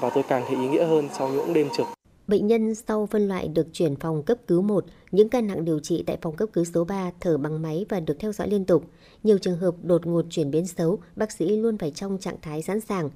[0.00, 1.86] và tôi càng thấy ý nghĩa hơn sau những đêm trực.
[2.28, 5.78] Bệnh nhân sau phân loại được chuyển phòng cấp cứu 1, những ca nặng điều
[5.78, 8.64] trị tại phòng cấp cứu số 3 thở bằng máy và được theo dõi liên
[8.64, 8.84] tục.
[9.22, 12.62] Nhiều trường hợp đột ngột chuyển biến xấu, bác sĩ luôn phải trong trạng thái
[12.62, 13.10] sẵn sàng.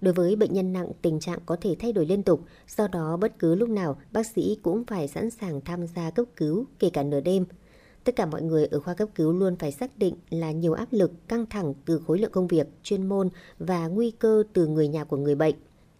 [0.00, 2.40] Đối với bệnh nhân nặng, tình trạng có thể thay đổi liên tục,
[2.76, 6.26] do đó bất cứ lúc nào bác sĩ cũng phải sẵn sàng tham gia cấp
[6.36, 7.44] cứu, kể cả nửa đêm.
[8.06, 10.88] Tất cả mọi người ở khoa cấp cứu luôn phải xác định là nhiều áp
[10.90, 13.28] lực, căng thẳng từ khối lượng công việc, chuyên môn
[13.58, 15.54] và nguy cơ từ người nhà của người bệnh.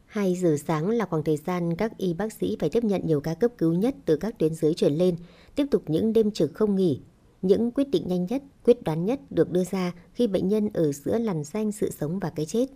[0.07, 3.21] 2 giờ sáng là khoảng thời gian các y bác sĩ phải tiếp nhận nhiều
[3.21, 5.17] ca cấp cứu nhất từ các tuyến dưới chuyển lên,
[5.55, 7.01] tiếp tục những đêm trực không nghỉ.
[7.43, 10.93] Những quyết định nhanh nhất, quyết đoán nhất được đưa ra khi bệnh nhân ở
[10.93, 12.67] giữa lằn danh sự sống và cái chết.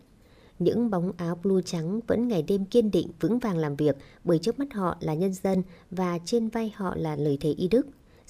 [0.58, 4.38] Những bóng áo blue trắng vẫn ngày đêm kiên định vững vàng làm việc bởi
[4.38, 7.86] trước mắt họ là nhân dân và trên vai họ là lời thề y đức.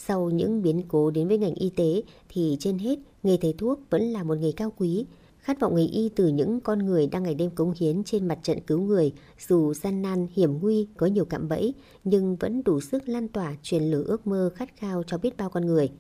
[0.07, 3.81] Sau những biến cố đến với ngành y tế thì trên hết nghề thầy thuốc
[3.91, 5.07] vẫn là một nghề cao quý,
[5.39, 8.39] Khát vọng nghề y từ những con người đang ngày đêm cống hiến trên mặt
[8.43, 9.13] trận cứu người,
[9.49, 11.75] dù gian nan, hiểm nguy, có nhiều cạm bẫy,
[12.05, 15.51] nhưng vẫn đủ sức lan tỏa truyền lửa ước mơ khát khao cho biết bao
[15.51, 15.91] con người.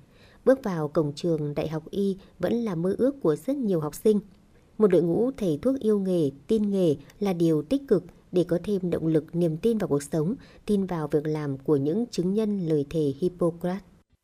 [0.44, 3.94] Bước vào cổng trường Đại học Y vẫn là mơ ước của rất nhiều học
[3.94, 4.20] sinh.
[4.78, 8.58] Một đội ngũ thầy thuốc yêu nghề, tin nghề là điều tích cực để có
[8.64, 10.34] thêm động lực, niềm tin vào cuộc sống,
[10.66, 13.89] tin vào việc làm của những chứng nhân lời thề Hippocrates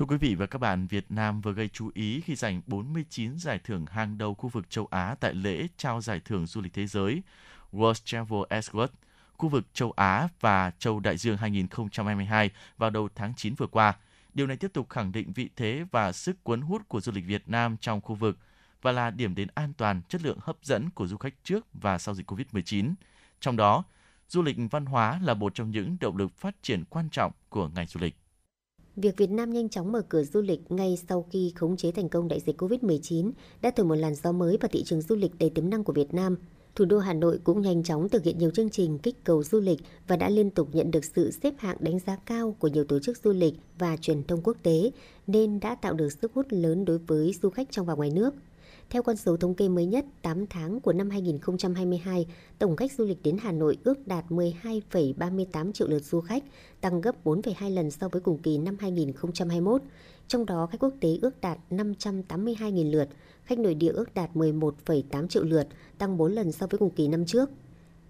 [0.00, 3.38] Thưa quý vị và các bạn, Việt Nam vừa gây chú ý khi giành 49
[3.38, 6.72] giải thưởng hàng đầu khu vực châu Á tại lễ trao giải thưởng du lịch
[6.72, 7.22] thế giới
[7.72, 8.88] World Travel Awards
[9.36, 13.96] khu vực châu Á và châu Đại Dương 2022 vào đầu tháng 9 vừa qua.
[14.34, 17.26] Điều này tiếp tục khẳng định vị thế và sức cuốn hút của du lịch
[17.26, 18.38] Việt Nam trong khu vực
[18.82, 21.98] và là điểm đến an toàn, chất lượng hấp dẫn của du khách trước và
[21.98, 22.94] sau dịch COVID-19.
[23.40, 23.84] Trong đó,
[24.28, 27.68] du lịch văn hóa là một trong những động lực phát triển quan trọng của
[27.68, 28.19] ngành du lịch.
[28.96, 32.08] Việc Việt Nam nhanh chóng mở cửa du lịch ngay sau khi khống chế thành
[32.08, 33.30] công đại dịch COVID-19
[33.62, 35.92] đã thổi một làn gió mới vào thị trường du lịch đầy tiềm năng của
[35.92, 36.36] Việt Nam–
[36.74, 39.60] Thủ đô Hà Nội cũng nhanh chóng thực hiện nhiều chương trình kích cầu du
[39.60, 42.84] lịch và đã liên tục nhận được sự xếp hạng đánh giá cao của nhiều
[42.84, 44.90] tổ chức du lịch và truyền thông quốc tế,
[45.26, 48.34] nên đã tạo được sức hút lớn đối với du khách trong và ngoài nước.
[48.90, 52.26] Theo con số thống kê mới nhất, 8 tháng của năm 2022,
[52.58, 56.44] tổng khách du lịch đến Hà Nội ước đạt 12,38 triệu lượt du khách,
[56.80, 59.82] tăng gấp 4,2 lần so với cùng kỳ năm 2021.
[60.28, 63.08] Trong đó, khách quốc tế ước đạt 582.000 lượt,
[63.44, 65.66] khách nội địa ước đạt 11,8 triệu lượt,
[65.98, 67.50] tăng 4 lần so với cùng kỳ năm trước.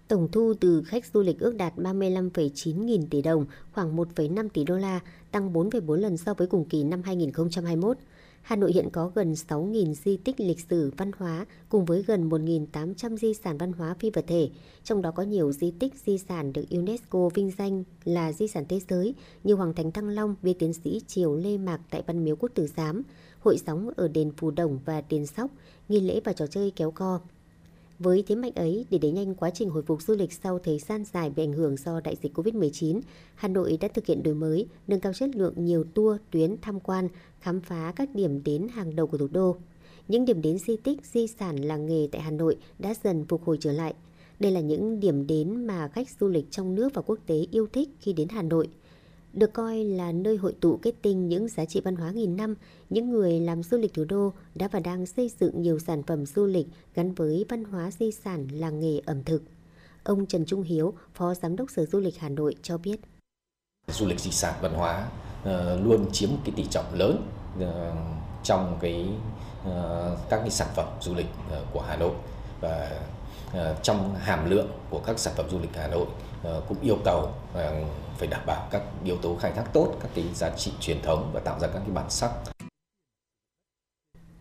[0.09, 4.65] Tổng thu từ khách du lịch ước đạt 35,9 nghìn tỷ đồng, khoảng 1,5 tỷ
[4.65, 5.01] đô la,
[5.31, 7.97] tăng 4,4 lần so với cùng kỳ năm 2021.
[8.43, 12.29] Hà Nội hiện có gần 6.000 di tích lịch sử văn hóa cùng với gần
[12.29, 14.51] 1.800 di sản văn hóa phi vật thể,
[14.85, 18.65] trong đó có nhiều di tích di sản được UNESCO vinh danh là di sản
[18.69, 19.15] thế giới
[19.45, 22.51] như Hoàng Thành Thăng Long, bia tiến sĩ Triều Lê Mạc tại Văn Miếu Quốc
[22.55, 23.03] Tử Giám,
[23.41, 25.51] hội sóng ở đền Phù Đồng và đền Sóc,
[25.89, 27.21] nghi lễ và trò chơi kéo co.
[28.01, 30.79] Với thế mạnh ấy, để đẩy nhanh quá trình hồi phục du lịch sau thời
[30.79, 33.01] gian dài bị ảnh hưởng do đại dịch Covid-19,
[33.35, 36.81] Hà Nội đã thực hiện đổi mới, nâng cao chất lượng nhiều tour, tuyến tham
[36.81, 37.09] quan,
[37.41, 39.57] khám phá các điểm đến hàng đầu của thủ đô.
[40.09, 43.45] Những điểm đến di tích, di sản làng nghề tại Hà Nội đã dần phục
[43.45, 43.95] hồi trở lại.
[44.41, 47.67] Đây là những điểm đến mà khách du lịch trong nước và quốc tế yêu
[47.73, 48.69] thích khi đến Hà Nội–
[49.33, 52.55] được coi là nơi hội tụ kết tinh những giá trị văn hóa nghìn năm,
[52.91, 56.27] những người làm du lịch thủ đô đã và đang xây dựng nhiều sản phẩm
[56.27, 59.43] du lịch gắn với văn hóa di sản làng nghề ẩm thực.
[60.05, 63.01] Ông Trần Trung Hiếu, Phó Giám đốc Sở Du lịch Hà Nội cho biết.
[63.89, 65.09] Du lịch di sản văn hóa
[65.45, 67.27] ờ, luôn chiếm một cái tỷ trọng lớn
[67.61, 67.95] ờ,
[68.43, 69.09] trong cái
[69.65, 71.27] ờ, các cái sản phẩm du lịch
[71.73, 72.13] của Hà Nội
[72.61, 72.91] và
[73.83, 76.07] trong hàm lượng của các sản phẩm du lịch Hà Nội
[76.69, 77.33] cũng yêu cầu
[78.21, 81.31] phải đảm bảo các yếu tố khai thác tốt các cái giá trị truyền thống
[81.35, 82.31] và tạo ra các cái bản sắc.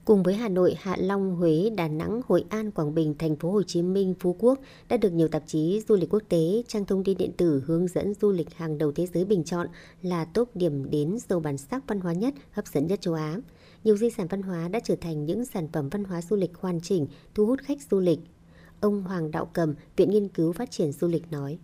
[0.06, 3.52] Cùng với Hà Nội, Hạ Long, Huế, Đà Nẵng, Hội An, Quảng Bình, Thành phố
[3.52, 6.86] Hồ Chí Minh, Phú Quốc đã được nhiều tạp chí du lịch quốc tế, trang
[6.86, 9.68] thông tin điện tử hướng dẫn du lịch hàng đầu thế giới bình chọn
[10.02, 13.38] là top điểm đến giàu bản sắc văn hóa nhất, hấp dẫn nhất châu Á.
[13.84, 16.58] Nhiều di sản văn hóa đã trở thành những sản phẩm văn hóa du lịch
[16.58, 18.20] hoàn chỉnh, thu hút khách du lịch.
[18.80, 21.60] Ông Hoàng Đạo Cầm, Viện Nghiên cứu Phát triển Du lịch nói.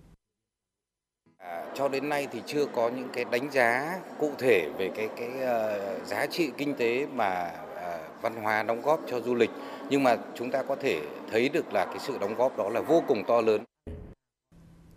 [1.50, 5.10] À, cho đến nay thì chưa có những cái đánh giá cụ thể về cái
[5.18, 9.50] cái uh, giá trị kinh tế mà ờ, văn hóa đóng góp cho du lịch
[9.90, 11.02] nhưng mà chúng ta có thể
[11.32, 13.64] thấy được là cái sự đóng góp đó là vô cùng to lớn.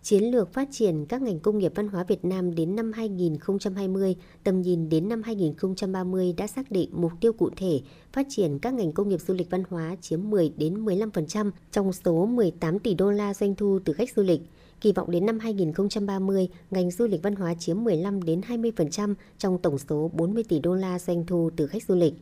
[0.01, 4.15] Chiến lược phát triển các ngành công nghiệp văn hóa Việt Nam đến năm 2020,
[4.43, 7.81] tầm nhìn đến năm 2030 đã xác định mục tiêu cụ thể
[8.13, 11.93] phát triển các ngành công nghiệp du lịch văn hóa chiếm 10 đến 15% trong
[11.93, 14.41] số 18 tỷ đô la doanh thu từ khách du lịch.
[14.81, 19.57] Kỳ vọng đến năm 2030, ngành du lịch văn hóa chiếm 15 đến 20% trong
[19.57, 22.13] tổng số 40 tỷ đô la doanh thu từ khách du lịch.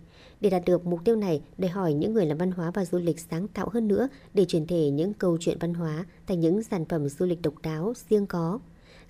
[0.41, 2.97] Để đạt được mục tiêu này, đòi hỏi những người làm văn hóa và du
[2.97, 6.63] lịch sáng tạo hơn nữa để truyền thể những câu chuyện văn hóa thành những
[6.63, 8.59] sản phẩm du lịch độc đáo, riêng có.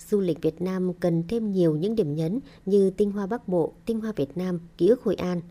[0.10, 3.74] Du lịch Việt Nam cần thêm nhiều những điểm nhấn như tinh hoa Bắc Bộ,
[3.86, 5.42] tinh hoa Việt Nam, ký ức Hội An.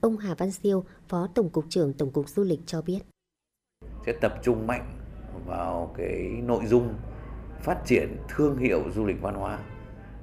[0.00, 2.98] Ông Hà Văn Siêu, Phó Tổng cục trưởng Tổng cục Du lịch cho biết.
[4.06, 4.96] Sẽ tập trung mạnh
[5.46, 6.94] vào cái nội dung
[7.64, 9.58] phát triển thương hiệu du lịch văn hóa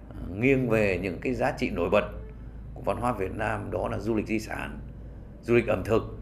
[0.10, 2.12] à, nghiêng về những cái giá trị nổi bật
[2.74, 4.80] của văn hóa Việt Nam đó là du lịch di sản
[5.42, 6.18] du lịch ẩm thực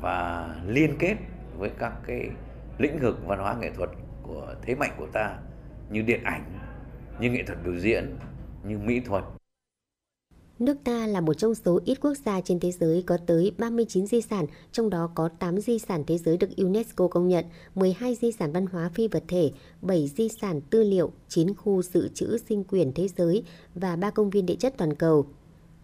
[0.00, 1.16] và liên kết
[1.58, 2.30] với các cái
[2.78, 3.90] lĩnh vực văn hóa nghệ thuật
[4.22, 5.36] của thế mạnh của ta
[5.90, 6.44] như điện ảnh,
[7.20, 8.16] như nghệ thuật biểu diễn,
[8.64, 9.24] như mỹ thuật.
[10.60, 14.06] Nước ta là một trong số ít quốc gia trên thế giới có tới 39
[14.06, 18.14] di sản, trong đó có 8 di sản thế giới được UNESCO công nhận, 12
[18.14, 19.50] di sản văn hóa phi vật thể,
[19.82, 23.42] 7 di sản tư liệu, 9 khu dự trữ sinh quyền thế giới
[23.74, 25.26] và 3 công viên địa chất toàn cầu.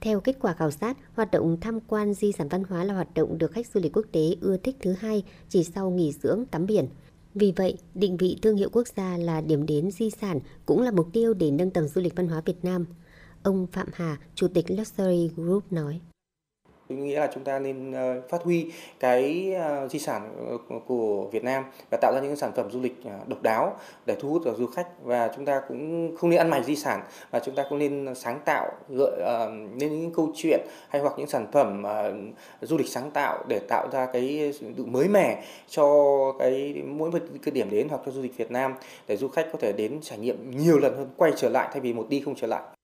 [0.00, 3.14] Theo kết quả khảo sát, hoạt động tham quan di sản văn hóa là hoạt
[3.14, 6.44] động được khách du lịch quốc tế ưa thích thứ hai chỉ sau nghỉ dưỡng
[6.50, 6.88] tắm biển.
[7.34, 10.90] Vì vậy, định vị thương hiệu quốc gia là điểm đến di sản cũng là
[10.90, 12.86] mục tiêu để nâng tầm du lịch văn hóa Việt Nam.
[13.46, 16.00] Ông Phạm Hà, Chủ tịch Luxury Group nói.
[16.88, 21.28] Tôi nghĩ là chúng ta nên ờ, phát huy cái ờ, di sản ờ, của
[21.32, 22.96] Việt Nam và tạo ra những sản phẩm du lịch
[23.26, 26.64] độc đáo để thu hút du khách và chúng ta cũng không nên ăn mày
[26.64, 27.00] di sản
[27.30, 29.20] và chúng ta cũng nên sáng tạo gợi
[29.74, 31.82] nên những câu chuyện hay hoặc những sản phẩm
[32.60, 35.86] du lịch sáng tạo để tạo ra cái sự mới mẻ cho
[36.38, 38.74] cái mỗi một cái điểm đến hoặc cho du lịch Việt Nam
[39.08, 41.80] để du khách có thể đến trải nghiệm nhiều lần hơn quay trở lại thay
[41.80, 42.75] vì một đi không trở lại.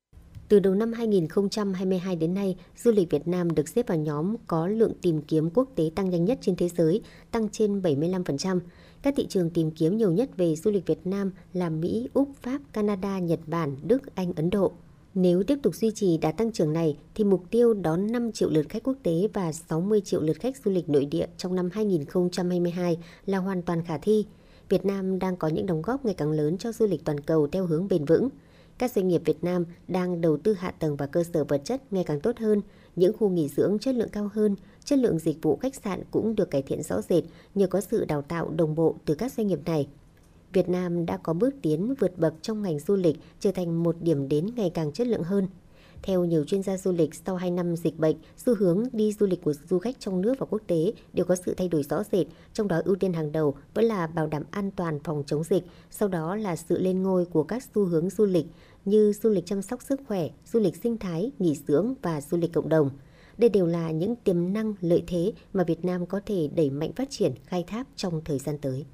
[0.53, 4.66] Từ đầu năm 2022 đến nay, du lịch Việt Nam được xếp vào nhóm có
[4.66, 8.61] lượng tìm kiếm quốc tế tăng nhanh nhất trên thế giới, tăng trên 75%.
[9.03, 12.29] Các thị trường tìm kiếm nhiều nhất về du lịch Việt Nam là Mỹ, Úc,
[12.43, 14.73] Pháp, Canada, Nhật Bản, Đức, Anh, Ấn Độ.
[15.15, 18.51] Nếu tiếp tục duy trì đà tăng trưởng này thì mục tiêu đón 5 triệu
[18.51, 21.69] lượt khách quốc tế và 60 triệu lượt khách du lịch nội địa trong năm
[21.73, 24.27] 2022 là hoàn toàn khả thi.
[24.69, 27.49] Việt Nam đang có những đóng góp ngày càng lớn cho du lịch toàn cầu
[27.53, 28.29] theo hướng bền vững.
[28.83, 31.93] Các doanh nghiệp Việt Nam đang đầu tư hạ tầng và cơ sở vật chất
[31.93, 32.63] ngày càng tốt hơn,
[32.97, 36.37] những khu nghỉ dưỡng chất lượng cao hơn, chất lượng dịch vụ khách sạn cũng
[36.37, 39.47] được cải thiện rõ rệt nhờ có sự đào tạo đồng bộ từ các doanh
[39.47, 39.89] nghiệp này.
[40.53, 43.97] Việt Nam đã có bước tiến vượt bậc trong ngành du lịch trở thành một
[44.01, 45.49] điểm đến ngày càng chất lượng hơn.
[46.03, 49.27] Theo nhiều chuyên gia du lịch, sau 2 năm dịch bệnh, xu hướng đi du
[49.27, 52.03] lịch của du khách trong nước và quốc tế đều có sự thay đổi rõ
[52.13, 55.45] rệt, trong đó ưu tiên hàng đầu vẫn là bảo đảm an toàn phòng chống
[55.45, 58.47] dịch, sau đó là sự lên ngôi của các xu hướng du lịch
[58.85, 62.37] như du lịch chăm sóc sức khỏe, du lịch sinh thái, nghỉ dưỡng và du
[62.37, 62.91] lịch cộng đồng.
[63.39, 66.93] Đây đều là những tiềm năng lợi thế mà Việt Nam có thể đẩy mạnh
[66.93, 68.85] phát triển, khai thác trong thời gian tới.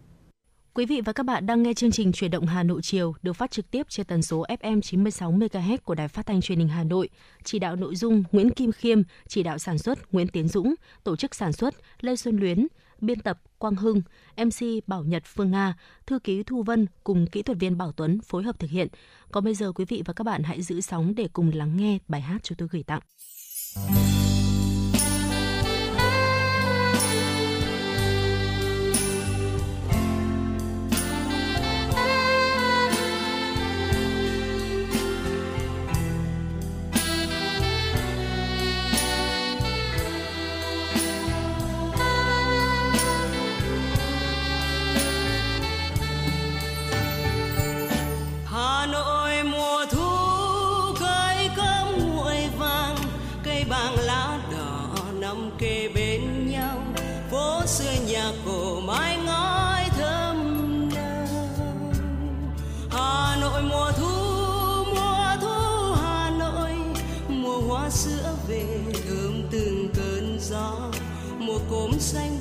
[0.75, 3.33] Quý vị và các bạn đang nghe chương trình Chuyển động Hà Nội chiều được
[3.33, 6.69] phát trực tiếp trên tần số FM 96 MHz của Đài Phát thanh Truyền hình
[6.69, 7.09] Hà Nội.
[7.45, 10.75] Chỉ đạo nội dung Nguyễn Kim Khiêm, chỉ đạo sản xuất Nguyễn Tiến Dũng,
[11.05, 12.67] tổ chức sản xuất Lê Xuân Luyến,
[13.01, 14.03] biên tập Quang Hưng,
[14.37, 15.75] MC Bảo Nhật Phương Nga,
[16.07, 18.89] thư ký Thu Vân cùng kỹ thuật viên Bảo Tuấn phối hợp thực hiện.
[19.33, 21.99] Còn bây giờ quý vị và các bạn hãy giữ sóng để cùng lắng nghe
[22.09, 23.01] bài hát chúng tôi gửi tặng.
[53.79, 56.79] mang lá đỏ nằm kề bên nhau.
[57.31, 60.37] Phố xưa nhà cổ mái ngói thơm
[60.95, 62.43] nồng.
[62.91, 64.15] Hà nội mùa thu
[64.95, 66.71] mùa thu hà nội.
[67.29, 70.91] Mùa hoa sữa về thơm từng cơn gió.
[71.39, 72.39] Mùa cốm xanh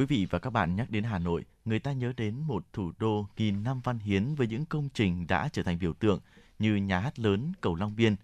[0.00, 2.92] quý vị và các bạn, nhắc đến Hà Nội, người ta nhớ đến một thủ
[2.98, 6.20] đô nghìn năm văn hiến với những công trình đã trở thành biểu tượng
[6.58, 8.16] như nhà hát lớn Cầu Long Biên.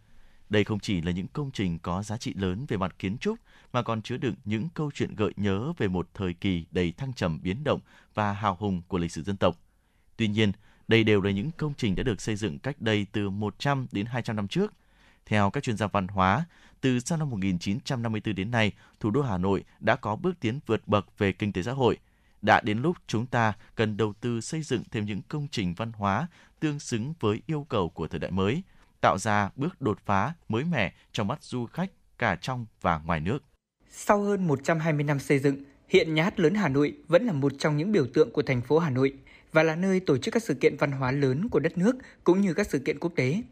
[0.49, 3.39] Đây không chỉ là những công trình có giá trị lớn về mặt kiến trúc
[3.73, 7.13] mà còn chứa đựng những câu chuyện gợi nhớ về một thời kỳ đầy thăng
[7.13, 7.81] trầm biến động
[8.15, 9.57] và hào hùng của lịch sử dân tộc.
[10.17, 10.53] Tuy nhiên,
[10.89, 14.07] đây đều là những công trình đã được xây dựng cách đây từ 100 đến
[14.07, 14.73] 200 năm trước.
[15.27, 16.45] Theo các chuyên gia văn hóa,
[16.81, 20.89] từ sau năm 1954 đến nay, thủ đô Hà Nội đã có bước tiến vượt
[20.89, 21.99] bậc về kinh tế xã hội.
[22.43, 25.93] Đã đến lúc chúng ta cần đầu tư xây dựng thêm những công trình văn
[25.93, 26.27] hóa
[26.61, 28.63] tương xứng với yêu cầu của thời đại mới,
[29.01, 33.21] tạo ra bước đột phá mới mẻ trong mắt du khách cả trong và ngoài
[33.21, 33.39] nước.
[33.91, 37.53] Sau hơn 120 năm xây dựng, hiện Nhà hát lớn Hà Nội vẫn là một
[37.59, 39.13] trong những biểu tượng của thành phố Hà Nội
[39.53, 42.41] và là nơi tổ chức các sự kiện văn hóa lớn của đất nước cũng
[42.41, 43.43] như các sự kiện quốc tế.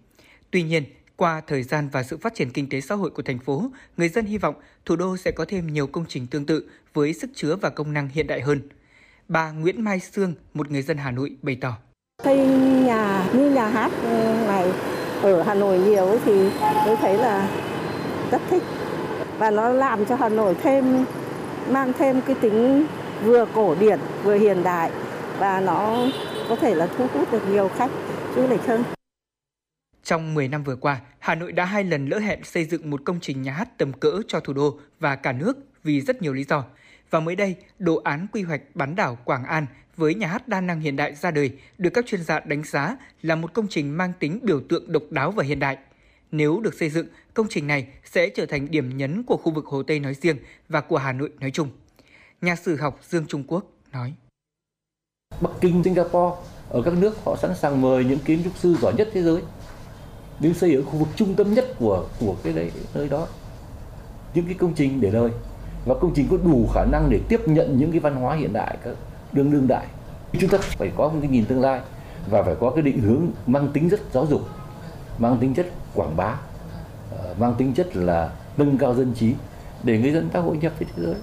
[0.50, 0.84] Tuy nhiên,
[1.16, 4.08] qua thời gian và sự phát triển kinh tế xã hội của thành phố, người
[4.08, 4.54] dân hy vọng
[4.84, 7.92] thủ đô sẽ có thêm nhiều công trình tương tự với sức chứa và công
[7.92, 8.60] năng hiện đại hơn.
[9.28, 11.76] Bà Nguyễn Mai Sương, một người dân Hà Nội bày tỏ.
[12.24, 12.46] xây
[12.86, 14.72] nhà như nhà hát ừ, này
[15.22, 16.50] ở Hà Nội nhiều thì
[16.86, 17.48] tôi thấy là
[18.30, 18.62] rất thích
[19.38, 21.04] và nó làm cho Hà Nội thêm
[21.70, 22.86] mang thêm cái tính
[23.24, 24.90] vừa cổ điển vừa hiện đại
[25.38, 26.06] và nó
[26.48, 27.90] có thể là thu hút được nhiều khách
[28.36, 28.84] du lịch hơn.
[30.04, 33.00] Trong 10 năm vừa qua, Hà Nội đã hai lần lỡ hẹn xây dựng một
[33.04, 36.32] công trình nhà hát tầm cỡ cho thủ đô và cả nước vì rất nhiều
[36.32, 36.64] lý do.
[37.10, 39.66] Và mới đây, đồ án quy hoạch bán đảo Quảng An
[39.96, 42.96] với nhà hát đa năng hiện đại ra đời được các chuyên gia đánh giá
[43.22, 45.78] là một công trình mang tính biểu tượng độc đáo và hiện đại.
[46.30, 49.66] Nếu được xây dựng, công trình này sẽ trở thành điểm nhấn của khu vực
[49.66, 50.36] Hồ Tây nói riêng
[50.68, 51.68] và của Hà Nội nói chung.
[52.40, 54.14] Nhà sử học Dương Trung Quốc nói.
[55.40, 56.36] Bắc Kinh, Singapore,
[56.68, 59.42] ở các nước họ sẵn sàng mời những kiến trúc sư giỏi nhất thế giới
[60.40, 63.26] đến xây ở khu vực trung tâm nhất của của cái đấy nơi đó
[64.34, 65.30] những cái công trình để đời
[65.86, 68.52] và công trình có đủ khả năng để tiếp nhận những cái văn hóa hiện
[68.52, 68.94] đại các
[69.32, 69.86] đương đương đại
[70.40, 71.80] chúng ta phải có một cái nhìn tương lai
[72.30, 74.48] và phải có cái định hướng mang tính chất giáo dục
[75.18, 76.36] mang tính chất quảng bá
[77.10, 79.34] ờ, mang tính chất là nâng cao dân trí
[79.82, 81.14] để người dân ta hội nhập với thế giới.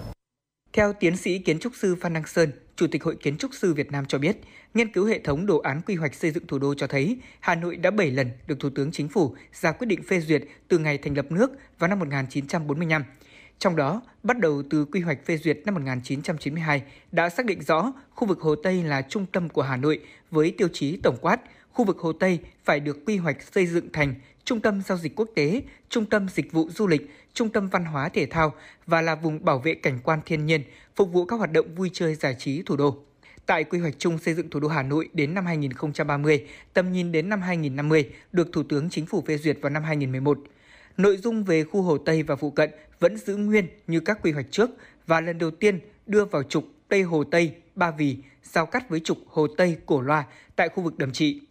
[0.74, 3.74] Theo tiến sĩ kiến trúc sư Phan Đăng Sơn, Chủ tịch Hội Kiến trúc sư
[3.74, 4.38] Việt Nam cho biết,
[4.74, 7.56] nghiên cứu hệ thống đồ án quy hoạch xây dựng thủ đô cho thấy Hà
[7.56, 10.78] Nội đã 7 lần được Thủ tướng Chính phủ ra quyết định phê duyệt từ
[10.78, 13.04] ngày thành lập nước vào năm 1945.
[13.60, 17.94] Trong đó, bắt đầu từ quy hoạch phê duyệt năm 1992 đã xác định rõ
[18.10, 20.00] khu vực Hồ Tây là trung tâm của Hà Nội
[20.32, 21.38] với tiêu chí tổng quát,
[21.72, 25.16] khu vực Hồ Tây phải được quy hoạch xây dựng thành trung tâm giao dịch
[25.16, 28.54] quốc tế, trung tâm dịch vụ du lịch, trung tâm văn hóa thể thao
[28.86, 30.64] và là vùng bảo vệ cảnh quan thiên nhiên,
[30.96, 32.98] phục vụ các hoạt động vui chơi giải trí thủ đô.
[33.46, 37.12] Tại quy hoạch chung xây dựng thủ đô Hà Nội đến năm 2030, tầm nhìn
[37.12, 40.40] đến năm 2050 được Thủ tướng Chính phủ phê duyệt vào năm 2011.
[40.98, 42.70] Nội dung về khu Hồ Tây và phụ cận
[43.00, 44.70] vẫn giữ nguyên như các quy hoạch trước
[45.08, 49.00] và lần đầu tiên đưa vào trục Tây Hồ Tây, Ba Vì, giao cắt với
[49.00, 51.42] trục Hồ Tây Cổ Loa tại khu vực Đầm Trị.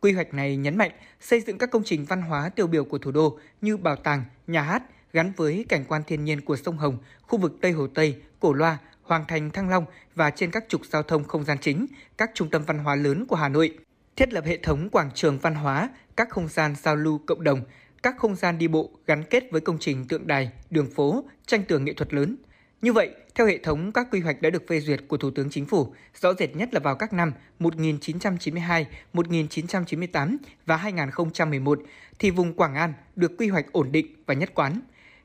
[0.00, 0.90] Quy hoạch này nhấn mạnh
[1.20, 4.24] xây dựng các công trình văn hóa tiêu biểu của thủ đô như bảo tàng,
[4.46, 7.86] nhà hát gắn với cảnh quan thiên nhiên của sông Hồng, khu vực Tây Hồ
[7.86, 11.58] Tây, Cổ Loa Hoàng Thành Thăng Long và trên các trục giao thông không gian
[11.60, 11.86] chính,
[12.16, 13.78] các trung tâm văn hóa lớn của Hà Nội.
[14.16, 17.60] Thiết lập hệ thống quảng trường văn hóa, các không gian giao lưu cộng đồng,
[18.02, 21.62] các không gian đi bộ gắn kết với công trình tượng đài, đường phố, tranh
[21.68, 22.36] tường nghệ thuật lớn.
[22.82, 25.50] Như vậy, theo hệ thống các quy hoạch đã được phê duyệt của Thủ tướng
[25.50, 30.36] Chính phủ, rõ rệt nhất là vào các năm 1992, 1998
[30.66, 31.80] và 2011,
[32.18, 34.80] thì vùng Quảng An được quy hoạch ổn định và nhất quán.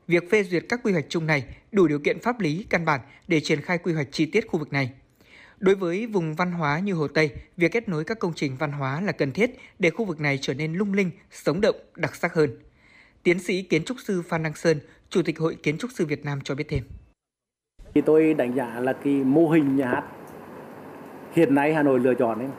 [0.10, 3.02] Việc phê duyệt các quy hoạch chung này đủ điều kiện pháp lý căn bản
[3.28, 4.92] để triển khai quy hoạch chi tiết khu vực này.
[5.60, 8.72] Đối với vùng văn hóa như Hồ Tây, việc kết nối các công trình văn
[8.72, 12.16] hóa là cần thiết để khu vực này trở nên lung linh, sống động, đặc
[12.16, 12.58] sắc hơn.
[13.24, 14.80] Tiến sĩ kiến trúc sư Phan Đăng Sơn,
[15.10, 16.84] Chủ tịch Hội Kiến trúc sư Việt Nam cho biết thêm.
[17.94, 20.04] Thì tôi đánh giá là cái mô hình nhà hát
[21.34, 22.50] hiện nay Hà Nội lựa chọn ấy,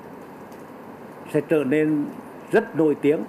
[1.33, 2.07] sẽ trở nên
[2.53, 3.25] rất nổi tiếng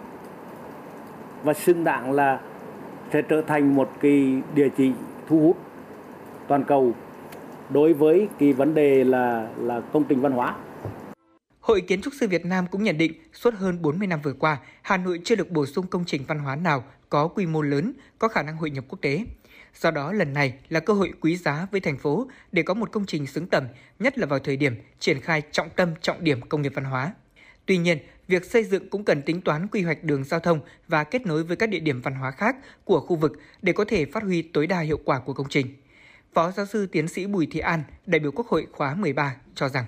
[1.44, 2.42] và xứng đáng là
[3.14, 4.92] sẽ trở thành một cái địa chỉ
[5.28, 5.58] thu hút
[6.48, 6.94] toàn cầu
[7.70, 10.56] đối với cái vấn đề là là công trình văn hóa.
[11.60, 14.58] Hội Kiến trúc sư Việt Nam cũng nhận định suốt hơn 40 năm vừa qua,
[14.82, 17.94] Hà Nội chưa được bổ sung công trình văn hóa nào có quy mô lớn,
[18.20, 19.26] có khả năng hội nhập quốc tế.
[19.76, 22.92] Do đó lần này là cơ hội quý giá với thành phố để có một
[22.92, 23.64] công trình xứng tầm,
[24.00, 27.14] nhất là vào thời điểm triển khai trọng tâm trọng điểm công nghiệp văn hóa.
[27.66, 27.98] Tuy nhiên,
[28.28, 31.44] việc xây dựng cũng cần tính toán quy hoạch đường giao thông và kết nối
[31.44, 32.56] với các địa điểm văn hóa khác
[32.86, 33.32] của khu vực
[33.62, 35.68] để có thể phát huy tối đa hiệu quả của công trình.
[36.34, 39.70] Phó giáo sư tiến sĩ Bùi Thị An, đại biểu Quốc hội khóa 13 cho
[39.70, 39.86] rằng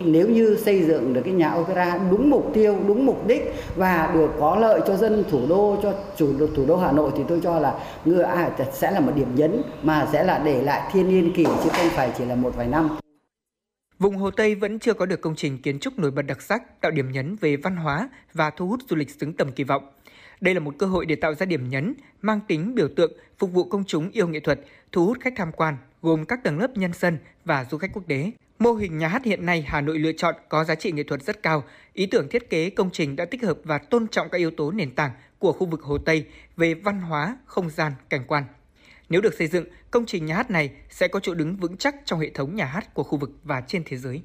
[0.00, 4.10] nếu như xây dựng được cái nhà opera đúng mục tiêu, đúng mục đích và
[4.14, 7.40] được có lợi cho dân thủ đô, cho chủ thủ đô Hà Nội thì tôi
[7.42, 7.74] cho là
[8.04, 11.44] ngựa à, sẽ là một điểm nhấn mà sẽ là để lại thiên niên kỷ
[11.44, 12.96] chứ không phải chỉ là một vài năm.
[14.02, 16.80] Vùng Hồ Tây vẫn chưa có được công trình kiến trúc nổi bật đặc sắc,
[16.80, 19.92] tạo điểm nhấn về văn hóa và thu hút du lịch xứng tầm kỳ vọng.
[20.40, 23.52] Đây là một cơ hội để tạo ra điểm nhấn, mang tính biểu tượng, phục
[23.52, 24.60] vụ công chúng yêu nghệ thuật,
[24.92, 28.02] thu hút khách tham quan, gồm các tầng lớp nhân dân và du khách quốc
[28.08, 28.30] tế.
[28.58, 31.22] Mô hình nhà hát hiện nay Hà Nội lựa chọn có giá trị nghệ thuật
[31.22, 31.64] rất cao.
[31.92, 34.70] Ý tưởng thiết kế công trình đã tích hợp và tôn trọng các yếu tố
[34.70, 36.26] nền tảng của khu vực Hồ Tây
[36.56, 38.44] về văn hóa, không gian, cảnh quan.
[39.12, 41.94] Nếu được xây dựng, công trình nhà hát này sẽ có chỗ đứng vững chắc
[42.04, 44.22] trong hệ thống nhà hát của khu vực và trên thế giới.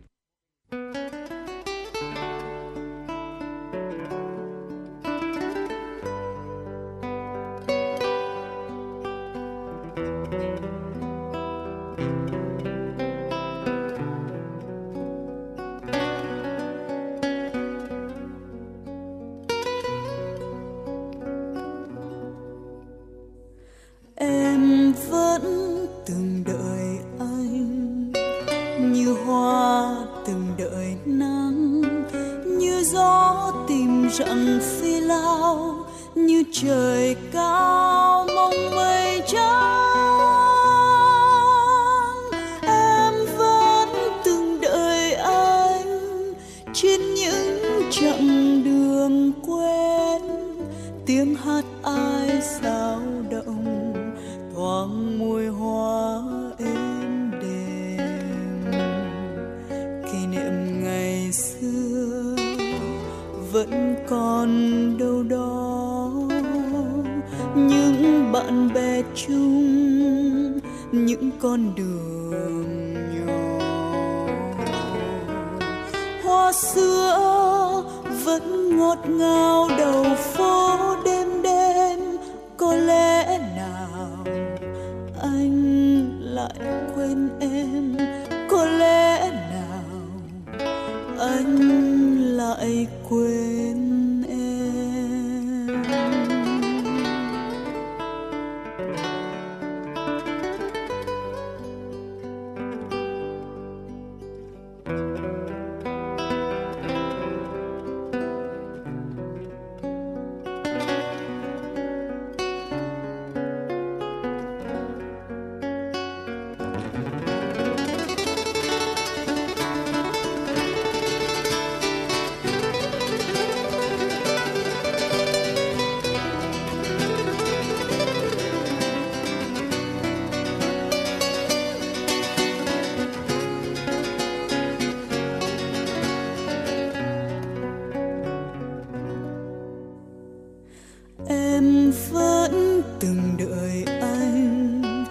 [142.99, 145.05] Từng đợi anh,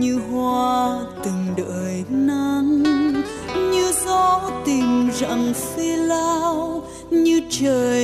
[0.00, 2.82] như hoa từng đợi nắng,
[3.72, 8.01] như gió tìm rằng phi lao, như trời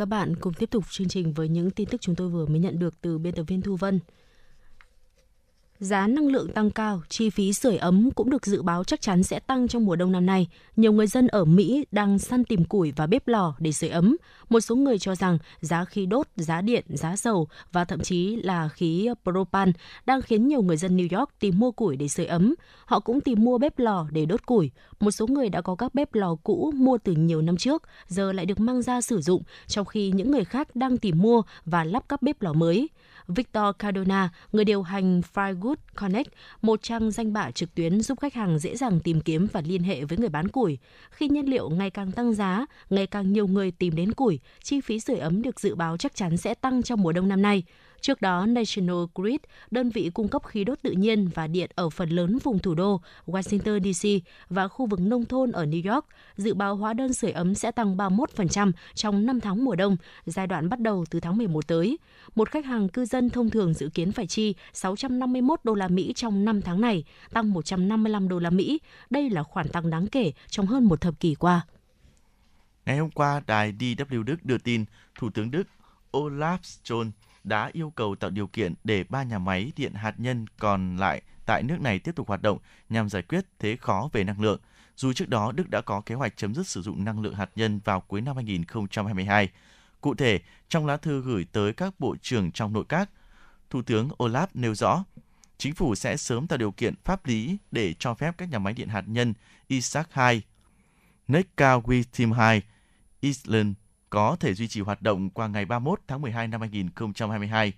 [0.00, 2.58] các bạn, cùng tiếp tục chương trình với những tin tức chúng tôi vừa mới
[2.58, 4.00] nhận được từ biên tập viên Thu Vân.
[5.80, 9.22] Giá năng lượng tăng cao, chi phí sưởi ấm cũng được dự báo chắc chắn
[9.22, 10.48] sẽ tăng trong mùa đông năm nay.
[10.76, 14.16] Nhiều người dân ở Mỹ đang săn tìm củi và bếp lò để sưởi ấm.
[14.48, 18.36] Một số người cho rằng giá khí đốt, giá điện, giá dầu và thậm chí
[18.36, 19.72] là khí propan
[20.06, 22.54] đang khiến nhiều người dân New York tìm mua củi để sưởi ấm.
[22.84, 24.70] Họ cũng tìm mua bếp lò để đốt củi.
[25.00, 28.32] Một số người đã có các bếp lò cũ mua từ nhiều năm trước, giờ
[28.32, 31.84] lại được mang ra sử dụng, trong khi những người khác đang tìm mua và
[31.84, 32.88] lắp các bếp lò mới.
[33.30, 36.32] Victor Cardona, người điều hành Firewood Connect,
[36.62, 39.82] một trang danh bạ trực tuyến giúp khách hàng dễ dàng tìm kiếm và liên
[39.82, 40.78] hệ với người bán củi.
[41.10, 44.80] Khi nhiên liệu ngày càng tăng giá, ngày càng nhiều người tìm đến củi, chi
[44.80, 47.62] phí sưởi ấm được dự báo chắc chắn sẽ tăng trong mùa đông năm nay.
[48.00, 49.40] Trước đó, National Grid,
[49.70, 52.74] đơn vị cung cấp khí đốt tự nhiên và điện ở phần lớn vùng thủ
[52.74, 56.06] đô, Washington DC và khu vực nông thôn ở New York,
[56.36, 60.46] dự báo hóa đơn sưởi ấm sẽ tăng 31% trong 5 tháng mùa đông, giai
[60.46, 61.98] đoạn bắt đầu từ tháng 11 tới.
[62.34, 66.12] Một khách hàng cư dân thông thường dự kiến phải chi 651 đô la Mỹ
[66.16, 68.80] trong 5 tháng này, tăng 155 đô la Mỹ.
[69.10, 71.66] Đây là khoản tăng đáng kể trong hơn một thập kỷ qua.
[72.86, 74.84] Ngày hôm qua, đài DW Đức đưa tin
[75.18, 75.62] Thủ tướng Đức
[76.12, 77.10] Olaf Scholz
[77.44, 81.22] đã yêu cầu tạo điều kiện để ba nhà máy điện hạt nhân còn lại
[81.46, 82.58] tại nước này tiếp tục hoạt động
[82.88, 84.60] nhằm giải quyết thế khó về năng lượng.
[84.96, 87.50] Dù trước đó Đức đã có kế hoạch chấm dứt sử dụng năng lượng hạt
[87.56, 89.48] nhân vào cuối năm 2022.
[90.00, 93.10] Cụ thể, trong lá thư gửi tới các bộ trưởng trong nội các,
[93.70, 95.04] Thủ tướng Olaf nêu rõ,
[95.58, 98.72] chính phủ sẽ sớm tạo điều kiện pháp lý để cho phép các nhà máy
[98.72, 99.34] điện hạt nhân
[99.66, 100.42] Isaac 2,
[101.28, 102.62] Neckarwitz 2,
[103.20, 103.74] Island
[104.10, 107.72] có thể duy trì hoạt động qua ngày 31 tháng 12 năm 2022,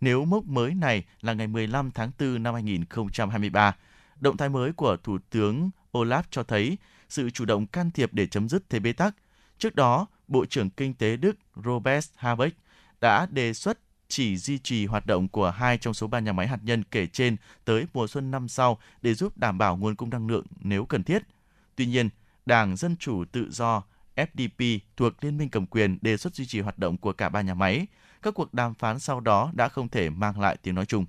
[0.00, 3.76] nếu mốc mới này là ngày 15 tháng 4 năm 2023.
[4.20, 8.26] Động thái mới của Thủ tướng Olaf cho thấy sự chủ động can thiệp để
[8.26, 9.14] chấm dứt thế bế tắc.
[9.58, 12.56] Trước đó, Bộ trưởng Kinh tế Đức Robert Habeck
[13.00, 16.46] đã đề xuất chỉ duy trì hoạt động của hai trong số ba nhà máy
[16.46, 20.10] hạt nhân kể trên tới mùa xuân năm sau để giúp đảm bảo nguồn cung
[20.10, 21.22] năng lượng nếu cần thiết.
[21.76, 22.08] Tuy nhiên,
[22.46, 23.82] Đảng Dân Chủ Tự Do
[24.16, 27.40] FDP thuộc Liên minh cầm quyền đề xuất duy trì hoạt động của cả ba
[27.40, 27.86] nhà máy.
[28.22, 31.06] Các cuộc đàm phán sau đó đã không thể mang lại tiếng nói chung.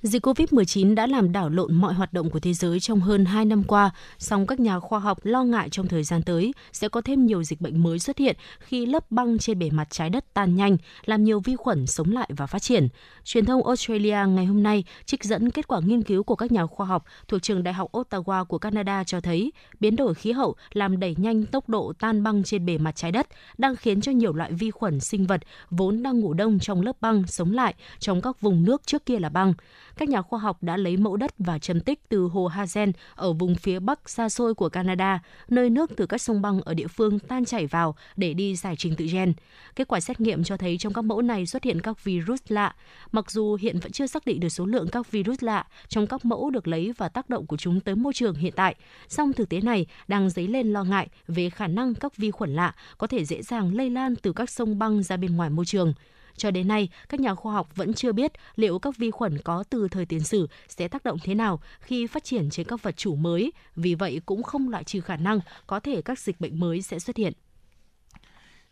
[0.00, 3.44] Dịch COVID-19 đã làm đảo lộn mọi hoạt động của thế giới trong hơn 2
[3.44, 7.00] năm qua, song các nhà khoa học lo ngại trong thời gian tới sẽ có
[7.00, 10.24] thêm nhiều dịch bệnh mới xuất hiện khi lớp băng trên bề mặt trái đất
[10.34, 12.88] tan nhanh, làm nhiều vi khuẩn sống lại và phát triển.
[13.24, 16.66] Truyền thông Australia ngày hôm nay trích dẫn kết quả nghiên cứu của các nhà
[16.66, 20.56] khoa học thuộc trường Đại học Ottawa của Canada cho thấy biến đổi khí hậu
[20.72, 23.26] làm đẩy nhanh tốc độ tan băng trên bề mặt trái đất,
[23.58, 25.40] đang khiến cho nhiều loại vi khuẩn sinh vật
[25.70, 29.18] vốn đang ngủ đông trong lớp băng sống lại trong các vùng nước trước kia
[29.18, 29.54] là băng
[29.96, 33.32] các nhà khoa học đã lấy mẫu đất và châm tích từ hồ Hazen ở
[33.32, 36.86] vùng phía bắc xa xôi của Canada, nơi nước từ các sông băng ở địa
[36.86, 39.32] phương tan chảy vào để đi giải trình tự gen.
[39.76, 42.74] Kết quả xét nghiệm cho thấy trong các mẫu này xuất hiện các virus lạ.
[43.12, 46.24] Mặc dù hiện vẫn chưa xác định được số lượng các virus lạ trong các
[46.24, 48.74] mẫu được lấy và tác động của chúng tới môi trường hiện tại,
[49.08, 52.54] song thực tế này đang dấy lên lo ngại về khả năng các vi khuẩn
[52.54, 55.64] lạ có thể dễ dàng lây lan từ các sông băng ra bên ngoài môi
[55.64, 55.94] trường.
[56.36, 59.64] Cho đến nay, các nhà khoa học vẫn chưa biết liệu các vi khuẩn có
[59.70, 62.96] từ thời tiền sử sẽ tác động thế nào khi phát triển trên các vật
[62.96, 66.60] chủ mới, vì vậy cũng không loại trừ khả năng có thể các dịch bệnh
[66.60, 67.32] mới sẽ xuất hiện.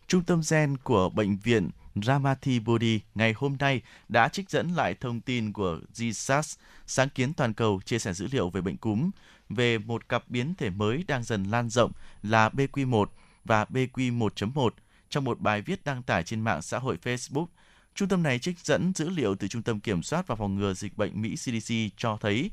[0.06, 4.94] Trung tâm gen của Bệnh viện Ramati Bodhi ngày hôm nay đã trích dẫn lại
[4.94, 9.10] thông tin của GSAS, sáng kiến toàn cầu chia sẻ dữ liệu về bệnh cúm,
[9.48, 11.92] về một cặp biến thể mới đang dần lan rộng
[12.22, 13.06] là BQ1
[13.44, 14.70] và BQ1.1
[15.10, 17.46] trong một bài viết đăng tải trên mạng xã hội Facebook.
[17.94, 20.74] Trung tâm này trích dẫn dữ liệu từ Trung tâm Kiểm soát và Phòng ngừa
[20.74, 22.50] Dịch bệnh Mỹ CDC cho thấy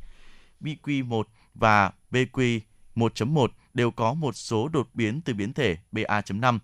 [0.61, 1.23] BQ1
[1.55, 6.59] và BQ1.1 đều có một số đột biến từ biến thể BA.5.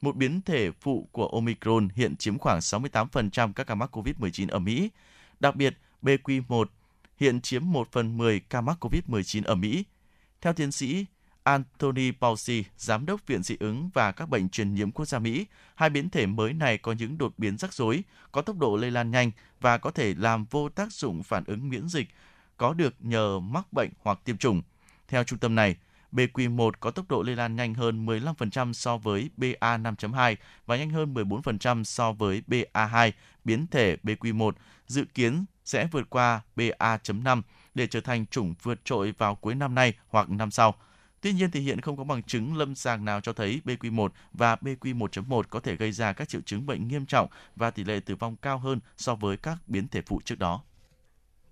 [0.00, 4.58] Một biến thể phụ của Omicron hiện chiếm khoảng 68% các ca mắc COVID-19 ở
[4.58, 4.90] Mỹ.
[5.40, 6.64] Đặc biệt, BQ1
[7.16, 9.84] hiện chiếm 1 phần 10 ca mắc COVID-19 ở Mỹ.
[10.40, 11.06] Theo tiến sĩ
[11.44, 15.46] Anthony Fauci, giám đốc Viện Dị ứng và các bệnh truyền nhiễm quốc gia Mỹ,
[15.74, 18.02] hai biến thể mới này có những đột biến rắc rối,
[18.32, 19.30] có tốc độ lây lan nhanh
[19.60, 22.08] và có thể làm vô tác dụng phản ứng miễn dịch
[22.56, 24.62] có được nhờ mắc bệnh hoặc tiêm chủng.
[25.08, 25.76] Theo trung tâm này,
[26.12, 30.36] BQ1 có tốc độ lây lan nhanh hơn 15% so với BA5.2
[30.66, 33.12] và nhanh hơn 14% so với BA2.
[33.44, 34.52] Biến thể BQ1
[34.86, 37.42] dự kiến sẽ vượt qua BA.5
[37.74, 40.74] để trở thành chủng vượt trội vào cuối năm nay hoặc năm sau.
[41.20, 44.56] Tuy nhiên thì hiện không có bằng chứng lâm sàng nào cho thấy BQ1 và
[44.56, 48.14] BQ1.1 có thể gây ra các triệu chứng bệnh nghiêm trọng và tỷ lệ tử
[48.16, 50.62] vong cao hơn so với các biến thể phụ trước đó.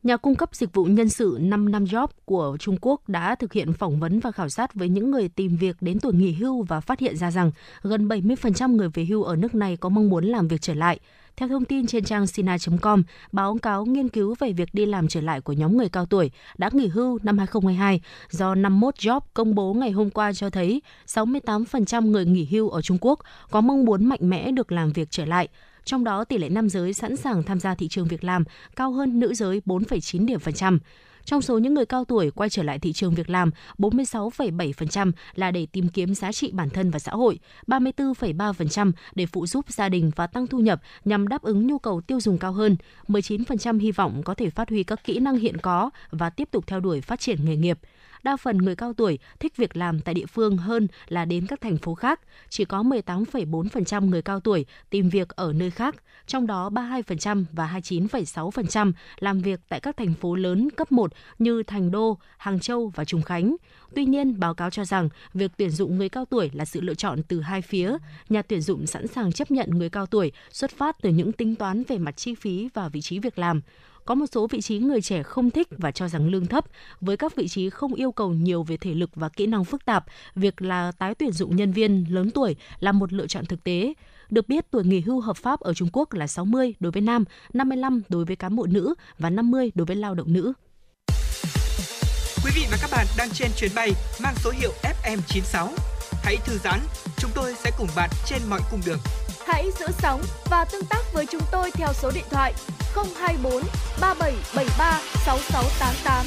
[0.03, 3.53] Nhà cung cấp dịch vụ nhân sự 5 năm Job của Trung Quốc đã thực
[3.53, 6.63] hiện phỏng vấn và khảo sát với những người tìm việc đến tuổi nghỉ hưu
[6.63, 7.51] và phát hiện ra rằng
[7.83, 11.01] gần 70% người về hưu ở nước này có mong muốn làm việc trở lại.
[11.39, 13.03] Theo thông tin trên trang sina.com,
[13.33, 16.31] báo cáo nghiên cứu về việc đi làm trở lại của nhóm người cao tuổi
[16.59, 18.01] đã nghỉ hưu năm 2022
[18.31, 22.83] do 51 Job công bố ngày hôm qua cho thấy 68% người nghỉ hưu ở
[22.83, 23.21] Trung Quốc
[23.51, 25.49] có mong muốn mạnh mẽ được làm việc trở lại.
[25.85, 28.45] Trong đó, tỷ lệ nam giới sẵn sàng tham gia thị trường việc làm
[28.77, 30.79] cao hơn nữ giới 4,9 điểm phần trăm.
[31.29, 35.51] Trong số những người cao tuổi quay trở lại thị trường việc làm, 46,7% là
[35.51, 39.89] để tìm kiếm giá trị bản thân và xã hội, 34,3% để phụ giúp gia
[39.89, 42.77] đình và tăng thu nhập nhằm đáp ứng nhu cầu tiêu dùng cao hơn,
[43.09, 46.65] 19% hy vọng có thể phát huy các kỹ năng hiện có và tiếp tục
[46.67, 47.79] theo đuổi phát triển nghề nghiệp
[48.29, 51.61] đa phần người cao tuổi thích việc làm tại địa phương hơn là đến các
[51.61, 52.21] thành phố khác.
[52.49, 55.95] Chỉ có 18,4% người cao tuổi tìm việc ở nơi khác,
[56.27, 61.63] trong đó 32% và 29,6% làm việc tại các thành phố lớn cấp 1 như
[61.63, 63.57] Thành Đô, Hàng Châu và Trùng Khánh.
[63.95, 66.95] Tuy nhiên, báo cáo cho rằng việc tuyển dụng người cao tuổi là sự lựa
[66.95, 67.97] chọn từ hai phía.
[68.29, 71.55] Nhà tuyển dụng sẵn sàng chấp nhận người cao tuổi xuất phát từ những tính
[71.55, 73.61] toán về mặt chi phí và vị trí việc làm.
[74.09, 76.65] Có một số vị trí người trẻ không thích và cho rằng lương thấp.
[77.01, 79.85] Với các vị trí không yêu cầu nhiều về thể lực và kỹ năng phức
[79.85, 80.05] tạp,
[80.35, 83.95] việc là tái tuyển dụng nhân viên lớn tuổi là một lựa chọn thực tế.
[84.31, 87.25] Được biết, tuổi nghỉ hưu hợp pháp ở Trung Quốc là 60 đối với nam,
[87.53, 90.53] 55 đối với cán bộ nữ và 50 đối với lao động nữ.
[92.45, 93.91] Quý vị và các bạn đang trên chuyến bay
[94.23, 95.69] mang số hiệu FM96.
[96.23, 96.81] Hãy thư giãn,
[97.19, 98.99] chúng tôi sẽ cùng bạn trên mọi cung đường.
[99.49, 100.21] Hãy giữ sóng
[100.51, 102.55] và tương tác với chúng tôi theo số điện thoại
[103.21, 103.53] 024
[104.01, 106.27] 3773 6688.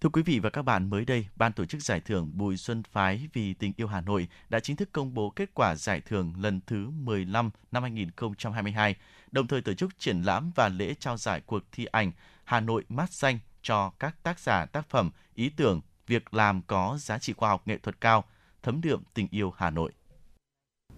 [0.00, 2.82] Thưa quý vị và các bạn, mới đây, Ban tổ chức giải thưởng Bùi Xuân
[2.92, 6.32] Phái vì tình yêu Hà Nội đã chính thức công bố kết quả giải thưởng
[6.40, 8.94] lần thứ 15 năm 2022,
[9.32, 12.12] đồng thời tổ chức triển lãm và lễ trao giải cuộc thi ảnh
[12.44, 16.98] Hà Nội mát xanh cho các tác giả tác phẩm, ý tưởng, việc làm có
[17.00, 18.24] giá trị khoa học nghệ thuật cao,
[18.66, 19.92] thấm đượm tình yêu Hà Nội.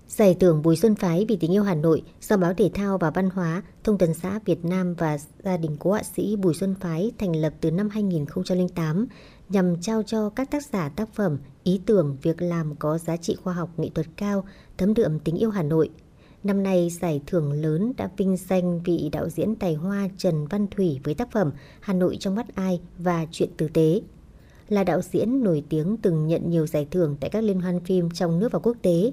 [0.06, 3.10] Giải thưởng Bùi Xuân Phái vì tình yêu Hà Nội do Báo Thể thao và
[3.10, 6.74] Văn hóa, Thông tấn xã Việt Nam và gia đình cố họa sĩ Bùi Xuân
[6.80, 9.06] Phái thành lập từ năm 2008
[9.48, 13.36] nhằm trao cho các tác giả tác phẩm, ý tưởng, việc làm có giá trị
[13.42, 14.44] khoa học nghệ thuật cao,
[14.78, 15.90] thấm đượm tình yêu Hà Nội.
[16.44, 20.66] Năm nay, giải thưởng lớn đã vinh danh vị đạo diễn tài hoa Trần Văn
[20.66, 24.00] Thủy với tác phẩm Hà Nội trong mắt ai và Chuyện tử tế.
[24.68, 28.10] Là đạo diễn nổi tiếng từng nhận nhiều giải thưởng tại các liên hoan phim
[28.10, 29.12] trong nước và quốc tế,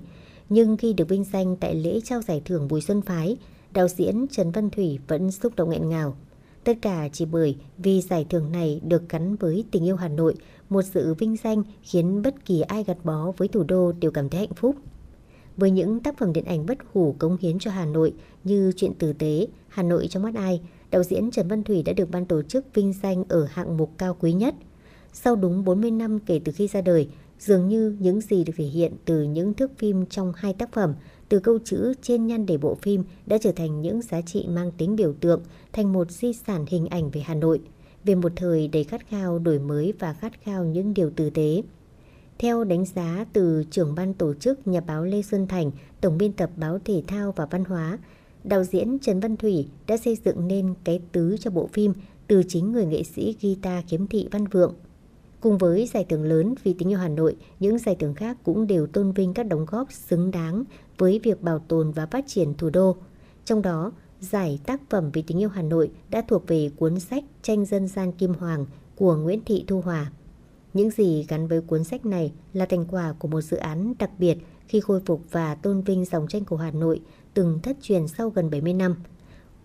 [0.49, 3.37] nhưng khi được vinh danh tại lễ trao giải thưởng Bùi Xuân Phái,
[3.73, 6.15] đạo diễn Trần Văn Thủy vẫn xúc động nghẹn ngào.
[6.63, 10.35] Tất cả chỉ bởi vì giải thưởng này được gắn với tình yêu Hà Nội,
[10.69, 14.29] một sự vinh danh khiến bất kỳ ai gặt bó với thủ đô đều cảm
[14.29, 14.75] thấy hạnh phúc.
[15.57, 18.13] Với những tác phẩm điện ảnh bất hủ cống hiến cho Hà Nội
[18.43, 20.61] như Chuyện tử tế, Hà Nội trong mắt ai,
[20.91, 23.91] đạo diễn Trần Văn Thủy đã được ban tổ chức vinh danh ở hạng mục
[23.97, 24.55] cao quý nhất.
[25.17, 27.09] Sau đúng 40 năm kể từ khi ra đời,
[27.39, 30.93] Dường như những gì được thể hiện từ những thước phim trong hai tác phẩm,
[31.29, 34.71] từ câu chữ trên nhan đề bộ phim đã trở thành những giá trị mang
[34.71, 35.41] tính biểu tượng,
[35.73, 37.59] thành một di sản hình ảnh về Hà Nội,
[38.03, 41.61] về một thời đầy khát khao đổi mới và khát khao những điều tử tế.
[42.39, 45.71] Theo đánh giá từ trưởng ban tổ chức nhà báo Lê Xuân Thành,
[46.01, 47.99] tổng biên tập báo Thể thao và Văn hóa,
[48.43, 51.93] đạo diễn Trần Văn Thủy đã xây dựng nên cái tứ cho bộ phim
[52.27, 54.73] từ chính người nghệ sĩ guitar Kiếm thị Văn Vượng
[55.41, 58.67] Cùng với giải thưởng lớn vì tình yêu Hà Nội, những giải thưởng khác cũng
[58.67, 60.63] đều tôn vinh các đóng góp xứng đáng
[60.97, 62.95] với việc bảo tồn và phát triển thủ đô.
[63.45, 67.23] Trong đó, giải tác phẩm vì tình yêu Hà Nội đã thuộc về cuốn sách
[67.41, 70.11] Tranh dân gian Kim Hoàng của Nguyễn Thị Thu Hòa.
[70.73, 74.09] Những gì gắn với cuốn sách này là thành quả của một dự án đặc
[74.19, 74.37] biệt
[74.67, 77.01] khi khôi phục và tôn vinh dòng tranh cổ Hà Nội
[77.33, 78.95] từng thất truyền sau gần 70 năm.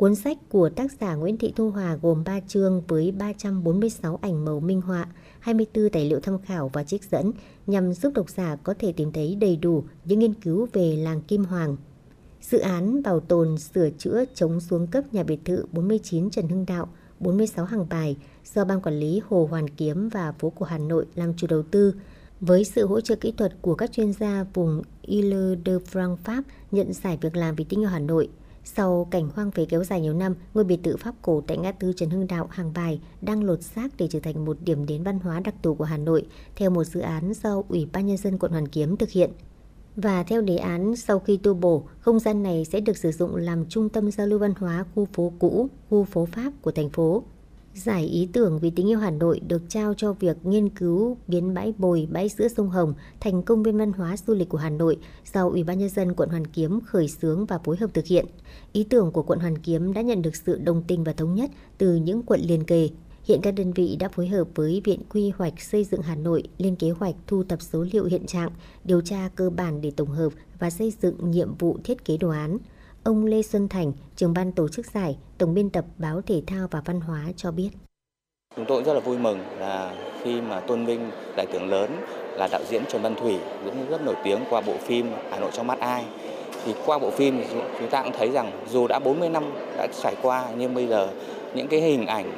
[0.01, 4.45] Cuốn sách của tác giả Nguyễn Thị Thu Hòa gồm 3 chương với 346 ảnh
[4.45, 5.07] màu minh họa,
[5.41, 7.33] 24 tài liệu tham khảo và trích dẫn
[7.67, 11.21] nhằm giúp độc giả có thể tìm thấy đầy đủ những nghiên cứu về làng
[11.21, 11.77] Kim Hoàng.
[12.41, 16.67] Dự án bảo tồn, sửa chữa, chống xuống cấp nhà biệt thự 49 Trần Hưng
[16.67, 18.17] Đạo, 46 hàng bài
[18.55, 21.63] do Ban Quản lý Hồ Hoàn Kiếm và Phố cổ Hà Nội làm chủ đầu
[21.63, 21.95] tư,
[22.41, 27.19] với sự hỗ trợ kỹ thuật của các chuyên gia vùng Ile-de-France Pháp nhận giải
[27.21, 28.29] việc làm vì tinh yêu Hà Nội.
[28.65, 31.73] Sau cảnh hoang phế kéo dài nhiều năm, ngôi biệt thự Pháp cổ tại ngã
[31.73, 35.03] tư Trần Hưng Đạo, Hàng Bài đang lột xác để trở thành một điểm đến
[35.03, 36.27] văn hóa đặc thù của Hà Nội
[36.57, 39.31] theo một dự án do Ủy ban Nhân dân quận Hoàn Kiếm thực hiện.
[39.97, 43.37] Và theo đề án, sau khi tu bổ, không gian này sẽ được sử dụng
[43.37, 46.91] làm trung tâm giao lưu văn hóa khu phố cũ, khu phố Pháp của thành
[46.91, 47.23] phố.
[47.75, 51.55] Giải ý tưởng vì tình yêu Hà Nội được trao cho việc nghiên cứu biến
[51.55, 54.71] bãi bồi, bãi giữa sông Hồng thành công viên văn hóa du lịch của Hà
[54.71, 54.97] Nội
[55.35, 58.27] do Ủy ban Nhân dân quận Hoàn Kiếm khởi xướng và phối hợp thực hiện.
[58.73, 61.51] Ý tưởng của quận Hoàn Kiếm đã nhận được sự đồng tình và thống nhất
[61.79, 62.89] từ những quận liền kề.
[63.25, 66.43] Hiện các đơn vị đã phối hợp với Viện Quy hoạch Xây dựng Hà Nội
[66.59, 68.51] lên kế hoạch thu thập số liệu hiện trạng,
[68.85, 72.29] điều tra cơ bản để tổng hợp và xây dựng nhiệm vụ thiết kế đồ
[72.29, 72.59] án.
[73.05, 76.69] Ông Lê Xuân Thành, trưởng ban tổ chức giải, tổng biên tập báo Thể thao
[76.71, 77.71] và Văn hóa cho biết.
[78.57, 81.91] Chúng tôi cũng rất là vui mừng là khi mà tôn vinh đại tướng lớn
[82.35, 85.51] là đạo diễn Trần Văn Thủy cũng rất nổi tiếng qua bộ phim Hà Nội
[85.53, 86.05] trong mắt ai.
[86.65, 87.43] Thì qua bộ phim
[87.79, 89.45] chúng ta cũng thấy rằng dù đã 40 năm
[89.77, 91.09] đã trải qua nhưng bây giờ
[91.55, 92.33] những cái hình ảnh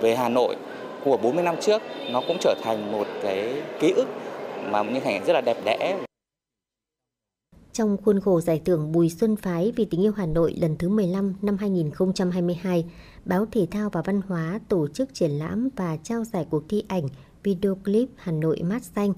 [0.00, 0.56] về Hà Nội
[1.04, 4.06] của 40 năm trước nó cũng trở thành một cái ký ức
[4.70, 5.96] mà những hình ảnh rất là đẹp đẽ
[7.72, 10.88] trong khuôn khổ giải thưởng Bùi Xuân Phái vì tình yêu Hà Nội lần thứ
[10.88, 12.84] 15 năm 2022,
[13.24, 16.84] Báo Thể thao và Văn hóa tổ chức triển lãm và trao giải cuộc thi
[16.88, 17.08] ảnh
[17.42, 19.12] video clip Hà Nội mát xanh.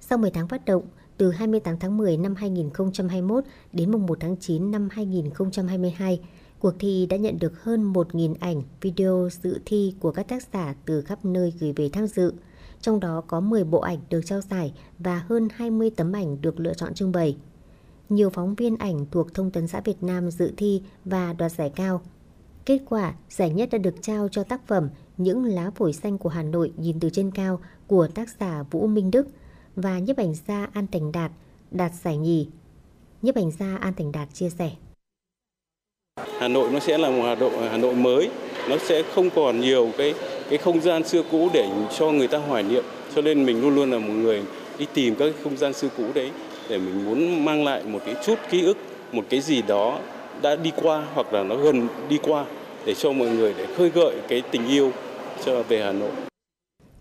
[0.00, 0.82] Sau 10 tháng phát động,
[1.16, 6.20] từ 28 tháng 10 năm 2021 đến mùng 1 tháng 9 năm 2022,
[6.58, 10.74] cuộc thi đã nhận được hơn 1.000 ảnh video dự thi của các tác giả
[10.84, 12.32] từ khắp nơi gửi về tham dự.
[12.80, 16.60] Trong đó có 10 bộ ảnh được trao giải và hơn 20 tấm ảnh được
[16.60, 17.36] lựa chọn trưng bày
[18.08, 21.72] nhiều phóng viên ảnh thuộc Thông tấn xã Việt Nam dự thi và đoạt giải
[21.76, 22.00] cao.
[22.66, 26.28] Kết quả, giải nhất đã được trao cho tác phẩm Những lá phổi xanh của
[26.28, 29.26] Hà Nội nhìn từ trên cao của tác giả Vũ Minh Đức
[29.76, 31.32] và nhiếp ảnh gia An Thành Đạt
[31.70, 32.48] đạt giải nhì.
[33.22, 34.70] Nhiếp ảnh gia An Thành Đạt chia sẻ.
[36.38, 38.30] Hà Nội nó sẽ là một Hà Nội Hà Nội mới,
[38.68, 40.14] nó sẽ không còn nhiều cái
[40.50, 42.84] cái không gian xưa cũ để cho người ta hoài niệm.
[43.14, 44.42] Cho nên mình luôn luôn là một người
[44.78, 46.30] đi tìm các không gian xưa cũ đấy
[46.68, 48.76] để mình muốn mang lại một cái chút ký ức
[49.12, 50.00] một cái gì đó
[50.42, 52.46] đã đi qua hoặc là nó gần đi qua
[52.86, 54.92] để cho mọi người để khơi gợi cái tình yêu
[55.44, 56.10] cho về Hà Nội.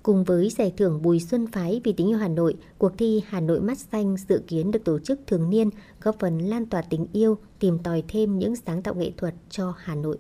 [0.04, 3.40] Cùng với giải thưởng Bùi Xuân Phái vì tình yêu Hà Nội, cuộc thi Hà
[3.40, 5.70] Nội mắt xanh dự kiến được tổ chức thường niên,
[6.02, 9.74] góp phần lan tỏa tình yêu, tìm tòi thêm những sáng tạo nghệ thuật cho
[9.78, 10.18] Hà Nội.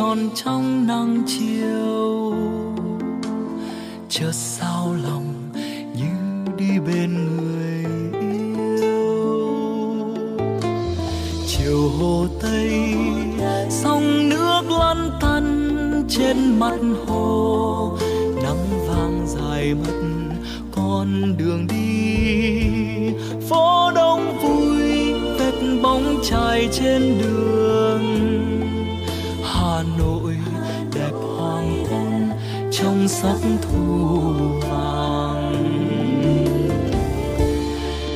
[0.00, 2.34] Tròn trong nắng chiều.
[4.08, 5.19] Chợt sao lòng
[32.82, 34.32] trong sắc thu
[34.70, 35.64] vàng.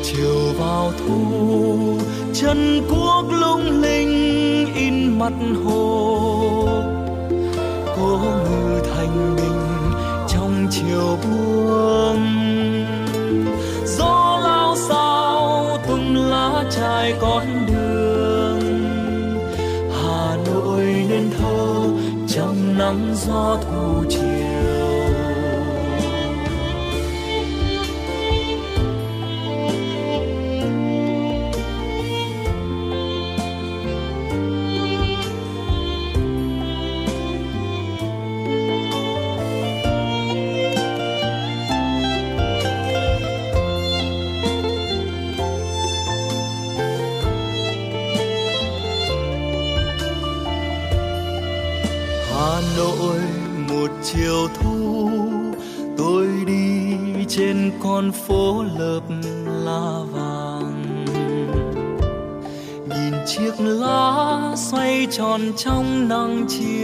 [0.02, 1.98] Chiều vào thu,
[2.34, 5.32] chân quốc lung linh in mặt
[5.64, 6.66] hồ.
[7.96, 9.92] Cố ngư thành bình
[10.28, 12.26] trong chiều buông.
[13.86, 18.60] Gió lao sao tung lá trải con đường.
[20.02, 21.84] Hà nội nên thơ
[22.28, 24.43] trong nắng gió thu chiều.
[57.84, 59.02] Con phố lợp
[59.46, 61.04] lá vàng.
[62.88, 66.83] Nhìn chiếc lá xoay tròn trong nắng chiều.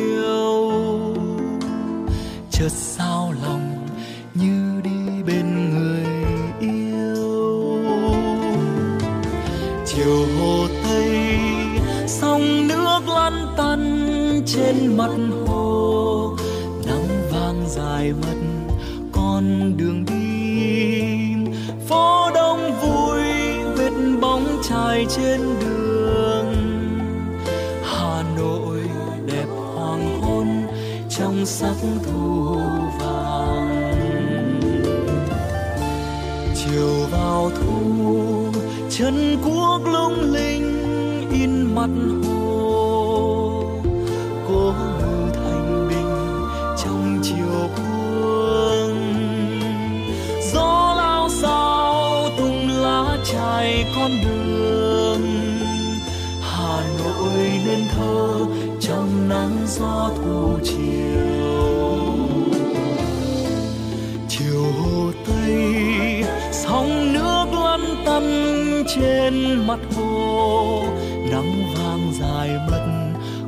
[69.30, 70.84] Trên mặt hồ,
[71.30, 72.86] nắng vàng dài mất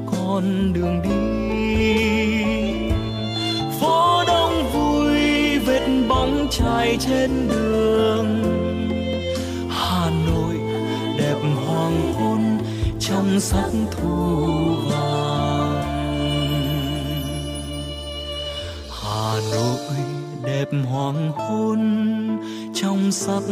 [0.07, 1.11] con đường đi.
[3.81, 8.43] Phố đông vui vết bóng chài trên đường.
[9.71, 10.57] Hà nội
[11.19, 11.37] đẹp
[11.67, 12.59] hoàng hôn
[13.01, 14.37] trong sắc thu
[14.91, 15.83] vàng.
[19.03, 19.97] Hà nội
[20.45, 21.81] đẹp hoàng hôn
[22.75, 23.43] trong sắc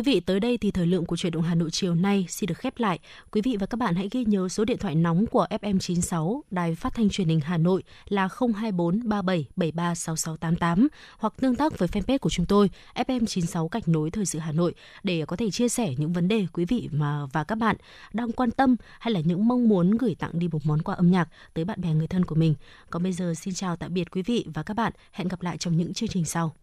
[0.00, 2.46] quý vị, tới đây thì thời lượng của chuyển động Hà Nội chiều nay xin
[2.48, 2.98] được khép lại.
[3.30, 6.74] Quý vị và các bạn hãy ghi nhớ số điện thoại nóng của FM96 Đài
[6.74, 11.88] Phát thanh Truyền hình Hà Nội là 024 37 73 6688 hoặc tương tác với
[11.88, 15.68] fanpage của chúng tôi FM96 Gạch nối Thời sự Hà Nội để có thể chia
[15.68, 17.76] sẻ những vấn đề quý vị mà và các bạn
[18.12, 21.10] đang quan tâm hay là những mong muốn gửi tặng đi một món quà âm
[21.10, 22.54] nhạc tới bạn bè người thân của mình.
[22.90, 24.92] Còn bây giờ xin chào tạm biệt quý vị và các bạn.
[25.12, 26.54] Hẹn gặp lại trong những chương trình sau.